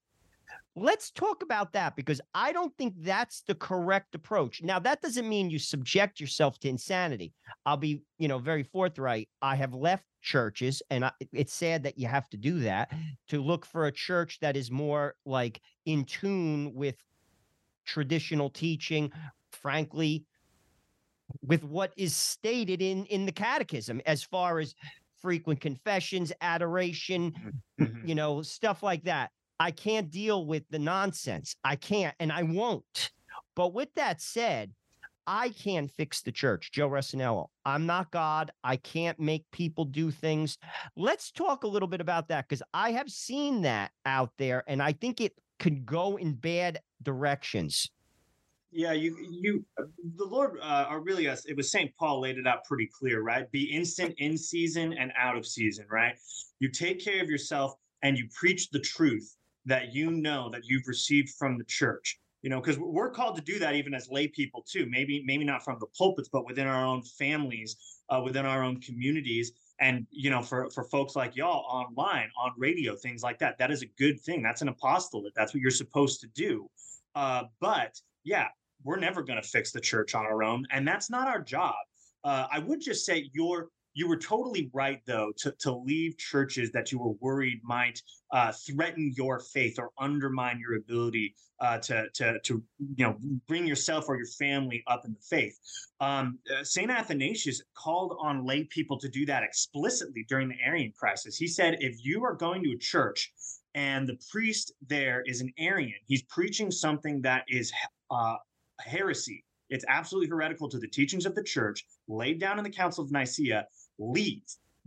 let's 0.77 1.11
talk 1.11 1.43
about 1.43 1.73
that 1.73 1.95
because 1.95 2.21
I 2.35 2.53
don't 2.53 2.77
think 2.77 2.95
that's 2.99 3.43
the 3.43 3.55
correct 3.55 4.15
approach. 4.15 4.63
Now, 4.63 4.79
that 4.81 5.03
doesn't 5.03 5.29
mean 5.29 5.51
you 5.51 5.59
subject 5.59 6.21
yourself 6.21 6.59
to 6.61 6.69
insanity. 6.69 7.33
I'll 7.67 7.77
be, 7.77 8.03
you 8.19 8.29
know, 8.29 8.39
very 8.39 8.63
forthright. 8.63 9.29
I 9.43 9.57
have 9.57 9.75
left 9.75 10.05
churches, 10.23 10.83
and 10.91 11.05
I, 11.05 11.13
it's 11.33 11.53
sad 11.53 11.83
that 11.85 11.99
you 11.99 12.09
have 12.09 12.29
to 12.31 12.37
do 12.37 12.61
that 12.61 12.93
to 13.29 13.43
look 13.43 13.67
for 13.67 13.87
a 13.87 13.93
church 13.93 14.41
that 14.41 14.57
is 14.57 14.71
more 14.71 15.15
like 15.27 15.61
in 15.87 16.05
tune 16.05 16.73
with 16.75 16.97
traditional 17.85 18.51
teaching. 18.51 19.13
Frankly, 19.53 20.25
with 21.43 21.65
what 21.65 21.93
is 21.97 22.15
stated 22.15 22.83
in 22.83 23.05
in 23.07 23.27
the 23.27 23.33
catechism 23.33 24.01
as 24.07 24.23
far 24.23 24.59
as 24.59 24.75
frequent 25.21 25.61
confessions 25.61 26.33
adoration 26.41 27.33
Mhm. 27.81 28.07
you 28.09 28.15
know 28.15 28.43
stuff 28.43 28.83
like 28.83 29.05
that. 29.05 29.31
I 29.61 29.71
can't 29.71 30.11
deal 30.11 30.47
with 30.47 30.65
the 30.71 30.79
nonsense. 30.79 31.57
I 31.65 31.77
can't 31.77 32.15
and 32.21 32.31
i 32.33 32.43
won't. 32.43 33.11
But 33.57 33.73
with 33.73 33.89
that 33.95 34.21
said 34.21 34.73
i 35.27 35.49
can 35.49 35.89
fix 35.89 36.21
the 36.21 36.33
church 36.33 36.71
joe 36.73 36.89
Resinello. 36.91 37.47
i'm 37.65 37.87
not 37.87 38.11
god. 38.11 38.51
I 38.63 38.77
can't 38.77 39.19
make 39.19 39.45
people 39.53 39.87
do 39.87 40.11
things. 40.11 40.59
Let's 40.97 41.31
talk 41.33 41.65
a 41.65 41.69
little 41.69 41.89
bit 41.89 42.03
about 42.03 42.29
that 42.29 42.47
because 42.47 42.63
i 42.75 42.93
have 42.93 43.09
seen 43.11 43.63
that 43.63 43.93
out 44.05 44.33
there 44.37 44.63
and 44.67 44.83
i 44.83 44.93
think 44.93 45.21
it 45.23 45.33
could 45.59 45.87
go 45.87 46.17
in 46.17 46.35
bad 46.35 46.81
directions 47.03 47.89
Yeah, 48.77 48.93
you 48.93 49.17
you 49.31 49.65
the 50.17 50.25
Lord 50.25 50.59
uh, 50.61 50.87
Aurelius, 50.91 51.45
it 51.47 51.57
was 51.57 51.71
Saint 51.71 51.95
Paul 51.97 52.21
laid 52.21 52.39
it 52.39 52.47
out 52.47 52.65
pretty 52.65 52.89
clear, 52.93 53.23
right? 53.23 53.51
Be 53.53 53.73
instant 53.73 54.17
in 54.19 54.37
season 54.37 54.93
and 54.95 55.13
out 55.17 55.37
of 55.37 55.47
season, 55.47 55.87
right? 55.89 56.17
You 56.59 56.69
take 56.69 57.03
care 57.03 57.23
of 57.23 57.31
yourself 57.31 57.75
and 58.03 58.19
you 58.19 58.29
preach 58.37 58.71
the 58.71 58.81
truth 58.81 59.37
that 59.65 59.95
you 59.95 60.11
know 60.11 60.51
that 60.51 60.63
you've 60.65 60.89
received 60.89 61.31
from 61.39 61.57
the 61.57 61.65
church. 61.65 62.19
You 62.43 62.51
know, 62.51 62.61
because 62.61 62.77
we're 62.77 63.11
called 63.11 63.37
to 63.37 63.43
do 63.43 63.61
that 63.61 63.77
even 63.77 63.95
as 63.95 64.09
lay 64.11 64.27
people 64.27 64.65
too. 64.69 64.87
Maybe 64.91 65.23
maybe 65.25 65.45
not 65.45 65.65
from 65.65 65.79
the 65.79 65.87
pulpits, 65.97 66.29
but 66.29 66.45
within 66.45 66.67
our 66.67 66.85
own 66.85 67.03
families, 67.03 67.77
uh, 68.09 68.21
within 68.25 68.45
our 68.45 68.65
own 68.65 68.81
communities, 68.81 69.53
and 69.79 70.05
you 70.11 70.31
know, 70.31 70.43
for 70.43 70.69
for 70.71 70.83
folks 70.83 71.15
like 71.15 71.37
y'all 71.37 71.65
online, 71.69 72.29
on 72.43 72.51
radio, 72.59 72.97
things 72.97 73.23
like 73.23 73.39
that. 73.39 73.57
That 73.57 73.71
is 73.71 73.83
a 73.83 73.89
good 73.99 74.21
thing. 74.21 74.43
That's 74.43 74.63
an 74.63 74.69
apostolate. 74.69 75.33
That's 75.37 75.55
what 75.55 75.61
you're 75.61 75.71
supposed 75.71 76.21
to 76.23 76.27
do. 76.35 76.69
Uh, 77.15 77.45
but 77.61 78.01
yeah, 78.25 78.49
we're 78.85 78.99
never 78.99 79.23
going 79.23 79.41
to 79.41 79.49
fix 79.49 79.73
the 79.73 79.81
church 79.81 80.15
on 80.15 80.25
our 80.25 80.43
own, 80.43 80.67
and 80.71 80.87
that's 80.87 81.11
not 81.11 81.27
our 81.27 81.41
job. 81.41 81.75
Uh, 82.23 82.47
I 82.51 82.59
would 82.61 82.81
just 82.81 83.05
say 83.05 83.31
you're 83.33 83.69
you 83.95 84.09
were 84.09 84.17
totally 84.17 84.71
right 84.73 85.01
though 85.07 85.33
to 85.39 85.53
to 85.61 85.73
leave 85.73 86.19
churches 86.19 86.71
that 86.73 86.93
you 86.93 86.99
were 86.99 87.13
worried 87.21 87.61
might 87.63 88.03
uh, 88.33 88.53
threaten 88.53 89.13
your 89.17 89.39
faith 89.39 89.79
or 89.79 89.91
undermine 89.99 90.59
your 90.59 90.77
ability 90.77 91.35
uh, 91.61 91.79
to 91.79 92.07
to 92.15 92.39
to 92.41 92.63
you 92.97 93.05
know 93.05 93.17
bring 93.47 93.67
yourself 93.67 94.09
or 94.09 94.17
your 94.17 94.27
family 94.27 94.83
up 94.87 95.05
in 95.05 95.13
the 95.13 95.21
faith. 95.21 95.59
Um, 96.01 96.39
uh, 96.53 96.65
Saint 96.65 96.91
Athanasius 96.91 97.63
called 97.75 98.17
on 98.21 98.45
lay 98.45 98.65
people 98.65 98.99
to 98.99 99.09
do 99.09 99.25
that 99.27 99.43
explicitly 99.43 100.27
during 100.29 100.49
the 100.49 100.57
Arian 100.65 100.93
crisis. 100.99 101.37
He 101.37 101.47
said, 101.47 101.77
if 101.81 102.05
you 102.05 102.25
are 102.25 102.35
going 102.35 102.63
to 102.65 102.73
a 102.73 102.79
church 102.79 103.33
and 103.75 104.07
the 104.09 104.19
priest 104.31 104.73
there 104.89 105.23
is 105.27 105.41
an 105.41 105.53
Arian, 105.59 105.99
he's 106.07 106.23
preaching 106.25 106.71
something 106.71 107.23
that 107.23 107.45
is 107.49 107.73
uh, 108.11 108.37
heresy. 108.81 109.45
It's 109.71 109.85
absolutely 109.89 110.29
heretical 110.29 110.69
to 110.69 110.79
the 110.79 110.89
teachings 110.89 111.27
of 111.27 111.35
the 111.35 111.43
church 111.43 111.85
laid 112.09 112.39
down 112.39 112.59
in 112.59 112.65
the 112.65 112.71
Council 112.71 113.03
of 113.03 113.11
Nicaea. 113.11 113.67
Leave. 113.99 114.43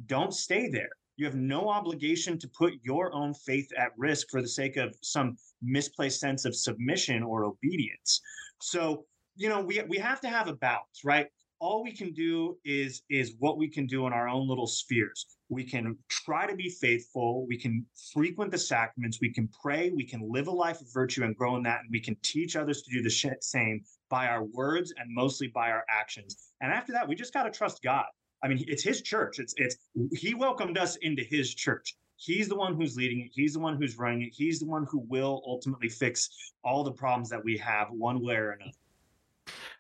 Don't 0.05 0.33
stay 0.33 0.69
there. 0.69 0.89
You 1.17 1.25
have 1.25 1.35
no 1.35 1.69
obligation 1.69 2.37
to 2.39 2.47
put 2.47 2.73
your 2.83 3.13
own 3.13 3.33
faith 3.33 3.71
at 3.75 3.91
risk 3.97 4.29
for 4.29 4.41
the 4.41 4.47
sake 4.47 4.77
of 4.77 4.95
some 5.01 5.35
misplaced 5.63 6.19
sense 6.19 6.45
of 6.45 6.55
submission 6.55 7.23
or 7.23 7.43
obedience. 7.45 8.21
So, 8.61 9.05
you 9.35 9.49
know, 9.49 9.61
we 9.61 9.81
we 9.87 9.97
have 9.97 10.21
to 10.21 10.29
have 10.29 10.47
a 10.47 10.53
balance, 10.53 11.01
right? 11.03 11.27
All 11.59 11.83
we 11.83 11.91
can 11.91 12.13
do 12.13 12.57
is 12.65 13.01
is 13.09 13.33
what 13.39 13.57
we 13.57 13.67
can 13.67 13.87
do 13.87 14.05
in 14.05 14.13
our 14.13 14.27
own 14.27 14.47
little 14.47 14.67
spheres. 14.67 15.25
We 15.49 15.63
can 15.63 15.97
try 16.07 16.45
to 16.45 16.55
be 16.55 16.69
faithful. 16.69 17.47
We 17.47 17.57
can 17.57 17.85
frequent 18.13 18.51
the 18.51 18.59
sacraments. 18.59 19.19
We 19.19 19.33
can 19.33 19.49
pray. 19.61 19.89
We 19.89 20.05
can 20.05 20.21
live 20.31 20.47
a 20.47 20.51
life 20.51 20.81
of 20.81 20.93
virtue 20.93 21.23
and 21.23 21.35
grow 21.35 21.55
in 21.55 21.63
that. 21.63 21.79
And 21.81 21.89
we 21.91 21.99
can 21.99 22.15
teach 22.21 22.55
others 22.55 22.83
to 22.83 22.91
do 22.91 23.01
the 23.01 23.37
same 23.41 23.81
by 24.09 24.27
our 24.27 24.43
words 24.43 24.93
and 24.97 25.13
mostly 25.13 25.47
by 25.47 25.71
our 25.71 25.83
actions. 25.89 26.37
And 26.61 26.71
after 26.71 26.91
that, 26.93 27.07
we 27.07 27.15
just 27.15 27.33
got 27.33 27.43
to 27.43 27.51
trust 27.51 27.81
God. 27.81 28.05
I 28.43 28.47
mean, 28.47 28.63
it's 28.67 28.83
His 28.83 29.01
church. 29.01 29.39
It's 29.39 29.55
it's 29.57 29.77
He 30.11 30.35
welcomed 30.35 30.77
us 30.77 30.95
into 30.97 31.23
His 31.23 31.55
church. 31.55 31.95
He's 32.17 32.47
the 32.47 32.55
one 32.55 32.75
who's 32.75 32.95
leading 32.95 33.21
it. 33.21 33.31
He's 33.33 33.53
the 33.53 33.59
one 33.59 33.77
who's 33.77 33.97
running 33.97 34.23
it. 34.23 34.33
He's 34.35 34.59
the 34.59 34.67
one 34.67 34.85
who 34.89 34.99
will 35.07 35.41
ultimately 35.45 35.89
fix 35.89 36.29
all 36.63 36.83
the 36.83 36.91
problems 36.91 37.29
that 37.29 37.43
we 37.43 37.57
have, 37.57 37.89
one 37.91 38.23
way 38.23 38.35
or 38.35 38.51
another. 38.51 38.71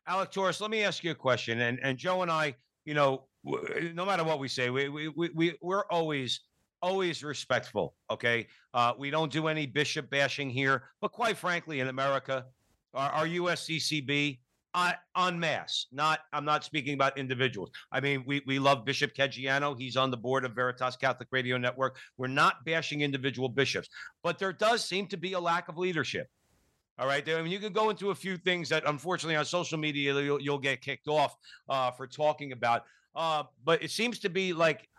Alec 0.07 0.31
Torres, 0.31 0.61
let 0.61 0.71
me 0.71 0.83
ask 0.83 1.03
you 1.03 1.11
a 1.11 1.15
question. 1.15 1.61
And 1.61 1.79
and 1.83 1.97
Joe 1.97 2.21
and 2.21 2.31
I, 2.31 2.55
you 2.85 2.93
know, 2.93 3.25
no 3.43 4.05
matter 4.05 4.23
what 4.23 4.39
we 4.39 4.47
say, 4.47 4.69
we 4.69 4.87
we 4.87 5.09
we, 5.09 5.29
we 5.35 5.57
we're 5.61 5.85
always 5.91 6.41
always 6.81 7.23
respectful. 7.23 7.93
Okay, 8.09 8.47
uh, 8.73 8.93
we 8.97 9.09
don't 9.09 9.31
do 9.31 9.47
any 9.47 9.65
bishop 9.65 10.09
bashing 10.09 10.49
here. 10.49 10.83
But 11.01 11.11
quite 11.11 11.37
frankly, 11.37 11.81
in 11.81 11.89
America, 11.89 12.45
our, 12.93 13.11
our 13.11 13.27
USCCB. 13.27 14.39
Uh, 14.73 14.91
en 15.17 15.39
masse, 15.39 15.87
not 15.91 16.19
I'm 16.33 16.45
not 16.45 16.63
speaking 16.63 16.93
about 16.93 17.17
individuals. 17.17 17.71
I 17.91 17.99
mean, 17.99 18.23
we 18.27 18.43
we 18.45 18.59
love 18.59 18.85
Bishop 18.85 19.15
Caggiano. 19.15 19.75
He's 19.79 19.97
on 19.97 20.11
the 20.11 20.17
board 20.17 20.45
of 20.45 20.53
Veritas 20.53 20.95
Catholic 20.95 21.29
Radio 21.31 21.57
Network. 21.57 21.97
We're 22.17 22.27
not 22.27 22.63
bashing 22.63 23.01
individual 23.01 23.49
bishops, 23.49 23.89
but 24.21 24.37
there 24.37 24.53
does 24.53 24.85
seem 24.85 25.07
to 25.07 25.17
be 25.17 25.33
a 25.33 25.39
lack 25.39 25.67
of 25.67 25.77
leadership. 25.77 26.27
All 26.99 27.05
right. 27.05 27.27
I 27.29 27.41
mean, 27.41 27.51
you 27.51 27.59
can 27.59 27.73
go 27.73 27.89
into 27.89 28.09
a 28.09 28.15
few 28.15 28.37
things 28.37 28.69
that 28.69 28.83
unfortunately 28.87 29.35
on 29.35 29.45
social 29.45 29.77
media 29.77 30.19
you'll, 30.19 30.41
you'll 30.41 30.57
get 30.57 30.81
kicked 30.81 31.07
off 31.07 31.37
uh, 31.69 31.91
for 31.91 32.07
talking 32.07 32.53
about. 32.53 32.85
Uh, 33.15 33.43
but 33.63 33.83
it 33.83 33.91
seems 33.91 34.19
to 34.19 34.29
be 34.29 34.51
like, 34.53 34.89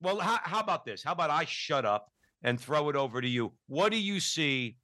well, 0.00 0.18
how, 0.18 0.38
how 0.42 0.60
about 0.60 0.84
this? 0.84 1.02
How 1.02 1.12
about 1.12 1.30
I 1.30 1.44
shut 1.44 1.84
up 1.84 2.12
and 2.42 2.60
throw 2.60 2.88
it 2.90 2.96
over 2.96 3.20
to 3.20 3.28
you? 3.28 3.52
What 3.66 3.90
do 3.90 3.98
you 3.98 4.20
see 4.20 4.76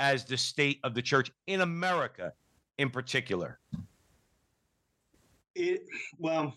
as 0.00 0.24
the 0.24 0.36
state 0.36 0.80
of 0.84 0.94
the 0.94 1.02
church 1.02 1.30
in 1.46 1.60
America 1.60 2.32
in 2.78 2.90
particular? 2.90 3.58
It 5.54 5.86
well, 6.18 6.54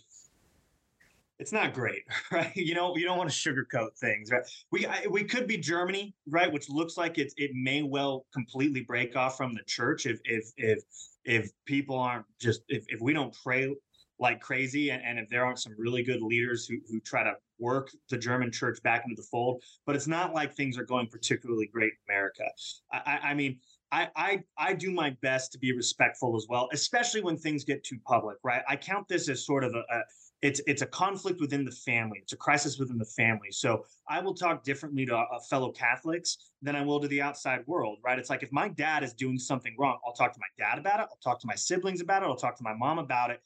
it's 1.39 1.53
not 1.53 1.73
great, 1.73 2.03
right? 2.31 2.55
You 2.55 2.75
know, 2.75 2.95
you 2.95 3.05
don't 3.05 3.17
want 3.17 3.29
to 3.29 3.35
sugarcoat 3.35 3.97
things, 3.97 4.29
right? 4.31 4.43
We 4.71 4.85
I, 4.85 5.05
we 5.09 5.23
could 5.23 5.47
be 5.47 5.57
Germany, 5.57 6.13
right, 6.27 6.51
which 6.51 6.69
looks 6.69 6.97
like 6.97 7.17
it 7.17 7.33
it 7.37 7.51
may 7.53 7.81
well 7.81 8.25
completely 8.33 8.81
break 8.81 9.15
off 9.15 9.37
from 9.37 9.53
the 9.53 9.63
church 9.65 10.05
if 10.05 10.19
if 10.25 10.51
if 10.57 10.83
if 11.25 11.49
people 11.65 11.97
aren't 11.97 12.25
just 12.39 12.61
if 12.67 12.85
if 12.89 13.01
we 13.01 13.13
don't 13.13 13.35
pray 13.43 13.73
like 14.21 14.41
crazy 14.41 14.91
and, 14.91 15.01
and 15.03 15.17
if 15.17 15.29
there 15.29 15.45
aren't 15.45 15.59
some 15.59 15.73
really 15.77 16.03
good 16.03 16.21
leaders 16.21 16.65
who 16.65 16.75
who 16.89 16.99
try 16.99 17.23
to 17.23 17.33
work 17.57 17.89
the 18.09 18.17
German 18.17 18.51
church 18.51 18.81
back 18.83 19.03
into 19.05 19.15
the 19.15 19.27
fold. 19.29 19.61
But 19.85 19.95
it's 19.95 20.07
not 20.07 20.33
like 20.33 20.53
things 20.53 20.77
are 20.77 20.85
going 20.85 21.07
particularly 21.07 21.67
great 21.67 21.91
in 21.91 22.13
America. 22.13 22.45
I, 22.91 23.19
I, 23.23 23.33
mean, 23.33 23.59
I, 23.91 24.07
I 24.15 24.39
I 24.57 24.73
do 24.73 24.91
my 24.91 25.15
best 25.21 25.51
to 25.53 25.59
be 25.59 25.73
respectful 25.73 26.35
as 26.35 26.47
well, 26.49 26.69
especially 26.71 27.21
when 27.21 27.37
things 27.37 27.63
get 27.63 27.83
too 27.83 27.97
public, 28.05 28.37
right? 28.43 28.61
I 28.67 28.75
count 28.75 29.07
this 29.07 29.29
as 29.29 29.45
sort 29.45 29.63
of 29.63 29.73
a, 29.73 29.79
a 29.79 30.01
it's 30.41 30.61
it's 30.67 30.81
a 30.81 30.85
conflict 30.85 31.41
within 31.41 31.65
the 31.65 31.71
family. 31.71 32.19
It's 32.21 32.33
a 32.33 32.37
crisis 32.37 32.77
within 32.77 32.97
the 32.97 33.05
family. 33.05 33.51
So 33.51 33.85
I 34.07 34.21
will 34.21 34.33
talk 34.33 34.63
differently 34.63 35.05
to 35.05 35.17
uh, 35.17 35.39
fellow 35.49 35.71
Catholics 35.71 36.37
than 36.61 36.75
I 36.75 36.81
will 36.81 36.99
to 37.01 37.07
the 37.07 37.21
outside 37.21 37.65
world, 37.67 37.97
right? 38.03 38.17
It's 38.17 38.29
like 38.29 38.43
if 38.43 38.51
my 38.51 38.69
dad 38.69 39.03
is 39.03 39.13
doing 39.13 39.37
something 39.37 39.75
wrong, 39.77 39.99
I'll 40.05 40.13
talk 40.13 40.33
to 40.33 40.39
my 40.39 40.65
dad 40.65 40.79
about 40.79 41.01
it. 41.01 41.07
I'll 41.09 41.19
talk 41.21 41.39
to 41.41 41.47
my 41.47 41.55
siblings 41.55 42.01
about 42.01 42.23
it. 42.23 42.27
I'll 42.27 42.37
talk 42.37 42.55
to 42.57 42.63
my 42.63 42.73
mom 42.73 42.99
about 42.99 43.31
it. 43.31 43.41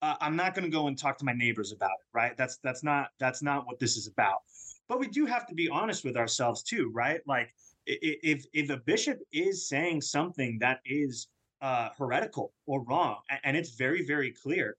Uh, 0.00 0.14
I'm 0.20 0.36
not 0.36 0.54
going 0.54 0.64
to 0.64 0.70
go 0.70 0.86
and 0.86 0.96
talk 0.96 1.18
to 1.18 1.24
my 1.24 1.32
neighbors 1.32 1.72
about 1.72 1.90
it, 1.90 2.16
right? 2.16 2.36
That's 2.36 2.58
that's 2.62 2.82
not 2.82 3.08
that's 3.18 3.42
not 3.42 3.66
what 3.66 3.78
this 3.78 3.96
is 3.96 4.06
about. 4.06 4.38
But 4.88 5.00
we 5.00 5.08
do 5.08 5.26
have 5.26 5.46
to 5.48 5.54
be 5.54 5.68
honest 5.68 6.04
with 6.04 6.16
ourselves 6.16 6.62
too, 6.62 6.90
right? 6.94 7.20
Like 7.26 7.52
if 7.86 8.46
if 8.52 8.70
a 8.70 8.78
bishop 8.78 9.18
is 9.32 9.68
saying 9.68 10.00
something 10.00 10.58
that 10.60 10.80
is 10.86 11.28
uh, 11.60 11.90
heretical 11.98 12.52
or 12.66 12.84
wrong, 12.84 13.18
and 13.44 13.56
it's 13.56 13.70
very 13.70 14.04
very 14.04 14.32
clear, 14.32 14.76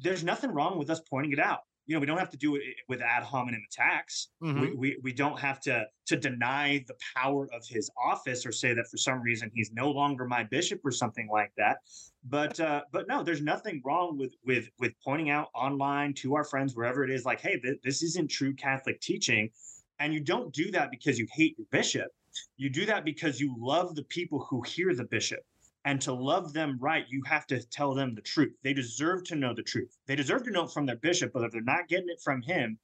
there's 0.00 0.24
nothing 0.24 0.50
wrong 0.50 0.78
with 0.78 0.90
us 0.90 1.00
pointing 1.08 1.32
it 1.32 1.38
out. 1.38 1.60
You 1.86 1.94
know, 1.94 2.00
we 2.00 2.06
don't 2.06 2.18
have 2.18 2.30
to 2.30 2.38
do 2.38 2.56
it 2.56 2.62
with 2.88 3.02
ad 3.02 3.24
hominem 3.24 3.60
attacks. 3.70 4.28
Mm-hmm. 4.42 4.60
We, 4.60 4.72
we 4.72 4.98
we 5.02 5.12
don't 5.12 5.38
have 5.38 5.60
to 5.62 5.84
to 6.06 6.16
deny 6.16 6.82
the 6.88 6.94
power 7.14 7.46
of 7.52 7.66
his 7.68 7.90
office 8.02 8.46
or 8.46 8.52
say 8.52 8.72
that 8.72 8.88
for 8.90 8.96
some 8.96 9.20
reason 9.20 9.50
he's 9.54 9.70
no 9.70 9.90
longer 9.90 10.26
my 10.26 10.44
bishop 10.44 10.80
or 10.82 10.90
something 10.90 11.28
like 11.30 11.52
that. 11.58 11.78
But 12.26 12.58
uh, 12.58 12.82
but 12.90 13.06
no, 13.06 13.22
there's 13.22 13.42
nothing 13.42 13.82
wrong 13.84 14.16
with 14.16 14.32
with 14.46 14.70
with 14.78 14.92
pointing 15.04 15.28
out 15.28 15.48
online 15.54 16.14
to 16.14 16.36
our 16.36 16.44
friends 16.44 16.74
wherever 16.74 17.04
it 17.04 17.10
is, 17.10 17.26
like, 17.26 17.42
hey, 17.42 17.58
th- 17.58 17.80
this 17.84 18.02
isn't 18.02 18.30
true 18.30 18.54
Catholic 18.54 18.98
teaching 19.02 19.50
and 19.98 20.12
you 20.12 20.20
don't 20.20 20.52
do 20.52 20.70
that 20.72 20.90
because 20.90 21.18
you 21.18 21.26
hate 21.32 21.56
your 21.58 21.66
bishop. 21.70 22.08
You 22.56 22.70
do 22.70 22.86
that 22.86 23.04
because 23.04 23.40
you 23.40 23.54
love 23.58 23.94
the 23.94 24.02
people 24.04 24.46
who 24.50 24.62
hear 24.62 24.94
the 24.94 25.04
bishop. 25.04 25.40
And 25.84 26.00
to 26.02 26.12
love 26.14 26.52
them 26.52 26.78
right, 26.80 27.04
you 27.08 27.22
have 27.26 27.46
to 27.48 27.62
tell 27.68 27.94
them 27.94 28.14
the 28.14 28.22
truth. 28.22 28.54
They 28.62 28.72
deserve 28.72 29.24
to 29.24 29.36
know 29.36 29.52
the 29.54 29.62
truth. 29.62 29.96
They 30.06 30.16
deserve 30.16 30.44
to 30.44 30.50
know 30.50 30.64
it 30.64 30.70
from 30.70 30.86
their 30.86 30.96
bishop, 30.96 31.32
but 31.34 31.44
if 31.44 31.52
they're 31.52 31.60
not 31.60 31.88
getting 31.88 32.08
it 32.08 32.20
from 32.22 32.40
him, 32.42 32.78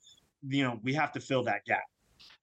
you 0.46 0.64
know, 0.64 0.78
we 0.82 0.92
have 0.94 1.12
to 1.12 1.20
fill 1.20 1.42
that 1.44 1.64
gap. 1.64 1.82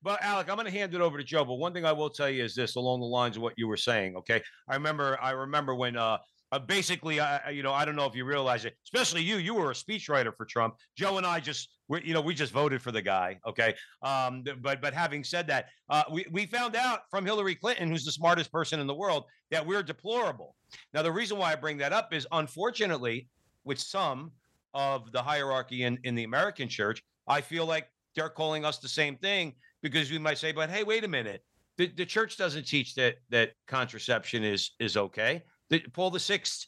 But 0.01 0.21
Alec, 0.23 0.49
I'm 0.49 0.55
going 0.55 0.65
to 0.65 0.71
hand 0.71 0.95
it 0.95 1.01
over 1.01 1.17
to 1.17 1.23
Joe. 1.23 1.45
But 1.45 1.55
one 1.55 1.73
thing 1.73 1.85
I 1.85 1.91
will 1.91 2.09
tell 2.09 2.29
you 2.29 2.43
is 2.43 2.55
this, 2.55 2.75
along 2.75 3.01
the 3.01 3.05
lines 3.05 3.35
of 3.37 3.43
what 3.43 3.53
you 3.57 3.67
were 3.67 3.77
saying. 3.77 4.15
Okay, 4.15 4.41
I 4.67 4.73
remember, 4.73 5.19
I 5.21 5.31
remember 5.31 5.75
when 5.75 5.95
uh, 5.95 6.17
uh, 6.51 6.59
basically, 6.59 7.19
I, 7.19 7.49
you 7.49 7.61
know, 7.61 7.73
I 7.73 7.83
don't 7.83 7.95
know 7.95 8.05
if 8.05 8.15
you 8.15 8.23
realize 8.23 8.63
it, 8.63 8.77
especially 8.85 9.21
you. 9.21 9.37
You 9.37 9.53
were 9.53 9.71
a 9.71 9.73
speechwriter 9.73 10.33
for 10.35 10.45
Trump. 10.45 10.75
Joe 10.95 11.17
and 11.17 11.25
I 11.25 11.39
just, 11.39 11.69
we, 11.89 12.01
you 12.03 12.13
know, 12.13 12.21
we 12.21 12.33
just 12.33 12.53
voted 12.53 12.81
for 12.81 12.91
the 12.91 13.01
guy. 13.01 13.39
Okay, 13.45 13.75
um, 14.01 14.43
but 14.61 14.81
but 14.81 14.93
having 14.93 15.23
said 15.23 15.47
that, 15.47 15.65
uh, 15.89 16.03
we 16.11 16.25
we 16.31 16.45
found 16.45 16.75
out 16.75 17.01
from 17.11 17.25
Hillary 17.25 17.55
Clinton, 17.55 17.89
who's 17.89 18.05
the 18.05 18.11
smartest 18.11 18.51
person 18.51 18.79
in 18.79 18.87
the 18.87 18.95
world, 18.95 19.25
that 19.51 19.65
we're 19.65 19.83
deplorable. 19.83 20.55
Now, 20.93 21.01
the 21.01 21.11
reason 21.11 21.37
why 21.37 21.51
I 21.51 21.55
bring 21.55 21.77
that 21.77 21.91
up 21.91 22.13
is, 22.13 22.25
unfortunately, 22.31 23.27
with 23.65 23.79
some 23.79 24.31
of 24.73 25.11
the 25.11 25.21
hierarchy 25.21 25.83
in 25.83 25.97
in 26.03 26.15
the 26.15 26.23
American 26.23 26.69
church, 26.69 27.03
I 27.27 27.41
feel 27.41 27.65
like 27.65 27.89
they're 28.15 28.29
calling 28.29 28.63
us 28.63 28.79
the 28.79 28.89
same 28.89 29.17
thing 29.17 29.53
because 29.81 30.09
we 30.11 30.17
might 30.17 30.37
say, 30.37 30.51
but 30.51 30.69
hey, 30.69 30.83
wait 30.83 31.03
a 31.03 31.07
minute. 31.07 31.43
The, 31.77 31.87
the 31.87 32.05
church 32.05 32.37
doesn't 32.37 32.65
teach 32.65 32.95
that 32.95 33.15
that 33.29 33.51
contraception 33.67 34.43
is 34.43 34.71
is 34.79 34.97
okay. 34.97 35.43
The, 35.69 35.79
Paul 35.93 36.11
the 36.11 36.19
Sixth 36.19 36.67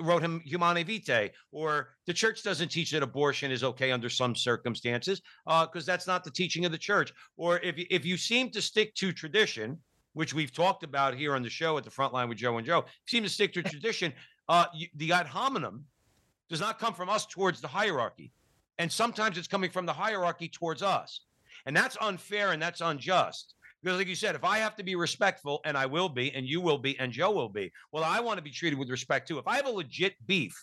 wrote 0.00 0.22
him 0.22 0.40
Humanae 0.44 0.84
Vitae, 0.84 1.30
or 1.52 1.90
the 2.06 2.12
church 2.12 2.42
doesn't 2.42 2.68
teach 2.68 2.90
that 2.92 3.02
abortion 3.02 3.50
is 3.50 3.64
okay 3.64 3.90
under 3.90 4.08
some 4.08 4.36
circumstances, 4.36 5.20
because 5.46 5.88
uh, 5.88 5.92
that's 5.92 6.06
not 6.06 6.24
the 6.24 6.30
teaching 6.30 6.64
of 6.64 6.72
the 6.72 6.78
church. 6.78 7.12
Or 7.36 7.58
if 7.60 7.76
if 7.90 8.04
you 8.04 8.16
seem 8.16 8.50
to 8.50 8.62
stick 8.62 8.94
to 8.96 9.12
tradition, 9.12 9.78
which 10.12 10.34
we've 10.34 10.52
talked 10.52 10.82
about 10.82 11.14
here 11.14 11.34
on 11.34 11.42
the 11.42 11.50
show 11.50 11.78
at 11.78 11.84
the 11.84 11.90
front 11.90 12.12
line 12.12 12.28
with 12.28 12.38
Joe 12.38 12.58
and 12.58 12.66
Joe, 12.66 12.84
seem 13.06 13.22
to 13.22 13.28
stick 13.28 13.52
to 13.54 13.62
tradition. 13.62 14.12
Uh, 14.48 14.66
the 14.96 15.12
ad 15.12 15.26
hominem 15.26 15.84
does 16.48 16.60
not 16.60 16.78
come 16.78 16.94
from 16.94 17.08
us 17.08 17.26
towards 17.26 17.60
the 17.60 17.68
hierarchy, 17.68 18.32
and 18.78 18.90
sometimes 18.90 19.38
it's 19.38 19.48
coming 19.48 19.70
from 19.70 19.86
the 19.86 19.92
hierarchy 19.92 20.48
towards 20.48 20.82
us, 20.82 21.20
and 21.66 21.76
that's 21.76 21.96
unfair 22.00 22.52
and 22.52 22.60
that's 22.60 22.80
unjust. 22.80 23.54
Because, 23.82 23.98
like 23.98 24.08
you 24.08 24.14
said, 24.14 24.34
if 24.34 24.44
I 24.44 24.58
have 24.58 24.76
to 24.76 24.82
be 24.82 24.94
respectful, 24.94 25.60
and 25.64 25.76
I 25.76 25.86
will 25.86 26.08
be, 26.08 26.32
and 26.34 26.46
you 26.46 26.60
will 26.60 26.78
be, 26.78 26.98
and 26.98 27.12
Joe 27.12 27.30
will 27.30 27.48
be, 27.48 27.72
well, 27.92 28.04
I 28.04 28.20
want 28.20 28.36
to 28.38 28.42
be 28.42 28.50
treated 28.50 28.78
with 28.78 28.90
respect 28.90 29.26
too. 29.26 29.38
If 29.38 29.46
I 29.46 29.56
have 29.56 29.66
a 29.66 29.70
legit 29.70 30.14
beef, 30.26 30.54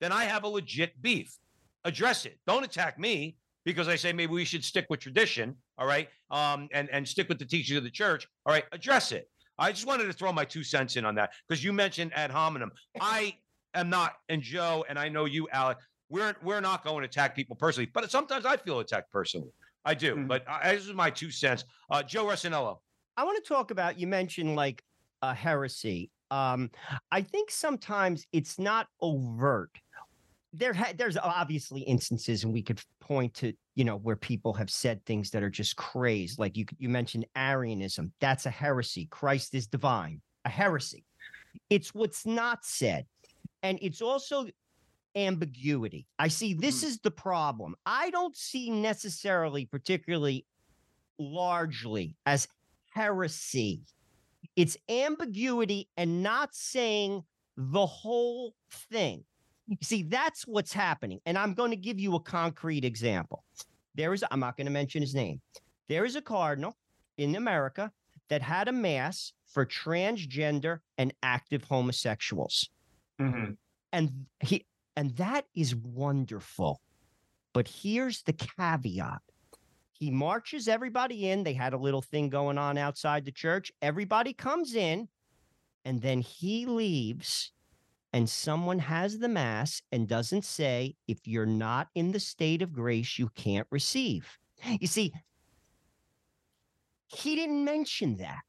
then 0.00 0.12
I 0.12 0.24
have 0.24 0.44
a 0.44 0.48
legit 0.48 1.00
beef. 1.00 1.38
Address 1.84 2.26
it. 2.26 2.38
Don't 2.46 2.64
attack 2.64 2.98
me 2.98 3.36
because 3.64 3.88
I 3.88 3.96
say 3.96 4.12
maybe 4.12 4.32
we 4.32 4.44
should 4.44 4.64
stick 4.64 4.86
with 4.90 5.00
tradition, 5.00 5.56
all 5.78 5.86
right, 5.86 6.08
um, 6.30 6.68
and 6.72 6.88
and 6.90 7.06
stick 7.06 7.28
with 7.28 7.38
the 7.38 7.44
teachings 7.44 7.76
of 7.78 7.84
the 7.84 7.90
church. 7.90 8.26
All 8.46 8.52
right, 8.52 8.64
address 8.72 9.12
it. 9.12 9.28
I 9.58 9.70
just 9.72 9.86
wanted 9.86 10.04
to 10.04 10.12
throw 10.12 10.32
my 10.32 10.44
two 10.44 10.64
cents 10.64 10.96
in 10.96 11.04
on 11.04 11.14
that 11.16 11.30
because 11.48 11.62
you 11.62 11.72
mentioned 11.72 12.12
ad 12.14 12.30
hominem. 12.30 12.70
I 13.00 13.36
am 13.74 13.88
not, 13.88 14.14
and 14.28 14.42
Joe, 14.42 14.84
and 14.88 14.98
I 14.98 15.08
know 15.08 15.24
you, 15.24 15.48
Alec. 15.52 15.78
We're 16.08 16.34
we're 16.42 16.60
not 16.60 16.84
going 16.84 17.02
to 17.02 17.08
attack 17.08 17.34
people 17.34 17.56
personally, 17.56 17.90
but 17.92 18.10
sometimes 18.10 18.44
I 18.44 18.56
feel 18.58 18.80
attacked 18.80 19.10
personally. 19.10 19.50
I 19.84 19.94
do, 19.94 20.14
mm-hmm. 20.14 20.26
but 20.26 20.44
I, 20.48 20.74
this 20.74 20.86
is 20.86 20.94
my 20.94 21.10
two 21.10 21.30
cents. 21.30 21.64
Uh, 21.90 22.02
Joe 22.02 22.24
Rossinello. 22.24 22.78
I 23.16 23.24
want 23.24 23.42
to 23.42 23.48
talk 23.48 23.70
about. 23.70 23.98
You 23.98 24.06
mentioned 24.06 24.56
like 24.56 24.82
a 25.22 25.34
heresy. 25.34 26.10
Um, 26.30 26.70
I 27.10 27.22
think 27.22 27.50
sometimes 27.50 28.26
it's 28.32 28.58
not 28.58 28.86
overt. 29.00 29.70
There, 30.54 30.72
ha- 30.72 30.92
there's 30.96 31.16
obviously 31.16 31.80
instances, 31.82 32.44
and 32.44 32.52
we 32.52 32.62
could 32.62 32.80
point 33.00 33.34
to 33.34 33.52
you 33.74 33.84
know 33.84 33.96
where 33.96 34.16
people 34.16 34.52
have 34.54 34.70
said 34.70 35.04
things 35.04 35.30
that 35.30 35.42
are 35.42 35.50
just 35.50 35.76
crazed. 35.76 36.38
Like 36.38 36.56
you, 36.56 36.64
you 36.78 36.88
mentioned 36.88 37.26
Arianism. 37.36 38.12
That's 38.20 38.46
a 38.46 38.50
heresy. 38.50 39.06
Christ 39.10 39.54
is 39.54 39.66
divine. 39.66 40.20
A 40.44 40.48
heresy. 40.48 41.04
It's 41.70 41.94
what's 41.94 42.24
not 42.26 42.64
said, 42.64 43.06
and 43.62 43.78
it's 43.82 44.00
also 44.00 44.46
ambiguity. 45.16 46.06
I 46.18 46.28
see 46.28 46.54
this 46.54 46.78
mm-hmm. 46.78 46.86
is 46.88 46.98
the 47.00 47.10
problem. 47.10 47.74
I 47.86 48.10
don't 48.10 48.36
see 48.36 48.70
necessarily, 48.70 49.66
particularly 49.66 50.46
largely, 51.18 52.16
as 52.26 52.48
heresy. 52.90 53.82
It's 54.56 54.76
ambiguity 54.88 55.88
and 55.96 56.22
not 56.22 56.54
saying 56.54 57.22
the 57.56 57.86
whole 57.86 58.54
thing. 58.70 59.24
You 59.66 59.76
see, 59.82 60.02
that's 60.02 60.46
what's 60.46 60.72
happening. 60.72 61.20
And 61.24 61.38
I'm 61.38 61.54
going 61.54 61.70
to 61.70 61.76
give 61.76 61.98
you 62.00 62.14
a 62.16 62.20
concrete 62.20 62.84
example. 62.84 63.44
There 63.94 64.12
is, 64.12 64.24
I'm 64.30 64.40
not 64.40 64.56
going 64.56 64.66
to 64.66 64.72
mention 64.72 65.00
his 65.00 65.14
name. 65.14 65.40
There 65.88 66.04
is 66.04 66.16
a 66.16 66.22
cardinal 66.22 66.76
in 67.18 67.36
America 67.36 67.92
that 68.28 68.42
had 68.42 68.68
a 68.68 68.72
mass 68.72 69.32
for 69.46 69.66
transgender 69.66 70.80
and 70.98 71.12
active 71.22 71.64
homosexuals. 71.64 72.70
Mm-hmm. 73.20 73.52
And 73.92 74.26
he, 74.40 74.64
and 74.96 75.16
that 75.16 75.46
is 75.54 75.74
wonderful. 75.74 76.80
But 77.52 77.68
here's 77.68 78.22
the 78.22 78.32
caveat 78.32 79.20
he 80.02 80.10
marches 80.10 80.66
everybody 80.66 81.30
in. 81.30 81.44
They 81.44 81.52
had 81.52 81.74
a 81.74 81.78
little 81.78 82.02
thing 82.02 82.28
going 82.28 82.58
on 82.58 82.76
outside 82.76 83.24
the 83.24 83.30
church. 83.30 83.70
Everybody 83.80 84.32
comes 84.32 84.74
in, 84.74 85.06
and 85.84 86.02
then 86.02 86.20
he 86.20 86.66
leaves, 86.66 87.52
and 88.12 88.28
someone 88.28 88.80
has 88.80 89.20
the 89.20 89.28
mass 89.28 89.80
and 89.92 90.08
doesn't 90.08 90.44
say, 90.44 90.96
if 91.06 91.28
you're 91.28 91.46
not 91.46 91.86
in 91.94 92.10
the 92.10 92.18
state 92.18 92.62
of 92.62 92.72
grace, 92.72 93.16
you 93.16 93.28
can't 93.36 93.68
receive. 93.70 94.26
You 94.80 94.88
see, 94.88 95.12
he 97.06 97.36
didn't 97.36 97.64
mention 97.64 98.16
that. 98.16 98.42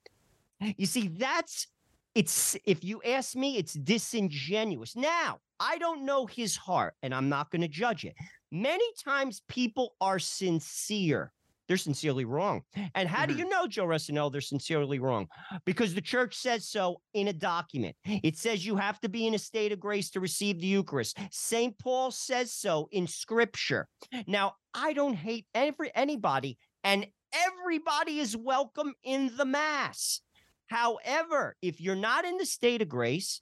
You 0.76 0.88
see, 0.88 1.08
that's 1.08 1.68
it's 2.16 2.58
if 2.66 2.84
you 2.84 3.00
ask 3.04 3.36
me, 3.36 3.58
it's 3.58 3.74
disingenuous. 3.74 4.96
Now, 4.96 5.38
I 5.64 5.78
don't 5.78 6.06
know 6.06 6.26
his 6.26 6.58
heart, 6.58 6.94
and 7.04 7.16
I'm 7.16 7.30
not 7.30 7.50
going 7.50 7.62
to 7.62 7.70
judge 7.70 8.04
it. 8.04 8.16
Many 8.52 8.84
times 9.02 9.44
people 9.48 9.96
are 10.02 10.20
sincere. 10.20 11.32
They're 11.70 11.78
sincerely 11.78 12.26
wrong. 12.26 12.64
And 12.96 13.08
how 13.08 13.24
mm-hmm. 13.24 13.32
do 13.32 13.40
you 13.40 13.50
know, 13.50 13.66
Joe 13.66 13.86
Rossinello, 13.86 14.30
they're 14.30 14.42
sincerely 14.42 15.00
wrong? 15.00 15.28
Because 15.64 15.94
the 15.94 16.02
church 16.02 16.36
says 16.36 16.68
so 16.68 17.00
in 17.14 17.30
a 17.30 17.34
document. 17.34 17.96
It 18.04 18.38
says 18.38 18.66
you 18.66 18.76
have 18.76 19.00
to 19.00 19.10
be 19.10 19.26
in 19.26 19.36
a 19.36 19.40
state 19.40 19.72
of 19.72 19.80
grace 19.80 20.10
to 20.12 20.20
receive 20.20 20.60
the 20.60 20.68
Eucharist. 20.68 21.18
St. 21.32 21.80
Paul 21.80 22.12
says 22.12 22.54
so 22.54 22.90
in 22.92 23.08
scripture. 23.08 23.88
Now, 24.28 24.56
I 24.74 24.92
don't 24.92 25.16
hate 25.16 25.46
every 25.56 25.92
anybody, 25.96 26.58
and 26.84 27.08
everybody 27.32 28.20
is 28.20 28.36
welcome 28.36 28.94
in 29.06 29.32
the 29.38 29.46
Mass. 29.46 30.20
However, 30.68 31.56
if 31.62 31.80
you're 31.80 31.96
not 31.96 32.26
in 32.26 32.38
the 32.38 32.46
state 32.46 32.82
of 32.82 32.90
grace, 32.90 33.40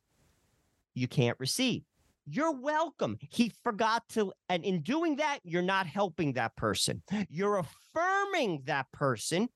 you 0.94 1.08
can't 1.08 1.40
receive. 1.40 1.82
You're 2.26 2.52
welcome. 2.52 3.18
He 3.20 3.52
forgot 3.64 4.08
to, 4.10 4.32
and 4.50 4.64
in 4.64 4.82
doing 4.82 5.18
that, 5.18 5.40
you're 5.44 5.62
not 5.62 5.88
helping 5.88 6.34
that 6.34 6.56
person. 6.56 7.02
You're 7.30 7.58
affirming 7.58 8.64
that 8.66 8.92
person 8.92 9.50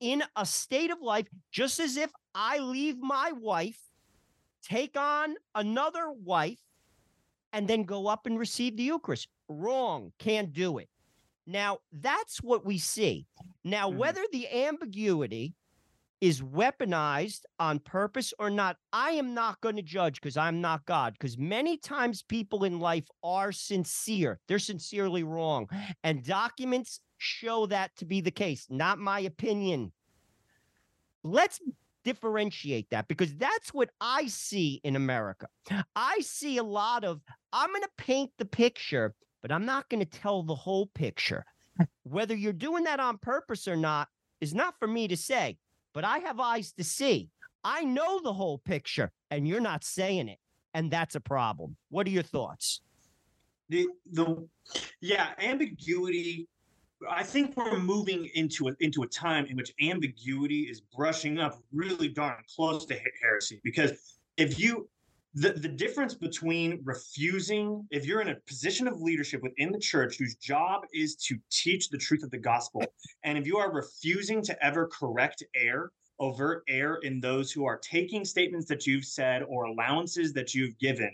in 0.00 0.22
a 0.36 0.44
state 0.44 0.90
of 0.90 1.00
life, 1.00 1.26
just 1.50 1.80
as 1.80 1.96
if 1.96 2.10
I 2.34 2.58
leave 2.58 2.98
my 2.98 3.32
wife, 3.32 3.78
take 4.62 4.96
on 4.96 5.36
another 5.54 6.10
wife, 6.10 6.60
and 7.52 7.68
then 7.68 7.84
go 7.84 8.06
up 8.06 8.26
and 8.26 8.38
receive 8.38 8.76
the 8.76 8.82
Eucharist. 8.82 9.28
Wrong. 9.48 10.12
Can't 10.18 10.52
do 10.52 10.78
it. 10.78 10.88
Now, 11.46 11.78
that's 11.92 12.42
what 12.42 12.64
we 12.64 12.78
see. 12.78 13.26
Now, 13.64 13.88
mm-hmm. 13.88 13.98
whether 13.98 14.22
the 14.32 14.48
ambiguity 14.64 15.54
is 16.22 16.40
weaponized 16.40 17.40
on 17.58 17.80
purpose 17.80 18.32
or 18.38 18.48
not, 18.48 18.76
I 18.92 19.10
am 19.10 19.34
not 19.34 19.60
going 19.60 19.74
to 19.74 19.82
judge 19.82 20.20
because 20.20 20.36
I'm 20.36 20.60
not 20.60 20.86
God. 20.86 21.14
Because 21.14 21.36
many 21.36 21.76
times 21.76 22.22
people 22.22 22.62
in 22.62 22.78
life 22.78 23.08
are 23.24 23.50
sincere, 23.50 24.38
they're 24.46 24.60
sincerely 24.60 25.24
wrong. 25.24 25.68
And 26.04 26.24
documents 26.24 27.00
show 27.18 27.66
that 27.66 27.90
to 27.96 28.04
be 28.04 28.20
the 28.20 28.30
case, 28.30 28.68
not 28.70 29.00
my 29.00 29.18
opinion. 29.18 29.92
Let's 31.24 31.58
differentiate 32.04 32.90
that 32.90 33.08
because 33.08 33.34
that's 33.34 33.74
what 33.74 33.90
I 34.00 34.26
see 34.28 34.80
in 34.84 34.94
America. 34.94 35.48
I 35.96 36.20
see 36.20 36.58
a 36.58 36.62
lot 36.62 37.02
of, 37.02 37.20
I'm 37.52 37.70
going 37.70 37.82
to 37.82 37.88
paint 37.98 38.30
the 38.38 38.44
picture, 38.44 39.12
but 39.40 39.50
I'm 39.50 39.66
not 39.66 39.88
going 39.88 40.04
to 40.04 40.18
tell 40.18 40.44
the 40.44 40.54
whole 40.54 40.86
picture. 40.94 41.44
Hmm. 41.76 41.84
Whether 42.04 42.36
you're 42.36 42.52
doing 42.52 42.84
that 42.84 43.00
on 43.00 43.18
purpose 43.18 43.66
or 43.66 43.76
not 43.76 44.06
is 44.40 44.54
not 44.54 44.74
for 44.78 44.86
me 44.86 45.08
to 45.08 45.16
say, 45.16 45.56
but 45.94 46.04
I 46.04 46.18
have 46.18 46.40
eyes 46.40 46.72
to 46.72 46.84
see. 46.84 47.30
I 47.64 47.84
know 47.84 48.20
the 48.20 48.32
whole 48.32 48.58
picture, 48.58 49.12
and 49.30 49.46
you're 49.46 49.60
not 49.60 49.84
saying 49.84 50.28
it. 50.28 50.38
And 50.74 50.90
that's 50.90 51.14
a 51.14 51.20
problem. 51.20 51.76
What 51.90 52.06
are 52.06 52.10
your 52.10 52.22
thoughts? 52.22 52.80
The 53.68 53.88
the 54.10 54.48
yeah, 55.00 55.28
ambiguity 55.38 56.48
I 57.10 57.22
think 57.22 57.56
we're 57.56 57.78
moving 57.78 58.28
into 58.34 58.68
a, 58.68 58.72
into 58.80 59.02
a 59.02 59.06
time 59.06 59.46
in 59.46 59.56
which 59.56 59.72
ambiguity 59.80 60.62
is 60.62 60.80
brushing 60.80 61.38
up 61.38 61.58
really 61.72 62.08
darn 62.08 62.42
close 62.54 62.84
to 62.86 62.98
heresy 63.20 63.60
because 63.64 63.92
if 64.36 64.58
you 64.58 64.88
the, 65.34 65.52
the 65.52 65.68
difference 65.68 66.14
between 66.14 66.80
refusing 66.84 67.86
if 67.90 68.04
you're 68.04 68.20
in 68.20 68.28
a 68.28 68.36
position 68.46 68.86
of 68.86 69.00
leadership 69.00 69.42
within 69.42 69.72
the 69.72 69.78
church 69.78 70.16
whose 70.18 70.34
job 70.36 70.82
is 70.92 71.16
to 71.16 71.38
teach 71.50 71.88
the 71.88 71.96
truth 71.96 72.22
of 72.22 72.30
the 72.30 72.38
gospel 72.38 72.84
and 73.24 73.38
if 73.38 73.46
you 73.46 73.56
are 73.56 73.72
refusing 73.72 74.42
to 74.42 74.64
ever 74.64 74.88
correct 74.88 75.42
error 75.54 75.90
overt 76.20 76.62
error 76.68 76.98
in 77.02 77.18
those 77.18 77.50
who 77.50 77.64
are 77.64 77.78
taking 77.78 78.24
statements 78.24 78.66
that 78.66 78.86
you've 78.86 79.06
said 79.06 79.42
or 79.48 79.64
allowances 79.64 80.34
that 80.34 80.54
you've 80.54 80.78
given 80.78 81.10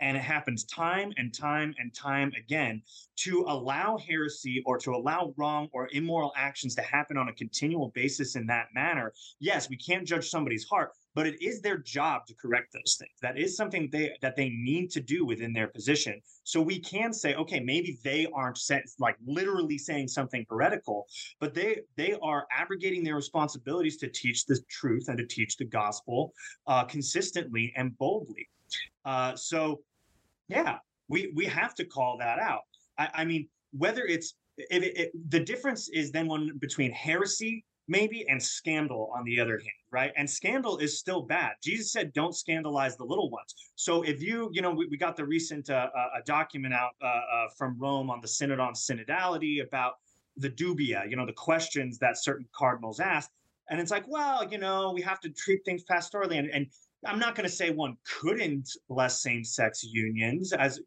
and 0.00 0.16
it 0.16 0.22
happens 0.22 0.64
time 0.64 1.12
and 1.16 1.34
time 1.34 1.74
and 1.78 1.94
time 1.94 2.32
again 2.38 2.82
to 3.16 3.44
allow 3.48 3.98
heresy 3.98 4.62
or 4.66 4.78
to 4.78 4.92
allow 4.92 5.34
wrong 5.36 5.68
or 5.72 5.88
immoral 5.92 6.32
actions 6.36 6.74
to 6.74 6.82
happen 6.82 7.16
on 7.16 7.28
a 7.28 7.32
continual 7.32 7.90
basis 7.94 8.36
in 8.36 8.46
that 8.46 8.66
manner. 8.74 9.12
Yes 9.40 9.68
we 9.68 9.76
can't 9.76 10.06
judge 10.06 10.28
somebody's 10.28 10.64
heart 10.64 10.92
but 11.14 11.26
it 11.26 11.42
is 11.42 11.60
their 11.60 11.78
job 11.78 12.26
to 12.26 12.34
correct 12.34 12.72
those 12.72 12.96
things. 12.96 13.10
That 13.22 13.38
is 13.38 13.56
something 13.56 13.88
they 13.90 14.12
that 14.22 14.36
they 14.36 14.50
need 14.50 14.90
to 14.90 15.00
do 15.00 15.26
within 15.26 15.52
their 15.52 15.68
position. 15.68 16.20
So 16.44 16.60
we 16.60 16.78
can 16.78 17.12
say 17.12 17.34
okay 17.34 17.60
maybe 17.60 17.98
they 18.04 18.26
aren't 18.34 18.58
set, 18.58 18.84
like 18.98 19.16
literally 19.26 19.78
saying 19.78 20.08
something 20.08 20.46
heretical 20.48 21.06
but 21.40 21.54
they 21.54 21.80
they 21.96 22.16
are 22.22 22.46
abrogating 22.56 23.02
their 23.02 23.16
responsibilities 23.16 23.96
to 23.98 24.08
teach 24.08 24.46
the 24.46 24.58
truth 24.68 25.08
and 25.08 25.18
to 25.18 25.26
teach 25.26 25.56
the 25.56 25.64
gospel 25.64 26.32
uh, 26.66 26.84
consistently 26.84 27.72
and 27.76 27.96
boldly. 27.98 28.48
Uh, 29.04 29.34
so 29.34 29.80
yeah, 30.48 30.78
we 31.08 31.32
we 31.34 31.46
have 31.46 31.74
to 31.76 31.84
call 31.84 32.16
that 32.18 32.38
out. 32.38 32.62
I, 32.98 33.08
I 33.14 33.24
mean, 33.24 33.48
whether 33.72 34.04
it's 34.04 34.34
it, 34.56 34.82
it, 34.82 35.30
the 35.30 35.40
difference 35.40 35.88
is 35.88 36.10
then 36.10 36.26
one 36.26 36.58
between 36.58 36.90
heresy 36.90 37.64
maybe 37.86 38.28
and 38.28 38.42
scandal 38.42 39.10
on 39.16 39.24
the 39.24 39.40
other 39.40 39.58
hand 39.58 39.78
right? 39.90 40.12
And 40.16 40.28
scandal 40.28 40.78
is 40.78 40.98
still 40.98 41.22
bad. 41.22 41.52
Jesus 41.62 41.92
said 41.92 42.12
don't 42.12 42.34
scandalize 42.34 42.96
the 42.96 43.04
little 43.04 43.30
ones. 43.30 43.54
So 43.76 44.02
if 44.02 44.22
you 44.22 44.50
you 44.52 44.62
know 44.62 44.70
we, 44.70 44.86
we 44.86 44.96
got 44.96 45.16
the 45.16 45.24
recent 45.24 45.70
uh, 45.70 45.88
uh, 45.96 46.20
a 46.20 46.22
document 46.24 46.74
out 46.74 46.92
uh, 47.02 47.06
uh, 47.06 47.48
from 47.56 47.76
rome 47.78 48.10
on 48.10 48.20
the 48.20 48.28
synod 48.28 48.60
on 48.60 48.74
synodality 48.74 49.62
about 49.66 49.94
the 50.36 50.50
dubia 50.50 51.08
you 51.10 51.16
know 51.16 51.26
the 51.26 51.32
questions 51.32 51.98
that 51.98 52.16
certain 52.16 52.46
cardinals 52.54 53.00
asked 53.00 53.32
and 53.70 53.80
it's 53.80 53.90
like 53.90 54.06
well 54.06 54.48
you 54.48 54.58
know 54.58 54.92
we 54.92 55.02
have 55.02 55.18
to 55.18 55.30
treat 55.30 55.64
things 55.64 55.82
pastorally 55.84 56.38
and, 56.38 56.48
and 56.50 56.68
I'm 57.06 57.18
not 57.18 57.34
going 57.34 57.48
to 57.48 57.54
say 57.54 57.70
one 57.70 57.96
couldn't 58.20 58.68
bless 58.88 59.22
same-sex 59.22 59.84
unions 59.84 60.52
as 60.52 60.80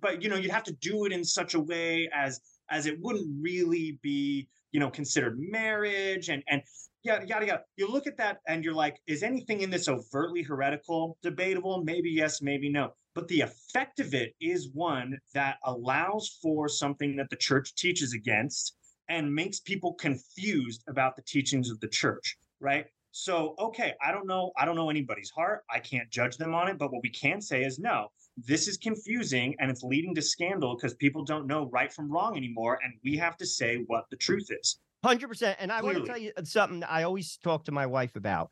but 0.00 0.22
you 0.22 0.28
know 0.28 0.36
you'd 0.36 0.52
have 0.52 0.64
to 0.64 0.72
do 0.74 1.04
it 1.04 1.12
in 1.12 1.24
such 1.24 1.54
a 1.54 1.60
way 1.60 2.08
as 2.14 2.40
as 2.70 2.86
it 2.86 2.98
wouldn't 3.00 3.28
really 3.40 3.98
be 4.02 4.48
you 4.72 4.80
know 4.80 4.90
considered 4.90 5.38
marriage 5.38 6.28
and 6.28 6.42
and 6.48 6.62
yada 7.02 7.26
yada 7.26 7.46
yada. 7.46 7.62
You 7.76 7.90
look 7.90 8.06
at 8.06 8.16
that 8.18 8.38
and 8.46 8.64
you're 8.64 8.74
like 8.74 9.00
is 9.06 9.22
anything 9.22 9.62
in 9.62 9.70
this 9.70 9.88
overtly 9.88 10.42
heretical 10.42 11.18
debatable? 11.22 11.82
Maybe 11.82 12.10
yes 12.10 12.40
maybe 12.40 12.70
no. 12.70 12.92
But 13.14 13.26
the 13.26 13.40
effect 13.40 13.98
of 13.98 14.14
it 14.14 14.34
is 14.40 14.70
one 14.74 15.18
that 15.34 15.56
allows 15.64 16.38
for 16.40 16.68
something 16.68 17.16
that 17.16 17.30
the 17.30 17.36
church 17.36 17.74
teaches 17.74 18.12
against 18.12 18.76
and 19.08 19.34
makes 19.34 19.58
people 19.58 19.94
confused 19.94 20.84
about 20.88 21.16
the 21.16 21.22
teachings 21.22 21.70
of 21.70 21.80
the 21.80 21.88
church 21.88 22.36
right 22.60 22.86
so, 23.18 23.56
okay, 23.58 23.94
I 24.00 24.12
don't 24.12 24.28
know. 24.28 24.52
I 24.56 24.64
don't 24.64 24.76
know 24.76 24.90
anybody's 24.90 25.28
heart. 25.28 25.64
I 25.68 25.80
can't 25.80 26.08
judge 26.08 26.36
them 26.36 26.54
on 26.54 26.68
it. 26.68 26.78
But 26.78 26.92
what 26.92 27.02
we 27.02 27.10
can 27.10 27.40
say 27.40 27.64
is 27.64 27.80
no, 27.80 28.12
this 28.36 28.68
is 28.68 28.76
confusing 28.76 29.56
and 29.58 29.72
it's 29.72 29.82
leading 29.82 30.14
to 30.14 30.22
scandal 30.22 30.76
because 30.76 30.94
people 30.94 31.24
don't 31.24 31.48
know 31.48 31.68
right 31.72 31.92
from 31.92 32.08
wrong 32.12 32.36
anymore. 32.36 32.78
And 32.84 32.94
we 33.02 33.16
have 33.16 33.36
to 33.38 33.44
say 33.44 33.82
what 33.88 34.04
the 34.12 34.16
truth 34.16 34.46
is. 34.50 34.78
100%. 35.04 35.56
And 35.58 35.72
I 35.72 35.82
want 35.82 35.96
to 35.96 36.04
tell 36.04 36.16
you 36.16 36.30
something 36.44 36.84
I 36.84 37.02
always 37.02 37.36
talk 37.38 37.64
to 37.64 37.72
my 37.72 37.86
wife 37.86 38.14
about. 38.14 38.50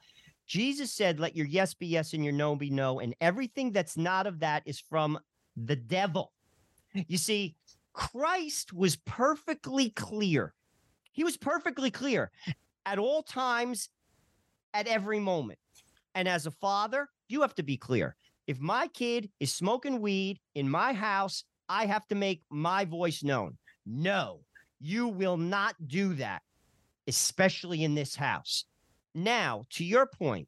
Jesus 0.48 0.92
said, 0.92 1.20
let 1.20 1.36
your 1.36 1.46
yes 1.46 1.72
be 1.72 1.86
yes 1.86 2.12
and 2.12 2.24
your 2.24 2.32
no 2.32 2.56
be 2.56 2.68
no. 2.68 2.98
And 2.98 3.14
everything 3.20 3.70
that's 3.70 3.96
not 3.96 4.26
of 4.26 4.40
that 4.40 4.64
is 4.66 4.80
from 4.80 5.16
the 5.56 5.76
devil. 5.76 6.32
You 7.06 7.18
see, 7.18 7.54
Christ 7.92 8.72
was 8.72 8.96
perfectly 8.96 9.90
clear. 9.90 10.54
He 11.12 11.22
was 11.22 11.36
perfectly 11.36 11.92
clear 11.92 12.32
at 12.84 12.98
all 12.98 13.22
times 13.22 13.90
at 14.76 14.86
every 14.86 15.18
moment. 15.18 15.58
And 16.14 16.28
as 16.28 16.44
a 16.44 16.50
father, 16.50 17.08
you 17.28 17.40
have 17.40 17.54
to 17.54 17.62
be 17.62 17.78
clear. 17.78 18.14
If 18.46 18.60
my 18.60 18.88
kid 18.88 19.30
is 19.40 19.52
smoking 19.52 20.02
weed 20.02 20.38
in 20.54 20.68
my 20.68 20.92
house, 20.92 21.44
I 21.68 21.86
have 21.86 22.06
to 22.08 22.14
make 22.14 22.42
my 22.50 22.84
voice 22.84 23.24
known. 23.24 23.56
No, 23.86 24.40
you 24.78 25.08
will 25.08 25.38
not 25.38 25.74
do 25.86 26.12
that, 26.14 26.42
especially 27.08 27.84
in 27.84 27.94
this 27.94 28.14
house. 28.14 28.66
Now, 29.14 29.64
to 29.70 29.84
your 29.84 30.06
point, 30.06 30.46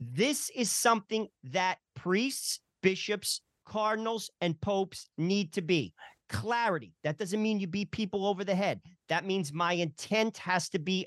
this 0.00 0.50
is 0.50 0.68
something 0.68 1.28
that 1.44 1.78
priests, 1.94 2.58
bishops, 2.82 3.42
cardinals, 3.64 4.28
and 4.40 4.60
popes 4.60 5.08
need 5.16 5.52
to 5.52 5.62
be. 5.62 5.94
Clarity. 6.28 6.94
That 7.04 7.16
doesn't 7.16 7.40
mean 7.40 7.60
you 7.60 7.68
beat 7.68 7.92
people 7.92 8.26
over 8.26 8.42
the 8.42 8.56
head. 8.56 8.80
That 9.08 9.24
means 9.24 9.52
my 9.52 9.74
intent 9.74 10.36
has 10.38 10.68
to 10.70 10.80
be 10.80 11.06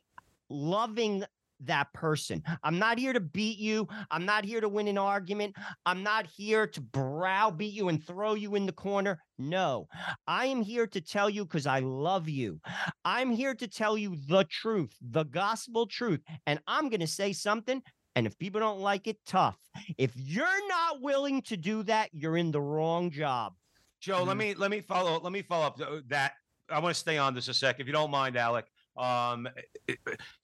loving 0.50 1.26
that 1.66 1.92
person. 1.94 2.44
I'm 2.64 2.80
not 2.80 3.00
here 3.00 3.14
to 3.14 3.20
beat 3.20 3.58
you. 3.58 3.88
I'm 4.12 4.26
not 4.26 4.46
here 4.46 4.62
to 4.62 4.70
win 4.70 4.88
an 4.88 4.98
argument. 4.98 5.56
I'm 5.86 6.04
not 6.04 6.28
here 6.28 6.68
to 6.68 6.82
browbeat 6.82 7.74
you 7.74 7.90
and 7.90 8.04
throw 8.04 8.34
you 8.34 8.56
in 8.56 8.66
the 8.66 8.72
corner. 8.72 9.20
No, 9.38 9.88
I 10.28 10.46
am 10.48 10.62
here 10.62 10.88
to 10.88 11.02
tell 11.02 11.30
you 11.30 11.46
because 11.46 11.68
I 11.68 11.80
love 11.80 12.30
you. 12.30 12.60
I'm 13.04 13.32
here 13.32 13.54
to 13.56 13.68
tell 13.68 13.98
you 13.98 14.16
the 14.28 14.46
truth, 14.46 14.96
the 15.02 15.24
gospel 15.26 15.88
truth. 15.88 16.22
And 16.48 16.60
I'm 16.68 16.90
going 16.90 17.02
to 17.02 17.08
say 17.08 17.34
something. 17.34 17.82
And 18.16 18.26
if 18.26 18.38
people 18.38 18.62
don't 18.62 18.80
like 18.80 19.08
it, 19.08 19.18
tough. 19.28 19.58
If 19.98 20.12
you're 20.16 20.68
not 20.70 21.02
willing 21.02 21.42
to 21.44 21.58
do 21.58 21.84
that, 21.84 22.10
you're 22.14 22.38
in 22.38 22.52
the 22.52 22.62
wrong 22.62 23.12
job. 23.12 23.54
Joe, 24.00 24.20
mm-hmm. 24.20 24.28
let 24.28 24.38
me 24.38 24.54
let 24.54 24.72
me 24.72 24.82
follow 24.82 25.20
let 25.20 25.34
me 25.34 25.42
follow 25.42 25.66
up 25.66 25.82
uh, 25.82 26.00
that. 26.08 26.34
I 26.70 26.80
want 26.80 26.96
to 26.96 27.00
stay 27.00 27.18
on 27.18 27.36
this 27.36 27.48
a 27.48 27.54
sec, 27.54 27.80
if 27.80 27.88
you 27.88 27.94
don't 27.94 28.10
mind, 28.10 28.38
Alec. 28.38 28.66
Um, 28.98 29.48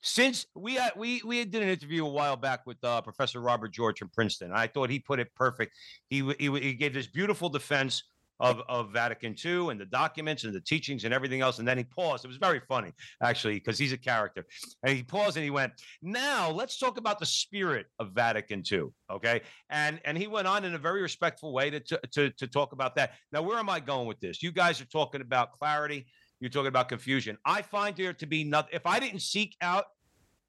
since 0.02 0.46
we 0.54 0.74
had, 0.74 0.92
we 0.96 1.22
we 1.24 1.44
did 1.44 1.62
an 1.62 1.68
interview 1.68 2.04
a 2.04 2.08
while 2.08 2.36
back 2.36 2.66
with 2.66 2.82
uh, 2.84 3.00
Professor 3.00 3.40
Robert 3.40 3.72
George 3.72 3.98
from 3.98 4.10
Princeton, 4.10 4.52
I 4.52 4.66
thought 4.66 4.90
he 4.90 4.98
put 4.98 5.20
it 5.20 5.34
perfect. 5.34 5.72
He 6.08 6.20
he, 6.38 6.50
he 6.60 6.74
gave 6.74 6.94
this 6.94 7.06
beautiful 7.06 7.48
defense 7.48 8.02
of, 8.42 8.60
of 8.68 8.90
Vatican 8.90 9.36
II 9.42 9.68
and 9.70 9.80
the 9.80 9.86
documents 9.86 10.42
and 10.42 10.52
the 10.52 10.60
teachings 10.60 11.04
and 11.04 11.14
everything 11.14 11.40
else. 11.40 11.60
And 11.60 11.66
then 11.66 11.78
he 11.78 11.84
paused. 11.84 12.24
It 12.24 12.28
was 12.28 12.38
very 12.38 12.60
funny, 12.68 12.92
actually, 13.22 13.54
because 13.54 13.78
he's 13.78 13.92
a 13.92 13.96
character. 13.96 14.44
And 14.82 14.96
he 14.96 15.04
paused 15.04 15.36
and 15.36 15.44
he 15.44 15.50
went, 15.50 15.72
Now 16.02 16.50
let's 16.50 16.76
talk 16.76 16.98
about 16.98 17.20
the 17.20 17.26
spirit 17.26 17.86
of 18.00 18.10
Vatican 18.10 18.64
II. 18.70 18.86
Okay. 19.10 19.42
And 19.70 20.00
and 20.04 20.18
he 20.18 20.26
went 20.26 20.48
on 20.48 20.64
in 20.64 20.74
a 20.74 20.78
very 20.78 21.02
respectful 21.02 21.52
way 21.52 21.70
to, 21.70 21.80
to, 21.80 22.30
to 22.30 22.46
talk 22.48 22.72
about 22.72 22.96
that. 22.96 23.12
Now, 23.30 23.42
where 23.42 23.58
am 23.58 23.70
I 23.70 23.78
going 23.78 24.08
with 24.08 24.18
this? 24.18 24.42
You 24.42 24.50
guys 24.50 24.80
are 24.80 24.86
talking 24.86 25.20
about 25.20 25.52
clarity 25.52 26.06
you're 26.42 26.50
talking 26.50 26.66
about 26.66 26.88
confusion. 26.88 27.38
I 27.46 27.62
find 27.62 27.96
there 27.96 28.12
to 28.14 28.26
be 28.26 28.42
nothing. 28.42 28.70
If 28.72 28.84
I 28.84 28.98
didn't 28.98 29.20
seek 29.20 29.56
out 29.60 29.84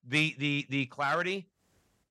the 0.07 0.35
the 0.39 0.65
the 0.71 0.87
clarity, 0.87 1.47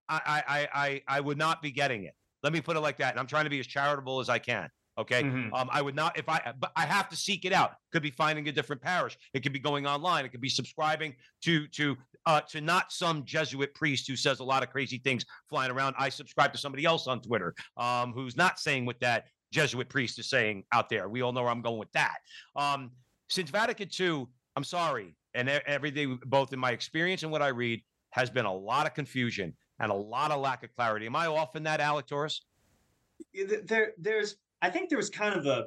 I 0.09 0.21
I 0.47 0.69
I 0.73 1.03
I 1.17 1.21
would 1.21 1.37
not 1.37 1.61
be 1.61 1.73
getting 1.73 2.05
it. 2.05 2.15
Let 2.45 2.53
me 2.53 2.61
put 2.61 2.77
it 2.77 2.81
like 2.81 2.97
that. 2.99 3.11
And 3.11 3.19
I'm 3.19 3.27
trying 3.27 3.43
to 3.43 3.51
be 3.51 3.59
as 3.59 3.67
charitable 3.67 4.21
as 4.21 4.29
I 4.29 4.39
can. 4.39 4.71
Okay. 4.99 5.25
Mm-hmm. 5.25 5.53
Um, 5.53 5.69
I 5.73 5.83
would 5.83 5.97
not 5.97 6.17
if 6.17 6.29
I 6.29 6.53
but 6.61 6.71
I 6.77 6.87
have 6.87 7.09
to 7.09 7.17
seek 7.17 7.45
it 7.45 7.53
out. 7.53 7.73
Could 7.91 8.05
be 8.05 8.13
finding 8.13 8.47
a 8.49 8.53
different 8.53 8.81
parish. 8.81 9.19
It 9.35 9.43
could 9.43 9.53
be 9.53 9.59
going 9.59 9.85
online. 9.85 10.25
It 10.25 10.29
could 10.29 10.41
be 10.41 10.49
subscribing 10.49 11.17
to 11.43 11.67
to 11.69 11.97
uh 12.25 12.43
to 12.51 12.61
not 12.61 12.93
some 12.93 13.25
Jesuit 13.25 13.75
priest 13.75 14.07
who 14.07 14.15
says 14.15 14.39
a 14.39 14.45
lot 14.45 14.63
of 14.63 14.71
crazy 14.71 14.99
things 14.99 15.25
flying 15.51 15.73
around. 15.73 15.97
I 15.99 16.09
subscribe 16.09 16.53
to 16.53 16.59
somebody 16.59 16.85
else 16.85 17.09
on 17.09 17.21
Twitter 17.21 17.53
um 17.79 18.13
who's 18.13 18.37
not 18.37 18.61
saying 18.61 18.87
what 18.87 19.01
that 19.01 19.25
Jesuit 19.53 19.89
priest 19.89 20.19
is 20.19 20.31
saying 20.31 20.65
out 20.73 20.89
there. 20.89 21.09
We 21.09 21.21
all 21.21 21.33
know 21.33 21.43
where 21.43 21.51
I'm 21.51 21.63
going 21.63 21.79
with 21.79 21.93
that. 21.93 22.17
Um, 22.57 22.93
since 23.33 23.51
Vatican 23.51 23.89
II, 23.99 24.27
I'm 24.57 24.65
sorry, 24.65 25.17
and 25.35 25.49
everything, 25.49 26.19
both 26.27 26.53
in 26.53 26.59
my 26.59 26.73
experience 26.73 27.23
and 27.23 27.33
what 27.33 27.43
I 27.43 27.49
read, 27.49 27.83
has 28.11 28.29
been 28.29 28.45
a 28.45 28.53
lot 28.53 28.87
of 28.87 28.93
confusion 28.93 29.55
and 29.81 29.91
a 29.91 29.95
lot 29.95 30.31
of 30.31 30.41
lack 30.41 30.63
of 30.63 30.75
clarity. 30.75 31.07
Am 31.07 31.17
I 31.17 31.27
off 31.27 31.57
in 31.57 31.63
that, 31.63 31.81
Alec 31.81 32.07
Torres? 32.07 32.43
there 33.65 33.93
there's 33.99 34.37
I 34.63 34.69
think 34.69 34.89
there 34.89 34.99
was 34.99 35.09
kind 35.09 35.35
of 35.35 35.47
a 35.47 35.67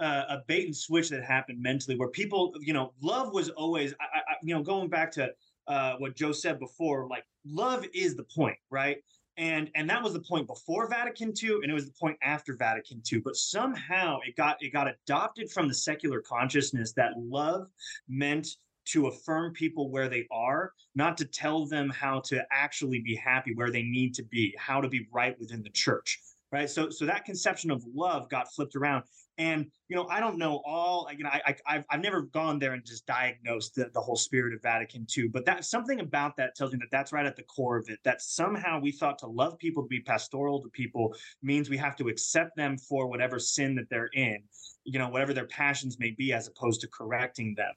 uh, 0.00 0.24
a 0.28 0.38
bait 0.46 0.66
and 0.66 0.76
switch 0.76 1.08
that 1.10 1.24
happened 1.24 1.60
mentally 1.62 1.96
where 1.96 2.08
people 2.08 2.52
you 2.60 2.72
know 2.72 2.92
love 3.00 3.32
was 3.32 3.50
always 3.50 3.94
I, 4.00 4.18
I, 4.18 4.34
you 4.42 4.54
know 4.54 4.62
going 4.62 4.88
back 4.88 5.12
to 5.12 5.30
uh, 5.68 5.94
what 5.98 6.16
Joe 6.16 6.32
said 6.32 6.58
before 6.58 7.06
like 7.08 7.24
love 7.44 7.86
is 7.94 8.16
the 8.16 8.24
point 8.24 8.56
right 8.70 8.98
and 9.38 9.70
and 9.74 9.88
that 9.88 10.02
was 10.02 10.12
the 10.12 10.20
point 10.20 10.46
before 10.46 10.88
Vatican 10.88 11.32
II 11.42 11.60
and 11.62 11.70
it 11.70 11.74
was 11.74 11.86
the 11.86 11.92
point 11.92 12.18
after 12.22 12.54
Vatican 12.56 13.00
II 13.10 13.20
but 13.20 13.36
somehow 13.36 14.18
it 14.26 14.36
got 14.36 14.56
it 14.60 14.72
got 14.72 14.88
adopted 14.88 15.50
from 15.50 15.68
the 15.68 15.74
secular 15.74 16.20
consciousness 16.20 16.92
that 16.92 17.12
love 17.16 17.68
meant 18.08 18.48
to 18.86 19.06
affirm 19.06 19.52
people 19.52 19.90
where 19.90 20.08
they 20.08 20.26
are, 20.30 20.72
not 20.94 21.18
to 21.18 21.26
tell 21.26 21.66
them 21.66 21.90
how 21.90 22.20
to 22.20 22.42
actually 22.50 23.00
be 23.00 23.14
happy 23.14 23.52
where 23.54 23.70
they 23.70 23.82
need 23.82 24.14
to 24.14 24.22
be, 24.22 24.54
how 24.58 24.80
to 24.80 24.88
be 24.88 25.06
right 25.12 25.38
within 25.38 25.62
the 25.62 25.68
church 25.70 26.18
right? 26.52 26.68
So 26.68 26.90
so 26.90 27.06
that 27.06 27.24
conception 27.24 27.70
of 27.70 27.84
love 27.94 28.28
got 28.28 28.52
flipped 28.52 28.76
around 28.76 29.04
and 29.38 29.66
you 29.88 29.96
know 29.96 30.06
i 30.08 30.20
don't 30.20 30.36
know 30.36 30.60
all 30.66 31.08
you 31.16 31.24
know 31.24 31.30
i, 31.30 31.56
have 31.66 31.84
I've 31.90 32.00
never 32.00 32.22
gone 32.22 32.58
there 32.58 32.72
and 32.74 32.84
just 32.84 33.06
diagnosed 33.06 33.74
the, 33.74 33.90
the 33.94 34.00
whole 34.00 34.16
spirit 34.16 34.52
of 34.52 34.62
vatican 34.62 35.06
ii 35.16 35.28
but 35.28 35.44
that 35.46 35.64
something 35.64 36.00
about 36.00 36.36
that 36.36 36.54
tells 36.54 36.72
me 36.72 36.78
that 36.80 36.90
that's 36.90 37.12
right 37.12 37.26
at 37.26 37.36
the 37.36 37.42
core 37.44 37.76
of 37.76 37.88
it 37.88 37.98
that 38.04 38.20
somehow 38.20 38.80
we 38.80 38.92
thought 38.92 39.18
to 39.18 39.26
love 39.26 39.58
people 39.58 39.82
to 39.82 39.88
be 39.88 40.00
pastoral 40.00 40.60
to 40.62 40.68
people 40.70 41.14
means 41.42 41.70
we 41.70 41.76
have 41.76 41.96
to 41.96 42.08
accept 42.08 42.56
them 42.56 42.76
for 42.76 43.08
whatever 43.08 43.38
sin 43.38 43.74
that 43.76 43.88
they're 43.88 44.10
in 44.14 44.38
you 44.84 44.98
know 44.98 45.08
whatever 45.08 45.32
their 45.32 45.46
passions 45.46 45.98
may 45.98 46.10
be 46.10 46.32
as 46.32 46.48
opposed 46.48 46.80
to 46.80 46.88
correcting 46.88 47.54
them 47.54 47.72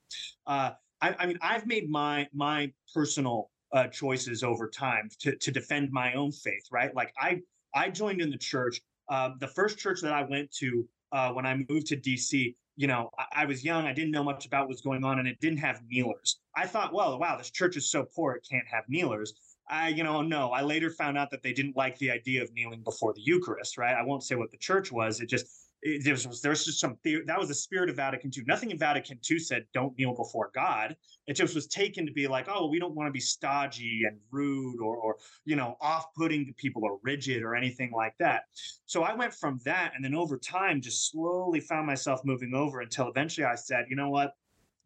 uh, 0.48 0.72
I, 1.02 1.16
I 1.20 1.26
mean 1.28 1.38
i've 1.42 1.66
made 1.66 1.90
my 1.90 2.28
my 2.34 2.72
personal 2.94 3.50
uh, 3.74 3.88
choices 3.88 4.44
over 4.44 4.68
time 4.68 5.08
to, 5.22 5.34
to 5.38 5.50
defend 5.50 5.92
my 5.92 6.14
own 6.14 6.32
faith 6.32 6.66
right 6.72 6.94
like 6.94 7.14
i 7.18 7.40
I 7.74 7.90
joined 7.90 8.22
in 8.22 8.30
the 8.30 8.38
church. 8.38 8.82
Uh, 9.10 9.32
the 9.40 9.48
first 9.48 9.78
church 9.78 10.02
that 10.02 10.14
I 10.14 10.24
went 10.24 10.52
to 10.60 10.88
uh, 11.12 11.32
when 11.32 11.46
I 11.46 11.56
moved 11.70 11.88
to 11.88 11.98
DC, 11.98 12.56
you 12.78 12.88
know, 12.88 13.10
I, 13.18 13.44
I, 13.44 13.46
was 13.46 13.64
young. 13.64 13.86
I 13.86 13.94
didn't 13.94 14.12
know 14.12 14.24
much 14.24 14.46
about 14.46 14.62
what 14.62 14.70
was 14.70 14.82
going 14.82 15.04
on, 15.04 15.20
and 15.20 15.28
it 15.28 15.40
didn't 15.40 15.60
have 15.60 15.82
kneelers. 15.90 16.40
I 16.56 16.66
thought, 16.68 16.94
well, 16.94 17.20
wow, 17.20 17.38
this 17.38 17.52
church 17.52 17.78
is 17.78 17.92
so 17.92 18.04
poor, 18.04 18.34
it 18.34 18.48
can't 18.50 18.68
have 18.72 18.86
kneelers. 18.88 19.34
I, 19.70 19.90
you 19.90 20.04
know, 20.04 20.22
no. 20.22 20.50
I 20.52 20.62
later 20.62 20.90
found 20.90 21.18
out 21.18 21.32
that 21.32 21.44
they 21.44 21.54
didn't 21.54 21.78
like 21.78 21.98
the 21.98 22.12
idea 22.12 22.44
of 22.44 22.52
kneeling 22.54 22.82
before 22.84 23.14
the 23.14 23.22
Eucharist, 23.22 23.78
right? 23.78 23.96
I 23.96 24.04
won't 24.04 24.24
say 24.24 24.36
what 24.36 24.52
the 24.52 24.58
church 24.58 24.92
was. 24.92 25.22
It 25.22 25.30
just 25.30 25.48
there 25.84 26.14
was 26.14 26.42
there 26.42 26.52
was 26.52 26.66
just 26.66 26.80
some 26.80 26.96
theory 27.04 27.24
that 27.26 27.40
was 27.40 27.48
the 27.48 27.56
spirit 27.56 27.90
of 27.90 27.96
Vatican 27.96 28.32
II. 28.36 28.44
Nothing 28.46 28.72
in 28.72 28.78
Vatican 28.78 29.20
II 29.30 29.40
said 29.40 29.66
don't 29.74 29.98
kneel 29.98 30.14
before 30.16 30.52
God. 30.54 30.96
It 31.28 31.34
just 31.34 31.56
was 31.56 31.68
taken 31.68 32.06
to 32.06 32.12
be 32.12 32.28
like, 32.28 32.48
oh, 32.50 32.68
we 32.68 32.80
don't 32.80 32.94
want 32.94 33.08
to 33.08 33.12
be 33.12 33.20
stodgy 33.20 34.04
and 34.08 34.20
rude 34.32 34.80
or 34.80 34.98
or 34.98 35.18
you 35.46 35.56
know 35.56 35.78
off-putting 35.82 36.46
to 36.46 36.54
people 36.54 36.84
or 36.84 37.00
rigid 37.04 37.42
or 37.42 37.56
anything 37.56 37.92
like 37.92 38.14
that. 38.20 38.44
So 38.86 39.04
I 39.04 39.16
went 39.16 39.34
from 39.34 39.60
that, 39.66 39.94
and 39.96 40.06
then 40.06 40.14
over 40.14 40.38
time, 40.38 40.82
just 40.82 41.10
slowly 41.12 41.60
found 41.60 41.88
myself 41.88 42.22
moving 42.24 42.54
over 42.54 42.82
until 42.82 43.08
eventually 43.08 43.46
I 43.46 43.56
said, 43.56 43.86
you 43.90 43.96
know 43.96 44.10
what, 44.10 44.34